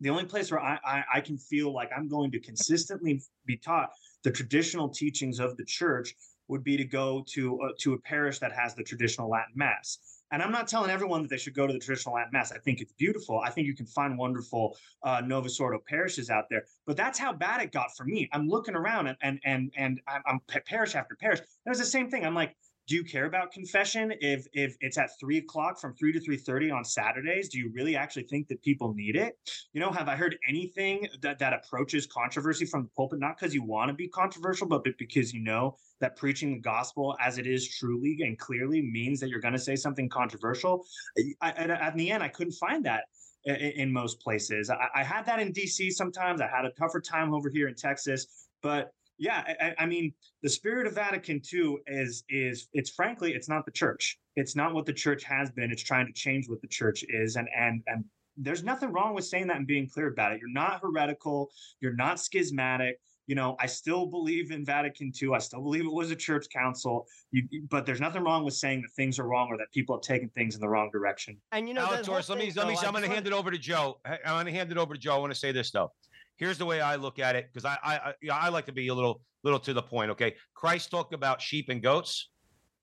the 0.01 0.09
only 0.09 0.25
place 0.25 0.51
where 0.51 0.61
I, 0.61 0.77
I, 0.85 1.03
I 1.15 1.21
can 1.21 1.37
feel 1.37 1.73
like 1.73 1.89
I'm 1.95 2.07
going 2.07 2.31
to 2.31 2.39
consistently 2.39 3.21
be 3.45 3.57
taught 3.57 3.89
the 4.23 4.31
traditional 4.31 4.89
teachings 4.89 5.39
of 5.39 5.55
the 5.57 5.65
church 5.65 6.15
would 6.47 6.63
be 6.63 6.77
to 6.77 6.83
go 6.83 7.23
to 7.29 7.59
uh, 7.61 7.69
to 7.79 7.93
a 7.93 7.99
parish 7.99 8.39
that 8.39 8.51
has 8.51 8.75
the 8.75 8.83
traditional 8.83 9.29
Latin 9.29 9.53
Mass. 9.55 10.14
And 10.32 10.41
I'm 10.41 10.51
not 10.51 10.67
telling 10.67 10.89
everyone 10.89 11.21
that 11.21 11.30
they 11.30 11.38
should 11.38 11.53
go 11.53 11.67
to 11.67 11.73
the 11.73 11.80
traditional 11.80 12.15
Latin 12.15 12.32
Mass. 12.34 12.51
I 12.51 12.57
think 12.57 12.82
it's 12.82 12.93
beautiful. 12.93 13.39
I 13.39 13.49
think 13.49 13.67
you 13.67 13.76
can 13.76 13.86
find 13.86 14.17
wonderful 14.17 14.78
uh, 15.03 15.21
Novus 15.26 15.59
Ordo 15.59 15.80
parishes 15.88 16.30
out 16.30 16.45
there. 16.49 16.63
But 16.86 16.97
that's 16.97 17.19
how 17.19 17.32
bad 17.32 17.61
it 17.61 17.71
got 17.71 17.95
for 17.95 18.05
me. 18.05 18.28
I'm 18.32 18.47
looking 18.47 18.76
around 18.76 19.07
and 19.07 19.17
and 19.21 19.39
and, 19.45 19.71
and 19.78 20.01
I'm, 20.07 20.21
I'm 20.26 20.39
parish 20.65 20.95
after 20.95 21.15
parish. 21.15 21.39
And 21.39 21.47
it 21.67 21.69
was 21.69 21.80
the 21.80 21.86
same 21.86 22.09
thing. 22.09 22.26
I'm 22.26 22.36
like, 22.36 22.55
do 22.88 22.95
you 22.95 23.03
care 23.03 23.25
about 23.25 23.51
confession 23.51 24.13
if 24.21 24.45
if 24.53 24.75
it's 24.79 24.97
at 24.97 25.09
three 25.19 25.38
o'clock 25.38 25.79
from 25.79 25.95
three 25.95 26.13
to 26.13 26.19
three 26.19 26.38
thirty 26.38 26.69
on 26.69 26.83
Saturdays? 26.83 27.49
Do 27.49 27.57
you 27.57 27.71
really 27.73 27.95
actually 27.95 28.23
think 28.23 28.47
that 28.49 28.61
people 28.61 28.93
need 28.93 29.15
it? 29.15 29.38
You 29.73 29.81
know, 29.81 29.91
have 29.91 30.07
I 30.07 30.15
heard 30.15 30.38
anything 30.47 31.07
that 31.21 31.39
that 31.39 31.53
approaches 31.53 32.05
controversy 32.05 32.65
from 32.65 32.83
the 32.83 32.89
pulpit? 32.89 33.19
Not 33.19 33.38
because 33.39 33.53
you 33.53 33.63
want 33.63 33.89
to 33.89 33.93
be 33.93 34.07
controversial, 34.07 34.67
but 34.67 34.83
because 34.97 35.33
you 35.33 35.41
know 35.41 35.77
that 35.99 36.15
preaching 36.15 36.53
the 36.53 36.59
gospel 36.59 37.15
as 37.19 37.38
it 37.38 37.47
is 37.47 37.67
truly 37.77 38.17
and 38.21 38.38
clearly 38.38 38.81
means 38.81 39.19
that 39.19 39.29
you're 39.29 39.39
going 39.39 39.53
to 39.53 39.59
say 39.59 39.75
something 39.75 40.07
controversial. 40.07 40.86
I, 41.17 41.49
I, 41.49 41.51
at 41.51 41.95
the 41.95 42.11
end, 42.11 42.21
I 42.21 42.27
couldn't 42.27 42.53
find 42.53 42.86
that 42.86 43.05
in, 43.45 43.55
in 43.55 43.93
most 43.93 44.19
places. 44.19 44.69
I, 44.69 44.88
I 44.93 45.03
had 45.03 45.25
that 45.25 45.39
in 45.39 45.53
DC 45.53 45.91
sometimes. 45.91 46.41
I 46.41 46.47
had 46.47 46.65
a 46.65 46.71
tougher 46.71 47.01
time 47.01 47.33
over 47.33 47.49
here 47.49 47.67
in 47.67 47.75
Texas, 47.75 48.47
but 48.61 48.91
yeah, 49.18 49.43
I, 49.61 49.74
I, 49.80 49.86
mean, 49.86 50.13
the 50.43 50.49
spirit 50.49 50.88
of 50.88 50.93
Vatican 50.93 51.41
II 51.51 51.78
is 51.88 52.24
is 52.30 52.68
it's 52.74 52.89
frankly, 52.89 53.34
it's 53.34 53.49
not 53.49 53.66
the 53.66 53.72
church. 53.72 54.20
It's 54.36 54.55
not 54.55 54.74
what 54.74 54.86
the 54.86 54.93
church 54.93 55.24
has 55.24 55.51
been. 55.51 55.72
It's 55.72 55.84
trying 55.84 56.07
to 56.07 56.13
change 56.13 56.49
what 56.49 56.61
the 56.61 56.68
church 56.68 57.03
is, 57.07 57.36
and 57.36 57.47
and 57.57 57.82
and 57.88 58.03
there's 58.38 58.63
nothing 58.63 58.91
wrong 58.91 59.13
with 59.13 59.26
saying 59.26 59.47
that 59.47 59.57
and 59.57 59.68
being 59.68 59.89
clear 59.89 60.07
about 60.07 60.34
it. 60.34 60.39
You're 60.39 60.49
not 60.49 60.82
heretical. 60.82 61.49
You're 61.80 61.95
not 61.95 62.20
schismatic. 62.20 62.99
You 63.28 63.34
know, 63.34 63.55
I 63.59 63.66
still 63.66 64.05
believe 64.05 64.51
in 64.51 64.63
Vatican 64.63 65.11
II. 65.20 65.34
I 65.34 65.39
still 65.39 65.61
believe 65.61 65.86
it 65.86 65.91
was 65.91 66.11
a 66.11 66.16
church 66.16 66.45
council. 66.53 67.07
You, 67.32 67.47
but 67.72 67.86
there's 67.86 68.01
nothing 68.01 68.24
wrong 68.24 68.43
with 68.43 68.53
saying 68.53 68.82
that 68.82 68.91
things 68.91 69.18
are 69.18 69.28
wrong 69.28 69.47
or 69.49 69.57
that 69.57 69.72
people 69.74 69.95
have 69.95 70.03
taken 70.03 70.30
things 70.30 70.53
in 70.53 70.61
the 70.61 70.70
wrong 70.70 70.89
direction. 70.91 71.38
And 71.51 71.68
you 71.68 71.74
know, 71.74 71.86
Alex 71.86 72.05
Torres, 72.05 72.30
let 72.30 72.38
me 72.38 72.51
let 72.55 72.68
me. 72.68 72.76
I'm 72.84 72.91
going 72.91 73.03
to 73.03 73.09
hand 73.09 73.26
it 73.26 73.34
over 73.34 73.49
to 73.49 73.57
Joe. 73.57 73.99
I'm 74.05 74.20
going 74.26 74.45
to 74.45 74.51
hand 74.51 74.72
it 74.72 74.78
over 74.78 74.93
to 74.93 74.99
Joe. 74.99 75.16
I 75.16 75.18
want 75.18 75.34
to 75.34 75.39
say 75.39 75.53
this 75.53 75.72
though 75.72 75.91
here's 76.38 76.57
the 76.57 76.65
way 76.65 76.81
I 76.81 76.95
look 76.95 77.19
at 77.19 77.36
it 77.36 77.49
because 77.51 77.65
I, 77.65 77.77
I 77.83 77.95
I 78.31 78.47
I 78.47 78.49
like 78.49 78.65
to 78.67 78.71
be 78.71 78.88
a 78.88 78.93
little 78.93 79.21
little 79.43 79.59
to 79.59 79.73
the 79.73 79.81
point. 79.81 80.11
Okay, 80.11 80.36
Christ 80.53 80.91
talked 80.91 81.13
about 81.13 81.41
sheep 81.41 81.69
and 81.69 81.81
goats. 81.81 82.29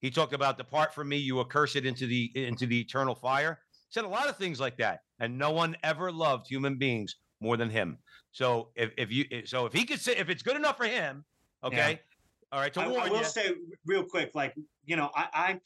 He 0.00 0.10
talked 0.10 0.32
about 0.32 0.58
depart 0.58 0.92
from 0.92 1.08
me, 1.08 1.16
you 1.16 1.40
accursed 1.40 1.76
into 1.76 2.06
the 2.06 2.30
into 2.34 2.66
the 2.66 2.80
eternal 2.80 3.14
fire. 3.14 3.60
He 3.88 3.92
said 3.92 4.04
a 4.04 4.08
lot 4.08 4.28
of 4.28 4.36
things 4.36 4.58
like 4.58 4.76
that, 4.78 5.00
and 5.20 5.38
no 5.38 5.50
one 5.52 5.76
ever 5.84 6.10
loved 6.10 6.46
human 6.48 6.76
beings 6.76 7.16
more 7.40 7.56
than 7.56 7.70
him. 7.70 7.98
So 8.32 8.70
if 8.74 8.92
if 8.96 9.12
you 9.12 9.26
so 9.44 9.66
if 9.66 9.72
he 9.72 9.84
could 9.84 10.00
say 10.00 10.16
if 10.16 10.28
it's 10.28 10.42
good 10.42 10.56
enough 10.56 10.76
for 10.76 10.86
him, 10.86 11.24
okay. 11.62 11.92
Yeah. 11.92 11.96
All 12.50 12.60
right. 12.60 12.76
I, 12.76 12.84
I 12.84 13.08
will 13.08 13.18
you, 13.18 13.24
say 13.24 13.54
real 13.86 14.04
quick, 14.04 14.32
like 14.34 14.54
you 14.84 14.96
know, 14.96 15.10
I, 15.14 15.26
I 15.32 15.60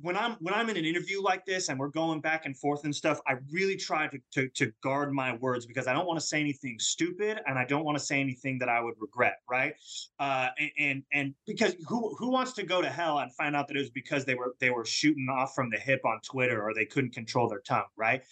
when 0.00 0.16
I'm 0.16 0.32
when 0.40 0.54
I'm 0.54 0.68
in 0.70 0.76
an 0.76 0.84
interview 0.84 1.22
like 1.22 1.44
this 1.44 1.68
and 1.68 1.78
we're 1.78 1.88
going 1.88 2.20
back 2.20 2.46
and 2.46 2.56
forth 2.56 2.84
and 2.84 2.94
stuff, 2.94 3.20
I 3.26 3.34
really 3.50 3.76
try 3.76 4.08
to 4.08 4.18
to, 4.32 4.48
to 4.48 4.72
guard 4.82 5.12
my 5.12 5.36
words 5.36 5.66
because 5.66 5.86
I 5.86 5.92
don't 5.92 6.06
want 6.06 6.18
to 6.18 6.26
say 6.26 6.40
anything 6.40 6.76
stupid 6.78 7.40
and 7.46 7.58
I 7.58 7.64
don't 7.64 7.84
want 7.84 7.96
to 7.98 8.04
say 8.04 8.20
anything 8.20 8.58
that 8.58 8.68
I 8.68 8.80
would 8.80 8.94
regret, 8.98 9.36
right? 9.48 9.74
Uh, 10.18 10.48
and, 10.58 10.70
and 10.78 11.02
and 11.12 11.34
because 11.46 11.76
who 11.86 12.14
who 12.18 12.30
wants 12.30 12.52
to 12.54 12.64
go 12.64 12.82
to 12.82 12.90
hell 12.90 13.18
and 13.18 13.32
find 13.34 13.54
out 13.54 13.68
that 13.68 13.76
it 13.76 13.80
was 13.80 13.90
because 13.90 14.24
they 14.24 14.34
were 14.34 14.54
they 14.58 14.70
were 14.70 14.84
shooting 14.84 15.28
off 15.30 15.54
from 15.54 15.70
the 15.70 15.78
hip 15.78 16.00
on 16.04 16.20
Twitter 16.24 16.62
or 16.62 16.74
they 16.74 16.86
couldn't 16.86 17.12
control 17.12 17.48
their 17.48 17.60
tongue, 17.60 17.84
right? 17.96 18.22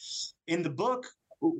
In 0.48 0.62
the 0.62 0.70
book, 0.70 1.06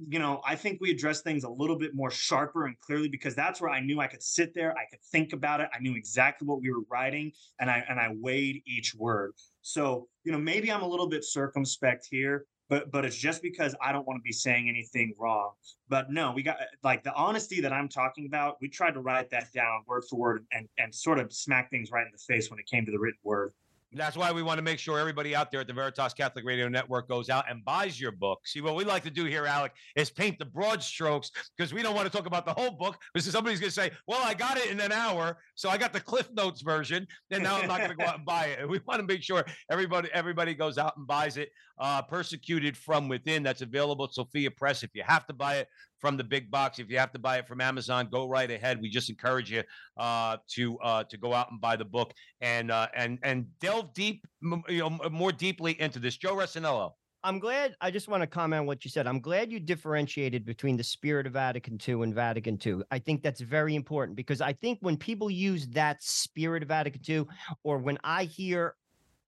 you 0.09 0.19
know, 0.19 0.41
I 0.45 0.55
think 0.55 0.79
we 0.81 0.91
address 0.91 1.23
things 1.23 1.45
a 1.45 1.51
little 1.51 1.77
bit 1.77 1.95
more 1.95 2.11
sharper 2.11 2.67
and 2.67 2.79
clearly 2.81 3.09
because 3.09 3.35
that's 3.35 3.61
where 3.61 3.71
I 3.71 3.81
knew 3.81 4.01
I 4.01 4.07
could 4.07 4.23
sit 4.23 4.55
there, 4.55 4.73
I 4.73 4.85
could 4.91 5.01
think 5.11 5.33
about 5.33 5.61
it, 5.61 5.69
I 5.75 5.81
knew 5.81 5.95
exactly 5.97 6.47
what 6.47 6.61
we 6.61 6.71
were 6.71 6.83
writing, 6.91 7.33
and 7.61 7.71
I 7.71 7.85
and 7.89 7.99
I 7.99 8.09
weighed 8.21 8.63
each 8.67 8.95
word. 8.95 9.33
So, 9.63 10.09
you 10.25 10.33
know, 10.33 10.39
maybe 10.39 10.71
I'm 10.71 10.83
a 10.83 10.89
little 10.89 11.09
bit 11.09 11.25
circumspect 11.25 12.07
here, 12.11 12.47
but 12.69 12.91
but 12.91 13.05
it's 13.05 13.17
just 13.17 13.43
because 13.43 13.75
I 13.81 13.93
don't 13.93 14.07
want 14.07 14.19
to 14.19 14.23
be 14.23 14.33
saying 14.33 14.69
anything 14.69 15.15
wrong. 15.19 15.53
But 15.89 16.11
no, 16.11 16.33
we 16.33 16.43
got 16.43 16.59
like 16.83 17.03
the 17.05 17.15
honesty 17.15 17.61
that 17.61 17.73
I'm 17.73 17.89
talking 17.89 18.27
about. 18.27 18.57
We 18.61 18.69
tried 18.69 18.95
to 18.95 19.01
write 19.01 19.31
that 19.31 19.53
down 19.53 19.83
word 19.87 20.03
for 20.09 20.17
word 20.17 20.47
and 20.53 20.69
and 20.79 20.95
sort 20.95 21.19
of 21.19 21.33
smack 21.33 21.71
things 21.71 21.91
right 21.91 22.05
in 22.07 22.13
the 22.13 22.35
face 22.35 22.51
when 22.51 22.59
it 22.59 22.67
came 22.67 22.85
to 22.85 22.93
the 22.93 22.99
written 22.99 23.21
word. 23.23 23.53
That's 23.95 24.17
why 24.17 24.33
we 24.33 24.43
want 24.43 24.59
to 24.59 24.63
make 24.63 24.79
sure 24.79 24.99
everybody 24.99 25.37
out 25.37 25.51
there 25.51 25.61
at 25.61 25.67
the 25.67 25.73
Veritas 25.73 26.15
Catholic 26.15 26.45
Radio 26.45 26.69
Network 26.69 27.09
goes 27.09 27.29
out 27.29 27.45
and 27.51 27.65
buys 27.65 28.01
your 28.01 28.13
book. 28.13 28.41
See, 28.47 28.61
what 28.61 28.75
we 28.75 28.85
like 28.85 29.03
to 29.05 29.11
do 29.11 29.25
here, 29.25 29.45
Alec, 29.47 29.73
is 29.97 30.11
paint 30.11 30.39
the 30.39 30.47
broad 30.47 30.83
strokes 30.83 31.31
because 31.57 31.75
we 31.75 31.83
don't 31.83 31.95
want 31.95 32.11
to 32.11 32.17
talk 32.17 32.27
about 32.27 32.47
the 32.47 32.55
whole 32.55 32.71
book 32.71 32.97
because 33.13 33.31
somebody's 33.31 33.61
going 33.61 33.71
to 33.71 33.75
say, 33.75 33.91
well, 34.07 34.21
I 34.25 34.35
got 34.35 34.57
it 34.57 34.71
in 34.71 34.81
an 34.81 34.93
hour. 34.93 35.39
So 35.55 35.69
I 35.69 35.77
got 35.77 35.93
the 35.93 36.01
Cliff 36.01 36.31
Notes 36.33 36.63
version. 36.63 37.07
And 37.31 37.43
now 37.43 37.57
I'm 37.57 37.69
not 37.69 37.79
going 37.79 37.91
to 37.91 37.97
go 37.97 38.05
out 38.05 38.17
and 38.17 38.25
buy 38.25 38.47
it. 38.47 38.69
We 38.73 38.81
want 38.87 39.01
to 39.01 39.07
make 39.07 39.23
sure 39.23 39.45
everybody 39.71 40.09
everybody 40.15 40.55
goes 40.55 40.79
out 40.79 40.97
and 40.97 41.07
buys 41.07 41.37
it. 41.37 41.51
Uh, 41.83 42.01
Persecuted 42.01 42.77
from 42.77 43.09
Within. 43.09 43.43
That's 43.43 43.61
available 43.61 44.05
at 44.05 44.15
Sophia 44.15 44.51
Press. 44.51 44.83
If 44.83 44.91
you 44.95 45.03
have 45.05 45.27
to 45.27 45.35
buy 45.35 45.57
it, 45.57 45.69
from 46.03 46.17
the 46.17 46.25
big 46.25 46.51
box. 46.51 46.79
If 46.81 46.91
you 46.91 46.99
have 46.99 47.13
to 47.13 47.19
buy 47.19 47.39
it 47.39 47.47
from 47.49 47.63
Amazon, 47.63 48.09
go 48.11 48.29
right 48.29 48.51
ahead. 48.51 48.83
We 48.83 48.91
just 48.91 49.09
encourage 49.09 49.51
you 49.51 49.63
uh, 49.97 50.37
to 50.51 50.79
uh, 50.81 51.05
to 51.05 51.17
go 51.17 51.33
out 51.33 51.51
and 51.51 51.61
buy 51.61 51.77
the 51.77 51.87
book 51.87 52.13
and 52.43 52.71
uh, 52.71 52.89
and 52.95 53.19
and 53.23 53.47
delve 53.61 53.95
deep, 53.95 54.27
you 54.43 54.63
know, 54.69 54.91
more 55.11 55.33
deeply 55.33 55.81
into 55.81 56.01
this. 56.01 56.19
Joe 56.19 56.35
Resinello. 56.35 56.91
I'm 57.25 57.39
glad. 57.39 57.77
I 57.81 57.93
just 57.93 58.09
want 58.09 58.23
to 58.23 58.27
comment 58.27 58.67
what 58.67 58.85
you 58.85 58.91
said. 58.91 59.07
I'm 59.07 59.21
glad 59.21 59.53
you 59.53 59.61
differentiated 59.61 60.45
between 60.45 60.77
the 60.77 60.83
spirit 60.83 61.25
of 61.25 61.35
Vatican 61.35 61.79
II 61.87 62.03
and 62.03 62.13
Vatican 62.13 62.59
II. 62.67 62.83
I 62.91 62.99
think 62.99 63.23
that's 63.23 63.41
very 63.41 63.77
important 63.77 64.17
because 64.17 64.41
I 64.41 64.55
think 64.55 64.81
when 64.81 64.97
people 64.97 65.31
use 65.31 65.69
that 65.69 66.03
spirit 66.03 66.65
of 66.65 66.71
Vatican 66.71 67.01
II, 67.09 67.27
or 67.63 67.79
when 67.79 67.97
I 68.03 68.25
hear 68.25 68.75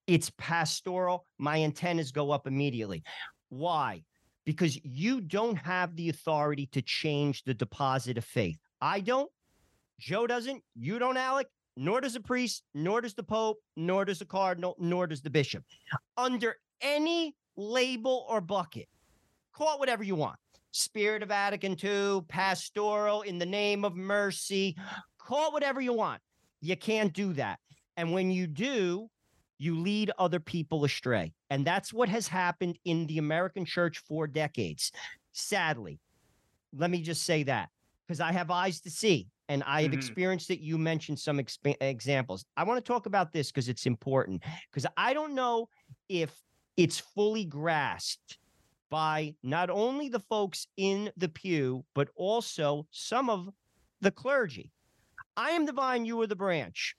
it's 0.06 0.30
pastoral, 0.38 1.26
my 1.38 1.62
antennas 1.62 2.12
go 2.12 2.30
up 2.30 2.46
immediately. 2.46 3.02
Why? 3.48 4.02
because 4.44 4.78
you 4.84 5.20
don't 5.20 5.56
have 5.56 5.96
the 5.96 6.08
authority 6.08 6.66
to 6.72 6.82
change 6.82 7.42
the 7.44 7.54
deposit 7.54 8.18
of 8.18 8.24
faith. 8.24 8.58
I 8.80 9.00
don't. 9.00 9.30
Joe 9.98 10.26
doesn't, 10.26 10.62
you 10.74 10.98
don't, 10.98 11.16
Alec, 11.16 11.46
nor 11.76 12.00
does 12.00 12.16
a 12.16 12.20
priest, 12.20 12.62
nor 12.74 13.00
does 13.00 13.14
the 13.14 13.22
Pope, 13.22 13.58
nor 13.76 14.04
does 14.04 14.18
the 14.18 14.24
cardinal, 14.24 14.76
nor 14.78 15.06
does 15.06 15.22
the 15.22 15.30
bishop. 15.30 15.64
Under 16.16 16.56
any 16.80 17.34
label 17.56 18.26
or 18.28 18.40
bucket, 18.40 18.88
call 19.52 19.74
it 19.74 19.80
whatever 19.80 20.02
you 20.02 20.14
want. 20.14 20.36
Spirit 20.72 21.22
of 21.22 21.28
Vatican 21.28 21.76
II, 21.82 22.22
pastoral, 22.28 23.22
in 23.22 23.38
the 23.38 23.46
name 23.46 23.84
of 23.84 23.94
mercy, 23.94 24.76
call 25.18 25.48
it 25.48 25.52
whatever 25.52 25.80
you 25.80 25.92
want. 25.92 26.20
You 26.60 26.76
can't 26.76 27.12
do 27.12 27.32
that. 27.34 27.60
And 27.96 28.12
when 28.12 28.30
you 28.30 28.48
do, 28.48 29.08
you 29.58 29.78
lead 29.78 30.10
other 30.18 30.40
people 30.40 30.84
astray. 30.84 31.32
And 31.50 31.66
that's 31.66 31.92
what 31.92 32.08
has 32.08 32.26
happened 32.28 32.78
in 32.84 33.06
the 33.06 33.18
American 33.18 33.64
church 33.64 33.98
for 33.98 34.26
decades. 34.26 34.90
Sadly, 35.32 36.00
let 36.72 36.90
me 36.90 37.02
just 37.02 37.22
say 37.22 37.44
that 37.44 37.68
because 38.06 38.20
I 38.20 38.32
have 38.32 38.50
eyes 38.50 38.80
to 38.80 38.90
see 38.90 39.28
and 39.48 39.62
I 39.64 39.82
have 39.82 39.92
Mhm. 39.92 39.94
experienced 39.94 40.50
it. 40.50 40.60
You 40.60 40.76
mentioned 40.78 41.18
some 41.20 41.38
expa- 41.38 41.76
examples. 41.80 42.44
I 42.56 42.64
want 42.64 42.84
to 42.84 42.88
talk 42.92 43.06
about 43.06 43.32
this 43.32 43.50
because 43.50 43.68
it's 43.68 43.86
important 43.86 44.42
because 44.70 44.86
I 44.96 45.12
don't 45.14 45.34
know 45.34 45.68
if 46.08 46.34
it's 46.76 46.98
fully 46.98 47.44
grasped 47.44 48.38
by 48.90 49.34
not 49.42 49.70
only 49.70 50.08
the 50.08 50.20
folks 50.20 50.66
in 50.76 51.12
the 51.16 51.28
pew, 51.28 51.84
but 51.94 52.08
also 52.16 52.86
some 52.90 53.30
of 53.30 53.48
the 54.00 54.10
clergy. 54.10 54.72
I 55.36 55.50
am 55.50 55.64
the 55.66 55.72
vine, 55.72 56.04
you 56.04 56.20
are 56.20 56.26
the 56.26 56.36
branch. 56.36 56.96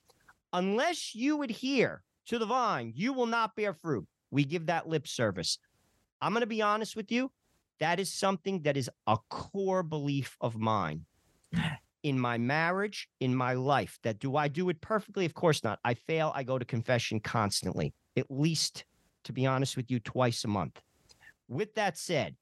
Unless 0.54 1.16
you 1.16 1.42
adhere 1.42 2.04
to 2.28 2.40
the 2.40 2.46
vine, 2.46 2.94
you 2.96 3.14
will 3.14 3.26
not 3.26 3.56
bear 3.56 3.74
fruit. 3.74 4.08
We 4.32 4.44
give 4.44 4.66
that 4.66 4.88
lip 4.88 5.08
service. 5.08 5.58
I'm 6.22 6.34
going 6.34 6.42
to 6.42 6.48
be 6.48 6.62
honest 6.62 6.96
with 6.96 7.12
you. 7.12 7.32
That 7.80 8.00
is 8.00 8.12
something 8.12 8.62
that 8.62 8.78
is 8.78 8.90
a 9.08 9.18
core 9.30 9.84
belief 9.84 10.38
of 10.40 10.58
mine 10.58 11.06
in 12.04 12.20
my 12.20 12.38
marriage, 12.38 13.10
in 13.20 13.36
my 13.36 13.54
life. 13.54 14.00
That 14.04 14.20
do 14.20 14.38
I 14.38 14.48
do 14.48 14.70
it 14.70 14.80
perfectly? 14.82 15.26
Of 15.26 15.34
course 15.34 15.64
not. 15.64 15.80
I 15.84 15.94
fail. 15.94 16.32
I 16.36 16.44
go 16.44 16.58
to 16.58 16.66
confession 16.66 17.20
constantly, 17.20 17.94
at 18.16 18.28
least, 18.30 18.86
to 19.26 19.34
be 19.34 19.46
honest 19.46 19.76
with 19.76 19.92
you, 19.92 20.00
twice 20.00 20.44
a 20.44 20.48
month. 20.48 20.82
With 21.48 21.76
that 21.76 21.98
said, 21.98 22.36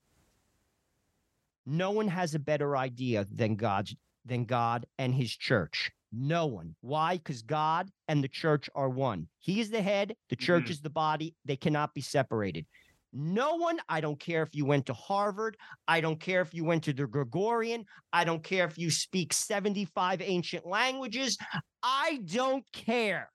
no 1.66 1.92
one 1.92 2.08
has 2.08 2.36
a 2.36 2.40
better 2.40 2.78
idea 2.78 3.26
than 3.34 3.56
God's 3.56 3.96
than 4.26 4.46
God 4.46 4.86
and 4.98 5.14
his 5.14 5.36
church. 5.36 5.92
No 6.16 6.46
one. 6.46 6.76
Why? 6.82 7.18
Because 7.18 7.42
God 7.42 7.90
and 8.08 8.24
the 8.24 8.28
church 8.28 8.70
are 8.76 8.90
one. 8.90 9.28
He 9.40 9.60
is 9.60 9.72
the 9.72 9.82
head, 9.82 10.16
the 10.30 10.36
church 10.36 10.66
Mhm. 10.66 10.70
is 10.70 10.82
the 10.82 10.90
body. 10.92 11.36
They 11.44 11.58
cannot 11.58 11.96
be 11.96 12.02
separated. 12.02 12.68
No 13.12 13.56
one, 13.56 13.80
I 13.90 14.00
don't 14.00 14.20
care 14.20 14.44
if 14.44 14.54
you 14.54 14.66
went 14.66 14.86
to 14.88 14.94
Harvard, 14.94 15.58
I 15.88 16.02
don't 16.02 16.20
care 16.20 16.42
if 16.42 16.54
you 16.54 16.64
went 16.64 16.84
to 16.86 16.94
the 16.94 17.08
Gregorian, 17.08 17.86
I 18.12 18.24
don't 18.24 18.44
care 18.44 18.66
if 18.66 18.78
you 18.78 18.90
speak 18.92 19.34
75 19.34 20.22
ancient 20.22 20.66
languages, 20.66 21.38
I 21.82 22.22
don't 22.26 22.66
care. 22.72 23.32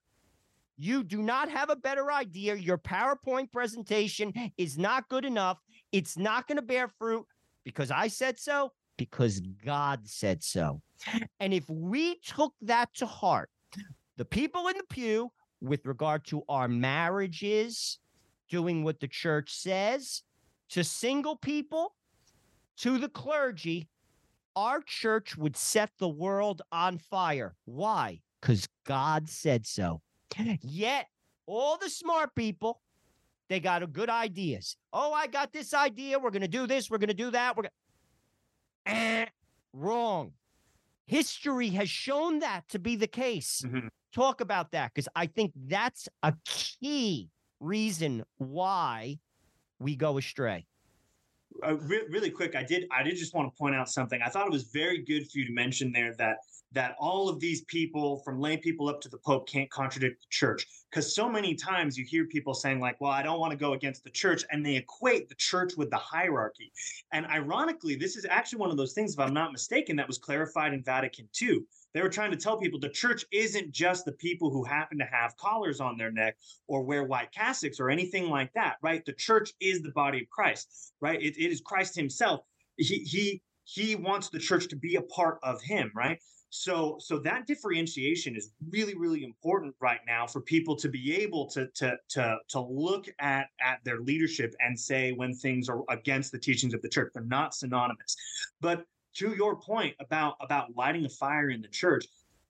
You 0.77 1.03
do 1.03 1.21
not 1.21 1.49
have 1.49 1.69
a 1.69 1.75
better 1.75 2.11
idea. 2.11 2.55
Your 2.55 2.77
PowerPoint 2.77 3.51
presentation 3.51 4.33
is 4.57 4.77
not 4.77 5.09
good 5.09 5.25
enough. 5.25 5.59
It's 5.91 6.17
not 6.17 6.47
going 6.47 6.55
to 6.57 6.61
bear 6.61 6.87
fruit 6.87 7.25
because 7.65 7.91
I 7.91 8.07
said 8.07 8.39
so, 8.39 8.71
because 8.97 9.41
God 9.41 10.07
said 10.07 10.43
so. 10.43 10.81
And 11.39 11.53
if 11.53 11.69
we 11.69 12.19
took 12.19 12.53
that 12.61 12.93
to 12.95 13.05
heart, 13.05 13.49
the 14.17 14.25
people 14.25 14.67
in 14.67 14.77
the 14.77 14.83
pew, 14.89 15.31
with 15.61 15.85
regard 15.85 16.25
to 16.25 16.43
our 16.49 16.67
marriages, 16.67 17.99
doing 18.49 18.83
what 18.83 18.99
the 18.99 19.07
church 19.07 19.53
says, 19.53 20.23
to 20.69 20.83
single 20.83 21.35
people, 21.35 21.95
to 22.77 22.97
the 22.97 23.09
clergy, 23.09 23.87
our 24.55 24.81
church 24.81 25.37
would 25.37 25.55
set 25.55 25.91
the 25.99 26.07
world 26.07 26.61
on 26.71 26.97
fire. 26.97 27.55
Why? 27.65 28.21
Because 28.41 28.67
God 28.85 29.29
said 29.29 29.65
so. 29.65 30.01
Yet, 30.61 31.07
all 31.45 31.77
the 31.77 31.89
smart 31.89 32.35
people, 32.35 32.81
they 33.49 33.59
got 33.59 33.91
good 33.91 34.09
ideas. 34.09 34.77
Oh, 34.93 35.11
I 35.11 35.27
got 35.27 35.51
this 35.51 35.73
idea. 35.73 36.19
We're 36.19 36.31
going 36.31 36.41
to 36.41 36.47
do 36.47 36.67
this. 36.67 36.89
We're 36.89 36.99
going 36.99 37.09
to 37.09 37.13
do 37.13 37.31
that. 37.31 37.57
We're 37.57 37.63
going 37.63 37.71
eh, 38.85 39.25
wrong. 39.73 40.33
History 41.09 41.69
has 41.71 41.89
shown 41.89 42.37
that 42.39 42.69
to 42.69 42.77
be 42.77 42.95
the 42.95 43.07
case. 43.07 43.63
Mhm. 43.65 43.89
Talk 44.13 44.41
about 44.41 44.69
that 44.73 44.93
because 44.93 45.07
I 45.15 45.25
think 45.25 45.53
that's 45.55 46.07
a 46.21 46.35
key 46.45 47.31
reason 47.59 48.23
why 48.37 49.17
we 49.79 49.95
go 49.95 50.19
astray. 50.19 50.67
uh, 51.63 51.75
re- 51.77 52.05
really 52.09 52.29
quick, 52.29 52.55
I 52.55 52.63
did 52.63 52.85
I 52.91 53.01
did 53.01 53.17
just 53.17 53.33
want 53.33 53.51
to 53.51 53.57
point 53.57 53.75
out 53.75 53.89
something. 53.89 54.21
I 54.21 54.29
thought 54.29 54.45
it 54.45 54.51
was 54.51 54.69
very 54.71 54.99
good 55.03 55.29
for 55.29 55.39
you 55.39 55.45
to 55.47 55.51
mention 55.51 55.91
there 55.91 56.13
that 56.17 56.37
that 56.71 56.95
all 56.99 57.29
of 57.29 57.39
these 57.39 57.63
people, 57.65 58.19
from 58.19 58.39
lay 58.39 58.57
people 58.57 58.87
up 58.89 59.01
to 59.01 59.09
the 59.09 59.17
Pope, 59.17 59.47
can't 59.47 59.69
contradict 59.69 60.21
the 60.21 60.27
church. 60.29 60.67
Because 60.89 61.15
so 61.15 61.29
many 61.29 61.55
times 61.55 61.97
you 61.97 62.05
hear 62.05 62.25
people 62.25 62.53
saying 62.53 62.79
like, 62.79 62.99
"Well, 63.01 63.11
I 63.11 63.23
don't 63.23 63.39
want 63.39 63.51
to 63.51 63.57
go 63.57 63.73
against 63.73 64.03
the 64.03 64.09
church," 64.09 64.43
and 64.51 64.65
they 64.65 64.75
equate 64.75 65.29
the 65.29 65.35
church 65.35 65.73
with 65.77 65.89
the 65.89 65.97
hierarchy. 65.97 66.71
And 67.11 67.25
ironically, 67.25 67.95
this 67.95 68.15
is 68.15 68.25
actually 68.25 68.59
one 68.59 68.71
of 68.71 68.77
those 68.77 68.93
things, 68.93 69.13
if 69.13 69.19
I'm 69.19 69.33
not 69.33 69.51
mistaken, 69.51 69.95
that 69.97 70.07
was 70.07 70.17
clarified 70.17 70.73
in 70.73 70.83
Vatican 70.83 71.27
II. 71.41 71.61
They 71.93 72.01
were 72.01 72.09
trying 72.09 72.31
to 72.31 72.37
tell 72.37 72.57
people 72.57 72.79
the 72.79 72.89
church 72.89 73.25
isn't 73.31 73.71
just 73.71 74.05
the 74.05 74.11
people 74.11 74.51
who 74.51 74.63
happen 74.63 74.99
to 74.99 75.05
have 75.05 75.35
collars 75.37 75.79
on 75.79 75.97
their 75.97 76.11
neck 76.11 76.37
or 76.67 76.83
wear 76.83 77.03
white 77.03 77.31
cassocks 77.31 77.79
or 77.79 77.89
anything 77.89 78.29
like 78.29 78.53
that, 78.53 78.77
right? 78.81 79.03
The 79.05 79.13
church 79.13 79.53
is 79.59 79.81
the 79.81 79.91
body 79.91 80.21
of 80.21 80.29
Christ, 80.29 80.93
right? 81.01 81.19
It, 81.21 81.37
it 81.37 81.51
is 81.51 81.61
Christ 81.61 81.95
Himself. 81.95 82.41
He 82.77 82.99
he 82.99 83.41
he 83.63 83.95
wants 83.95 84.29
the 84.29 84.39
church 84.39 84.67
to 84.69 84.75
be 84.75 84.95
a 84.95 85.01
part 85.01 85.39
of 85.43 85.61
Him, 85.61 85.91
right? 85.95 86.19
So 86.49 86.97
so 86.99 87.19
that 87.19 87.45
differentiation 87.45 88.35
is 88.35 88.51
really 88.71 88.95
really 88.95 89.23
important 89.23 89.75
right 89.79 89.99
now 90.07 90.25
for 90.25 90.41
people 90.41 90.75
to 90.77 90.89
be 90.89 91.15
able 91.21 91.45
to 91.47 91.67
to 91.75 91.95
to 92.09 92.37
to 92.49 92.59
look 92.59 93.05
at 93.19 93.47
at 93.61 93.83
their 93.83 93.99
leadership 93.99 94.55
and 94.59 94.79
say 94.79 95.11
when 95.11 95.33
things 95.33 95.69
are 95.69 95.83
against 95.89 96.31
the 96.31 96.39
teachings 96.39 96.73
of 96.73 96.81
the 96.81 96.89
church, 96.89 97.11
they're 97.13 97.23
not 97.23 97.53
synonymous. 97.53 98.15
But 98.61 98.85
to 99.15 99.35
your 99.35 99.55
point 99.55 99.95
about 99.99 100.35
about 100.41 100.75
lighting 100.75 101.05
a 101.05 101.09
fire 101.09 101.49
in 101.49 101.61
the 101.61 101.67
church, 101.67 102.05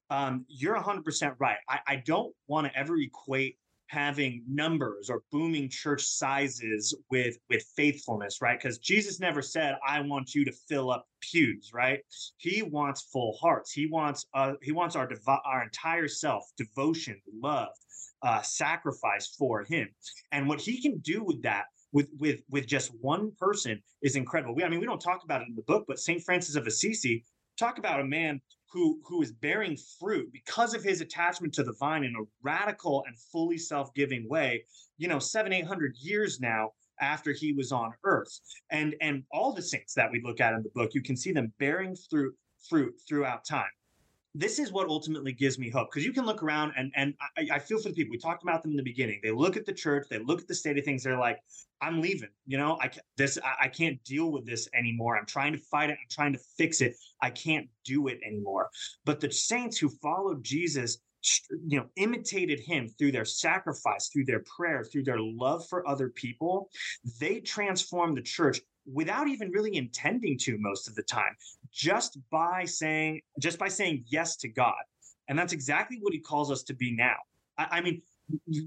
um, 0.09 0.45
you're 0.47 0.75
100% 0.75 1.35
right. 1.39 1.57
I, 1.67 1.79
I 1.87 1.95
don't 1.97 2.33
want 2.47 2.67
to 2.67 2.77
ever 2.77 2.97
equate 2.97 3.57
having 3.89 4.43
numbers 4.47 5.09
or 5.09 5.23
booming 5.31 5.69
church 5.69 6.03
sizes 6.03 6.95
with 7.09 7.37
with 7.49 7.63
faithfulness 7.75 8.41
right? 8.41 8.59
Because 8.61 8.77
jesus 8.77 9.19
never 9.19 9.41
said 9.41 9.75
i 9.87 9.99
want 10.01 10.33
you 10.33 10.45
to 10.45 10.51
fill 10.67 10.91
up 10.91 11.05
pews 11.21 11.71
right? 11.73 11.99
He 12.37 12.61
wants 12.61 13.01
full 13.11 13.37
hearts. 13.41 13.71
He 13.71 13.87
wants 13.87 14.25
uh 14.33 14.53
he 14.61 14.71
wants 14.71 14.95
our 14.95 15.07
devo- 15.07 15.41
our 15.45 15.63
entire 15.63 16.07
self 16.07 16.43
devotion 16.57 17.19
love 17.41 17.69
uh 18.21 18.41
sacrifice 18.41 19.27
for 19.37 19.63
him. 19.63 19.89
And 20.31 20.47
what 20.47 20.61
he 20.61 20.81
can 20.81 20.99
do 20.99 21.23
with 21.23 21.41
that 21.43 21.65
with 21.91 22.09
with 22.19 22.41
with 22.49 22.67
just 22.67 22.91
one 23.01 23.31
person 23.39 23.81
is 24.01 24.15
incredible. 24.15 24.55
We 24.55 24.63
i 24.63 24.69
mean 24.69 24.79
we 24.79 24.85
don't 24.85 25.01
talk 25.01 25.23
about 25.23 25.41
it 25.41 25.47
in 25.47 25.55
the 25.55 25.63
book 25.63 25.85
but 25.87 25.99
saint 25.99 26.23
francis 26.23 26.55
of 26.55 26.67
assisi 26.67 27.23
talk 27.57 27.77
about 27.77 27.99
a 27.99 28.05
man 28.05 28.41
who 28.71 28.99
who 29.03 29.21
is 29.21 29.31
bearing 29.31 29.77
fruit 29.99 30.31
because 30.31 30.73
of 30.73 30.83
his 30.83 31.01
attachment 31.01 31.53
to 31.53 31.63
the 31.63 31.73
vine 31.79 32.03
in 32.03 32.13
a 32.15 32.23
radical 32.41 33.03
and 33.07 33.17
fully 33.31 33.57
self-giving 33.57 34.27
way 34.29 34.63
you 34.97 35.07
know 35.07 35.19
seven 35.19 35.51
eight 35.53 35.65
hundred 35.65 35.95
years 35.99 36.39
now 36.39 36.69
after 37.01 37.31
he 37.31 37.53
was 37.53 37.71
on 37.71 37.93
earth. 38.03 38.39
And 38.71 38.95
and 39.01 39.23
all 39.31 39.53
the 39.53 39.61
saints 39.61 39.93
that 39.95 40.11
we 40.11 40.21
look 40.23 40.39
at 40.39 40.53
in 40.53 40.63
the 40.63 40.69
book 40.75 40.93
you 40.93 41.01
can 41.01 41.15
see 41.15 41.31
them 41.31 41.51
bearing 41.59 41.95
fruit 42.09 42.35
fruit 42.69 42.93
throughout 43.07 43.45
time 43.45 43.69
this 44.35 44.59
is 44.59 44.71
what 44.71 44.87
ultimately 44.87 45.31
gives 45.31 45.57
me 45.57 45.69
hope 45.69 45.89
because 45.91 46.05
you 46.05 46.13
can 46.13 46.25
look 46.25 46.43
around 46.43 46.71
and 46.77 46.91
and 46.95 47.15
I, 47.37 47.55
I 47.55 47.59
feel 47.59 47.79
for 47.79 47.89
the 47.89 47.95
people. 47.95 48.11
We 48.11 48.17
talked 48.17 48.43
about 48.43 48.61
them 48.61 48.71
in 48.71 48.77
the 48.77 48.83
beginning. 48.83 49.19
They 49.23 49.31
look 49.31 49.57
at 49.57 49.65
the 49.65 49.73
church 49.73 50.07
they 50.09 50.19
look 50.19 50.41
at 50.41 50.47
the 50.47 50.55
state 50.55 50.77
of 50.77 50.85
things 50.85 51.03
they're 51.03 51.17
like 51.17 51.39
i'm 51.81 52.01
leaving 52.01 52.29
you 52.45 52.57
know? 52.57 52.77
I 52.81 52.91
this 53.17 53.39
I, 53.43 53.65
I 53.65 53.67
can't 53.67 54.03
deal 54.03 54.31
with 54.31 54.45
this 54.45 54.67
anymore. 54.73 55.17
I'm 55.17 55.25
trying 55.25 55.53
to 55.53 55.59
fight 55.59 55.89
it 55.89 55.93
i'm 55.93 56.09
trying 56.09 56.33
to 56.33 56.39
fix 56.57 56.81
it. 56.81 56.95
I 57.21 57.31
can't 57.31 57.67
do 57.85 58.07
it 58.07 58.19
anymore. 58.25 58.69
But 59.05 59.19
the 59.19 59.31
saints 59.31 59.77
who 59.77 59.89
followed 59.89 60.43
jesus 60.43 60.99
you 61.67 61.77
know 61.77 61.85
imitated 61.97 62.59
him 62.59 62.87
through 62.87 63.11
their 63.11 63.25
sacrifice 63.25 64.07
through 64.07 64.23
their 64.23 64.43
prayer 64.57 64.85
through 64.85 65.03
their 65.03 65.19
love 65.19 65.67
for 65.67 65.85
other 65.85 66.09
people 66.09 66.69
they 67.19 67.41
transformed 67.41 68.15
the 68.15 68.21
church 68.21 68.61
without 68.91 69.27
even 69.27 69.51
really 69.51 69.75
intending 69.75 70.37
to 70.37 70.57
most 70.59 70.87
of 70.87 70.95
the 70.95 71.03
time 71.03 71.35
just 71.71 72.17
by 72.31 72.65
saying 72.65 73.21
just 73.39 73.59
by 73.59 73.67
saying 73.67 74.03
yes 74.07 74.35
to 74.37 74.47
god. 74.47 74.73
And 75.27 75.37
that's 75.37 75.53
exactly 75.53 75.97
what 76.01 76.13
he 76.13 76.19
calls 76.19 76.51
us 76.51 76.63
to 76.63 76.73
be 76.73 76.95
now. 76.95 77.15
I, 77.57 77.67
I 77.71 77.81
mean 77.81 78.01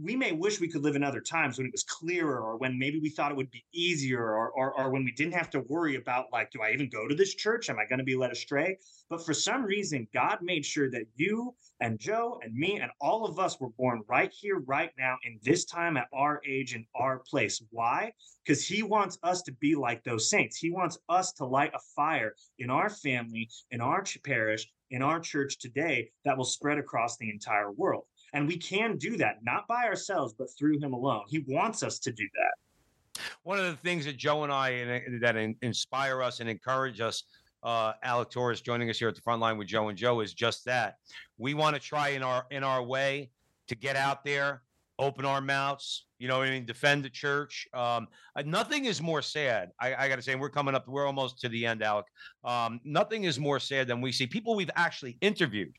we 0.02 0.16
may 0.16 0.32
wish 0.32 0.60
we 0.60 0.68
could 0.68 0.82
live 0.82 0.96
in 0.96 1.04
other 1.04 1.20
times 1.20 1.58
when 1.58 1.66
it 1.66 1.72
was 1.72 1.84
clearer 1.84 2.40
or 2.40 2.56
when 2.56 2.78
maybe 2.78 2.98
we 2.98 3.10
thought 3.10 3.30
it 3.30 3.36
would 3.36 3.50
be 3.50 3.64
easier 3.72 4.20
or, 4.20 4.50
or, 4.50 4.78
or 4.78 4.90
when 4.90 5.04
we 5.04 5.12
didn't 5.12 5.34
have 5.34 5.50
to 5.50 5.60
worry 5.68 5.96
about 5.96 6.26
like 6.32 6.50
do 6.50 6.60
i 6.62 6.70
even 6.72 6.88
go 6.88 7.06
to 7.06 7.14
this 7.14 7.34
church? 7.34 7.70
Am 7.70 7.78
i 7.78 7.86
going 7.88 7.98
to 7.98 8.04
be 8.04 8.16
led 8.16 8.32
astray? 8.32 8.76
But 9.08 9.24
for 9.24 9.34
some 9.34 9.64
reason 9.64 10.08
god 10.14 10.38
made 10.42 10.64
sure 10.64 10.90
that 10.90 11.04
you 11.14 11.54
and 11.80 11.98
joe 11.98 12.40
and 12.42 12.54
me 12.54 12.80
and 12.80 12.90
all 13.00 13.24
of 13.24 13.38
us 13.38 13.60
were 13.60 13.70
born 13.70 14.02
right 14.08 14.32
here 14.32 14.58
right 14.66 14.90
now 14.98 15.16
in 15.24 15.38
this 15.42 15.64
time 15.64 15.96
at 15.96 16.08
our 16.12 16.40
age 16.46 16.74
in 16.74 16.84
our 16.94 17.20
place. 17.20 17.62
Why? 17.70 18.12
Because 18.44 18.66
he 18.66 18.82
wants 18.82 19.18
us 19.22 19.42
to 19.42 19.52
be 19.52 19.74
like 19.74 20.02
those 20.02 20.28
saints. 20.28 20.56
He 20.56 20.70
wants 20.70 20.98
us 21.08 21.32
to 21.34 21.44
light 21.44 21.72
a 21.74 21.80
fire 21.94 22.34
in 22.58 22.70
our 22.70 22.90
family 22.90 23.48
in 23.70 23.80
our 23.80 24.04
parish 24.24 24.68
in 24.92 25.02
our 25.02 25.18
church 25.18 25.58
today 25.58 26.10
that 26.24 26.36
will 26.36 26.44
spread 26.44 26.78
across 26.78 27.16
the 27.16 27.30
entire 27.30 27.72
world. 27.72 28.04
And 28.33 28.49
we 28.49 28.57
can 28.57 28.97
do 28.97 29.16
that, 29.18 29.39
not 29.43 29.66
by 29.68 29.85
ourselves, 29.85 30.35
but 30.37 30.49
through 30.59 30.78
him 30.78 30.93
alone. 30.93 31.24
He 31.28 31.45
wants 31.49 31.83
us 31.83 31.99
to 32.01 32.12
do 32.12 32.26
that. 32.35 33.22
One 33.43 33.59
of 33.59 33.66
the 33.66 33.76
things 33.76 34.07
that 34.07 34.16
Joe 34.16 34.43
and 34.45 34.53
I 34.53 35.03
that 35.20 35.37
inspire 35.61 36.22
us 36.22 36.41
and 36.41 36.49
encourage 36.49 37.01
us 37.01 37.24
uh, 37.62 37.93
Alec 38.03 38.30
Torres 38.30 38.61
joining 38.61 38.91
us 38.91 38.99
here 38.99 39.09
at 39.09 39.14
the 39.14 39.20
front 39.20 39.41
line 39.41 39.57
with 39.59 39.68
Joe 39.68 39.89
and 39.89 39.99
Joe 39.99 40.20
is 40.20 40.35
just 40.35 40.64
that. 40.64 40.97
We 41.39 41.55
want 41.55 41.76
to 41.76 41.80
try 41.80 42.11
in 42.11 42.22
our 42.22 42.47
in 42.51 42.64
our 42.64 42.83
way 42.83 43.30
to 43.68 43.74
get 43.76 43.97
out 43.97 44.24
there, 44.24 44.62
open 44.99 45.24
our 45.24 45.41
mouths, 45.41 46.07
you 46.18 46.28
know, 46.28 46.43
I 46.43 46.51
mean, 46.51 46.64
defend 46.64 47.05
the 47.05 47.11
church. 47.11 47.66
Um, 47.74 48.07
uh, 48.37 48.43
nothing 48.47 48.85
is 48.85 49.03
more 49.03 49.22
sad. 49.22 49.72
I, 49.80 49.95
I 49.95 50.09
got 50.09 50.16
to 50.16 50.22
say, 50.22 50.35
we're 50.37 50.51
coming 50.51 50.74
up. 50.74 50.87
We're 50.87 51.07
almost 51.07 51.41
to 51.41 51.49
the 51.49 51.66
end, 51.66 51.83
Alec. 51.83 52.07
Um, 52.45 52.80
nothing 52.85 53.24
is 53.24 53.41
more 53.41 53.59
sad 53.59 53.89
than 53.89 54.01
we 54.01 54.12
see 54.12 54.26
people 54.26 54.55
we've 54.55 54.70
actually 54.76 55.18
interviewed 55.20 55.72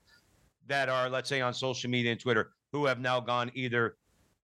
that 0.68 0.90
are, 0.90 1.10
let's 1.10 1.30
say, 1.30 1.42
on 1.42 1.54
social 1.54 1.90
media 1.90 2.12
and 2.12 2.20
Twitter 2.20 2.52
who 2.72 2.86
have 2.86 3.00
now 3.00 3.20
gone 3.20 3.52
either 3.54 3.98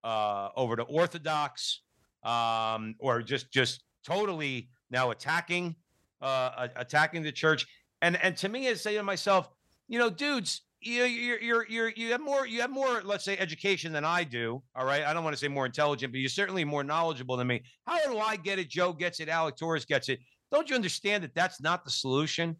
uh, 0.04 0.50
over 0.56 0.76
to 0.76 0.84
Orthodox 0.84 1.82
um, 2.24 2.96
or 3.00 3.22
just 3.22 3.52
just 3.52 3.84
totally 4.06 4.70
now 4.90 5.12
attacking 5.12 5.76
uh, 6.22 6.68
attacking 6.76 7.24
the 7.24 7.32
church. 7.32 7.66
And 8.02 8.22
and 8.24 8.36
to 8.38 8.50
me, 8.50 8.70
I 8.70 8.74
say 8.76 8.96
to 8.96 9.04
myself, 9.04 9.50
you 9.88 10.00
know, 10.00 10.10
dudes, 10.10 10.62
you 10.82 11.04
you're 11.04 11.66
you're 11.68 11.90
you 11.90 12.12
have 12.12 12.22
more 12.22 12.46
you 12.46 12.62
have 12.62 12.70
more 12.70 13.02
let's 13.04 13.26
say 13.26 13.38
education 13.38 13.92
than 13.92 14.06
I 14.06 14.24
do. 14.24 14.62
All 14.76 14.86
right, 14.86 15.04
I 15.04 15.14
don't 15.14 15.24
want 15.24 15.36
to 15.36 15.40
say 15.40 15.48
more 15.48 15.66
intelligent, 15.66 16.14
but 16.14 16.20
you're 16.20 16.30
certainly 16.30 16.64
more 16.64 16.84
knowledgeable 16.84 17.38
than 17.38 17.48
me. 17.48 17.64
How 17.86 18.00
do 18.12 18.20
I 18.20 18.36
get 18.36 18.60
it? 18.60 18.70
Joe 18.70 18.94
gets 18.94 19.20
it. 19.20 19.30
Alec 19.30 19.58
Torres 19.58 19.86
gets 19.86 20.10
it. 20.10 20.20
Don't 20.52 20.70
you 20.70 20.76
understand 20.76 21.24
that 21.24 21.36
that's 21.36 21.62
not 21.62 21.84
the 21.84 21.92
solution? 21.92 22.56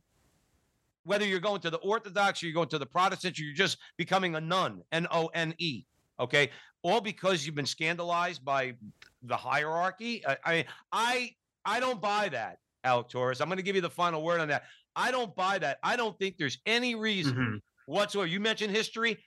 Whether 1.08 1.26
you're 1.26 1.40
going 1.40 1.62
to 1.62 1.70
the 1.70 1.78
Orthodox 1.78 2.44
or 2.44 2.48
you're 2.48 2.54
going 2.54 2.68
to 2.70 2.78
the 2.78 2.86
Protestants, 2.86 3.40
or 3.40 3.44
you're 3.44 3.54
just 3.54 3.78
becoming 3.96 4.36
a 4.36 4.42
nun, 4.42 4.82
N 4.92 5.08
O 5.10 5.28
N 5.28 5.56
E. 5.58 5.86
Okay, 6.20 6.50
all 6.84 7.00
because 7.00 7.46
you've 7.46 7.56
been 7.56 7.66
scandalized 7.66 8.44
by 8.44 8.74
the 9.24 9.38
hierarchy. 9.38 10.22
I 10.28 10.38
I 10.46 10.66
I, 10.92 11.36
I 11.66 11.80
don't 11.80 12.02
buy 12.02 12.28
that. 12.30 12.60
Alec 12.84 13.08
Torres. 13.08 13.40
I'm 13.40 13.48
going 13.48 13.58
to 13.58 13.64
give 13.64 13.76
you 13.76 13.82
the 13.82 13.90
final 13.90 14.22
word 14.22 14.42
on 14.42 14.50
that. 14.50 14.64
I 14.98 15.12
don't 15.12 15.34
buy 15.36 15.60
that. 15.60 15.80
I 15.82 15.96
don't 15.96 16.18
think 16.20 16.38
there's 16.38 16.58
any 16.66 16.96
reason 16.96 17.36
mm-hmm. 17.36 17.56
whatsoever. 17.86 18.28
You 18.28 18.40
mentioned 18.40 18.76
history. 18.76 19.18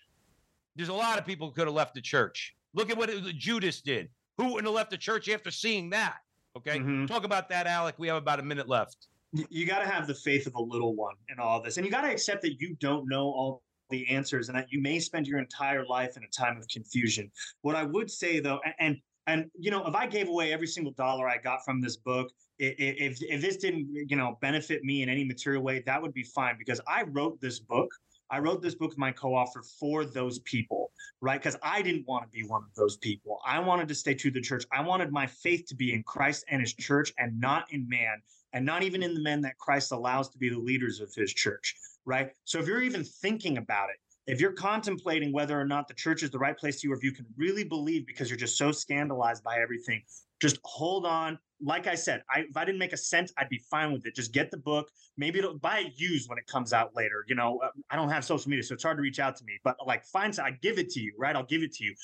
There's 0.76 0.88
a 0.88 0.94
lot 0.94 1.18
of 1.18 1.26
people 1.26 1.48
who 1.48 1.54
could 1.54 1.66
have 1.66 1.74
left 1.74 1.94
the 1.94 2.00
church. 2.00 2.54
Look 2.74 2.90
at 2.90 2.96
what 2.96 3.10
Judas 3.36 3.80
did. 3.80 4.08
Who 4.38 4.44
wouldn't 4.44 4.66
have 4.66 4.74
left 4.74 4.90
the 4.90 4.98
church 4.98 5.28
after 5.28 5.50
seeing 5.50 5.90
that? 5.90 6.18
Okay. 6.56 6.78
Mm-hmm. 6.78 7.06
Talk 7.06 7.24
about 7.24 7.48
that, 7.50 7.66
Alec. 7.66 7.96
We 7.98 8.08
have 8.08 8.16
about 8.16 8.40
a 8.40 8.42
minute 8.42 8.68
left. 8.68 9.08
You 9.32 9.66
got 9.66 9.80
to 9.80 9.86
have 9.86 10.06
the 10.06 10.14
faith 10.14 10.46
of 10.46 10.54
a 10.54 10.62
little 10.62 10.94
one 10.96 11.14
in 11.28 11.38
all 11.38 11.62
this. 11.62 11.76
And 11.76 11.86
you 11.86 11.92
got 11.92 12.02
to 12.02 12.10
accept 12.10 12.42
that 12.42 12.60
you 12.60 12.76
don't 12.80 13.08
know 13.08 13.24
all 13.24 13.62
the 13.90 14.08
answers 14.08 14.48
and 14.48 14.58
that 14.58 14.66
you 14.70 14.80
may 14.80 14.98
spend 14.98 15.26
your 15.26 15.38
entire 15.38 15.84
life 15.86 16.16
in 16.16 16.24
a 16.24 16.28
time 16.28 16.56
of 16.56 16.66
confusion. 16.68 17.30
What 17.62 17.76
I 17.76 17.84
would 17.84 18.10
say, 18.10 18.40
though, 18.40 18.60
and, 18.78 18.96
and 19.26 19.50
you 19.58 19.70
know, 19.70 19.86
if 19.86 19.94
I 19.94 20.06
gave 20.06 20.28
away 20.28 20.52
every 20.52 20.66
single 20.66 20.92
dollar 20.92 21.28
I 21.28 21.38
got 21.38 21.64
from 21.64 21.80
this 21.80 21.96
book, 21.96 22.30
if 22.60 23.22
if 23.22 23.40
this 23.40 23.56
didn't 23.56 23.88
you 24.08 24.16
know 24.16 24.36
benefit 24.40 24.84
me 24.84 25.02
in 25.02 25.08
any 25.08 25.24
material 25.24 25.62
way, 25.62 25.82
that 25.86 26.00
would 26.00 26.12
be 26.12 26.24
fine 26.24 26.56
because 26.58 26.80
I 26.86 27.04
wrote 27.04 27.40
this 27.40 27.58
book. 27.58 27.90
I 28.32 28.38
wrote 28.38 28.62
this 28.62 28.76
book 28.76 28.90
with 28.90 28.98
my 28.98 29.10
co-author 29.10 29.62
for 29.80 30.04
those 30.04 30.38
people, 30.40 30.92
right? 31.20 31.40
Because 31.40 31.56
I 31.64 31.82
didn't 31.82 32.06
want 32.06 32.22
to 32.24 32.28
be 32.28 32.46
one 32.46 32.62
of 32.62 32.72
those 32.76 32.96
people. 32.96 33.40
I 33.44 33.58
wanted 33.58 33.88
to 33.88 33.94
stay 33.94 34.14
true 34.14 34.30
to 34.30 34.38
the 34.38 34.40
church. 34.40 34.64
I 34.72 34.82
wanted 34.82 35.10
my 35.10 35.26
faith 35.26 35.66
to 35.66 35.74
be 35.74 35.92
in 35.92 36.04
Christ 36.04 36.44
and 36.48 36.60
his 36.60 36.72
church 36.72 37.12
and 37.18 37.40
not 37.40 37.72
in 37.72 37.88
man, 37.88 38.22
and 38.52 38.64
not 38.64 38.82
even 38.82 39.02
in 39.02 39.14
the 39.14 39.20
men 39.20 39.40
that 39.42 39.58
Christ 39.58 39.92
allows 39.92 40.28
to 40.30 40.38
be 40.38 40.48
the 40.48 40.58
leaders 40.58 41.00
of 41.00 41.14
his 41.14 41.32
church, 41.32 41.76
right? 42.04 42.30
So 42.44 42.58
if 42.58 42.66
you're 42.66 42.82
even 42.82 43.04
thinking 43.04 43.58
about 43.58 43.90
it, 43.90 43.96
if 44.26 44.40
you're 44.40 44.52
contemplating 44.52 45.32
whether 45.32 45.60
or 45.60 45.64
not 45.64 45.88
the 45.88 45.94
church 45.94 46.22
is 46.22 46.30
the 46.30 46.38
right 46.38 46.56
place 46.56 46.80
to 46.80 46.86
you, 46.86 46.92
or 46.92 46.96
if 46.96 47.02
you 47.02 47.12
can 47.12 47.26
really 47.36 47.64
believe 47.64 48.06
because 48.06 48.30
you're 48.30 48.38
just 48.38 48.56
so 48.56 48.70
scandalized 48.70 49.42
by 49.42 49.58
everything, 49.60 50.02
just 50.40 50.58
hold 50.64 51.04
on. 51.04 51.38
Like 51.62 51.86
I 51.86 51.94
said, 51.94 52.22
I, 52.30 52.40
if 52.48 52.56
I 52.56 52.64
didn't 52.64 52.78
make 52.78 52.92
a 52.92 52.96
sense, 52.96 53.32
I'd 53.36 53.48
be 53.48 53.62
fine 53.70 53.92
with 53.92 54.06
it. 54.06 54.14
Just 54.14 54.32
get 54.32 54.50
the 54.50 54.56
book. 54.56 54.88
Maybe 55.16 55.38
it'll 55.38 55.58
buy 55.58 55.80
it 55.80 55.92
used 55.96 56.28
when 56.28 56.38
it 56.38 56.46
comes 56.46 56.72
out 56.72 56.94
later. 56.94 57.24
You 57.28 57.34
know, 57.34 57.60
uh, 57.62 57.68
I 57.90 57.96
don't 57.96 58.08
have 58.08 58.24
social 58.24 58.48
media, 58.48 58.62
so 58.62 58.74
it's 58.74 58.84
hard 58.84 58.96
to 58.98 59.02
reach 59.02 59.18
out 59.18 59.36
to 59.36 59.44
me. 59.44 59.58
But 59.64 59.76
like, 59.86 60.04
find, 60.04 60.36
I 60.38 60.52
give 60.62 60.78
it 60.78 60.90
to 60.90 61.00
you, 61.00 61.12
right? 61.18 61.34
I'll 61.34 61.44
give 61.44 61.62
it 61.62 61.72
to 61.74 61.84
you. 61.84 61.94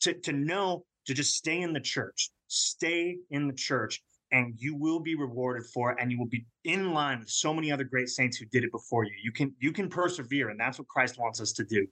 To 0.00 0.14
to 0.14 0.32
know 0.32 0.84
to 1.06 1.14
just 1.14 1.34
stay 1.34 1.60
in 1.60 1.72
the 1.72 1.80
church, 1.80 2.30
stay 2.48 3.18
in 3.30 3.46
the 3.46 3.52
church, 3.52 4.02
and 4.34 4.52
you 4.58 4.74
will 4.74 4.98
be 4.98 5.14
rewarded 5.14 5.64
for 5.72 5.92
it 5.92 5.98
and 6.00 6.10
you 6.10 6.18
will 6.18 6.26
be 6.26 6.44
in 6.64 6.92
line 6.92 7.20
with 7.20 7.30
so 7.30 7.54
many 7.54 7.70
other 7.70 7.84
great 7.84 8.08
saints 8.08 8.36
who 8.36 8.44
did 8.46 8.64
it 8.64 8.72
before 8.72 9.04
you 9.04 9.12
you 9.22 9.32
can 9.32 9.54
you 9.60 9.72
can 9.72 9.88
persevere 9.88 10.50
and 10.50 10.60
that's 10.60 10.78
what 10.78 10.88
christ 10.88 11.18
wants 11.18 11.40
us 11.40 11.52
to 11.52 11.64
do 11.64 11.86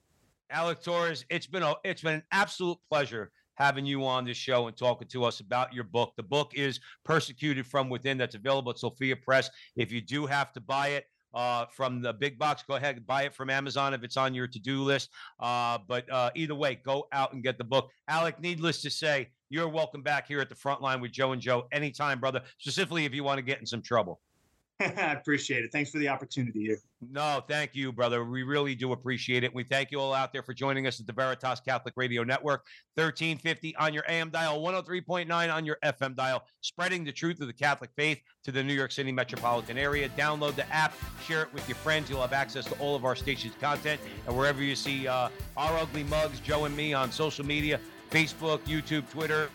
alec 0.51 0.83
torres 0.83 1.25
it's 1.29 1.47
been 1.47 1.63
a 1.63 1.73
it's 1.83 2.01
been 2.01 2.15
an 2.15 2.23
absolute 2.31 2.77
pleasure 2.91 3.31
having 3.55 3.85
you 3.85 4.05
on 4.05 4.25
this 4.25 4.37
show 4.37 4.67
and 4.67 4.75
talking 4.75 5.07
to 5.07 5.23
us 5.23 5.39
about 5.39 5.73
your 5.73 5.85
book 5.85 6.11
the 6.17 6.23
book 6.23 6.51
is 6.53 6.79
persecuted 7.05 7.65
from 7.65 7.89
within 7.89 8.17
that's 8.17 8.35
available 8.35 8.71
at 8.71 8.77
sophia 8.77 9.15
press 9.15 9.49
if 9.77 9.91
you 9.91 10.01
do 10.01 10.25
have 10.25 10.51
to 10.51 10.59
buy 10.59 10.89
it 10.89 11.05
uh, 11.33 11.65
from 11.71 11.99
the 11.99 12.13
big 12.13 12.37
box. 12.37 12.63
Go 12.67 12.75
ahead 12.75 12.97
and 12.97 13.07
buy 13.07 13.23
it 13.23 13.33
from 13.33 13.49
Amazon 13.49 13.95
if 13.95 14.03
it's 14.03 14.17
on 14.17 14.33
your 14.33 14.47
to 14.47 14.59
do 14.59 14.83
list. 14.83 15.09
Uh, 15.39 15.79
but 15.87 16.07
uh, 16.11 16.29
either 16.35 16.55
way, 16.55 16.75
go 16.75 17.07
out 17.11 17.33
and 17.33 17.41
get 17.41 17.57
the 17.57 17.63
book. 17.63 17.89
Alec, 18.07 18.39
needless 18.39 18.81
to 18.83 18.89
say, 18.91 19.29
you're 19.53 19.69
welcome 19.69 20.01
back 20.01 20.27
here 20.27 20.39
at 20.39 20.49
the 20.49 20.55
front 20.55 20.81
line 20.81 20.99
with 20.99 21.11
Joe 21.11 21.31
and 21.31 21.39
Joe 21.39 21.67
anytime, 21.71 22.19
brother, 22.19 22.41
specifically 22.57 23.05
if 23.05 23.13
you 23.13 23.23
want 23.23 23.37
to 23.37 23.43
get 23.43 23.59
in 23.59 23.67
some 23.67 23.83
trouble. 23.83 24.19
I 24.79 25.13
appreciate 25.13 25.63
it. 25.63 25.71
Thanks 25.71 25.91
for 25.91 25.99
the 25.99 26.07
opportunity 26.07 26.61
here. 26.61 26.79
No, 27.11 27.43
thank 27.47 27.75
you, 27.75 27.91
brother. 27.91 28.25
We 28.25 28.41
really 28.41 28.73
do 28.73 28.93
appreciate 28.93 29.43
it. 29.43 29.53
We 29.53 29.63
thank 29.63 29.91
you 29.91 29.99
all 29.99 30.11
out 30.11 30.33
there 30.33 30.41
for 30.41 30.55
joining 30.55 30.87
us 30.87 30.99
at 30.99 31.05
the 31.05 31.13
Veritas 31.13 31.59
Catholic 31.59 31.93
Radio 31.95 32.23
Network, 32.23 32.65
1350 32.95 33.75
on 33.75 33.93
your 33.93 34.03
AM 34.09 34.31
dial, 34.31 34.59
103.9 34.59 35.53
on 35.53 35.65
your 35.65 35.77
FM 35.85 36.15
dial, 36.15 36.43
spreading 36.61 37.03
the 37.03 37.11
truth 37.11 37.39
of 37.39 37.45
the 37.45 37.53
Catholic 37.53 37.91
faith 37.95 38.19
to 38.45 38.51
the 38.51 38.63
New 38.63 38.73
York 38.73 38.91
City 38.91 39.11
metropolitan 39.11 39.77
area. 39.77 40.09
Download 40.17 40.55
the 40.55 40.67
app, 40.73 40.95
share 41.23 41.43
it 41.43 41.53
with 41.53 41.69
your 41.69 41.75
friends. 41.75 42.09
You'll 42.09 42.21
have 42.21 42.33
access 42.33 42.65
to 42.65 42.79
all 42.79 42.95
of 42.95 43.05
our 43.05 43.15
station's 43.15 43.53
content. 43.61 44.01
And 44.25 44.35
wherever 44.35 44.63
you 44.63 44.75
see 44.75 45.07
uh, 45.07 45.29
our 45.55 45.77
ugly 45.77 46.05
mugs, 46.05 46.39
Joe 46.39 46.65
and 46.65 46.75
me 46.75 46.95
on 46.95 47.11
social 47.11 47.45
media, 47.45 47.79
Facebook, 48.13 48.59
YouTube, 48.59 49.09
Twitter, 49.09 49.49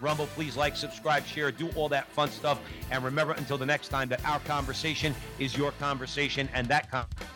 Rumble. 0.00 0.26
Please 0.28 0.56
like, 0.56 0.76
subscribe, 0.76 1.26
share, 1.26 1.52
do 1.52 1.68
all 1.76 1.90
that 1.90 2.08
fun 2.08 2.30
stuff. 2.30 2.58
And 2.90 3.04
remember, 3.04 3.34
until 3.34 3.58
the 3.58 3.66
next 3.66 3.88
time, 3.88 4.08
that 4.08 4.24
our 4.24 4.40
conversation 4.40 5.14
is 5.38 5.54
your 5.54 5.72
conversation, 5.72 6.48
and 6.54 6.66
that 6.68 6.90
conversation 6.90 7.28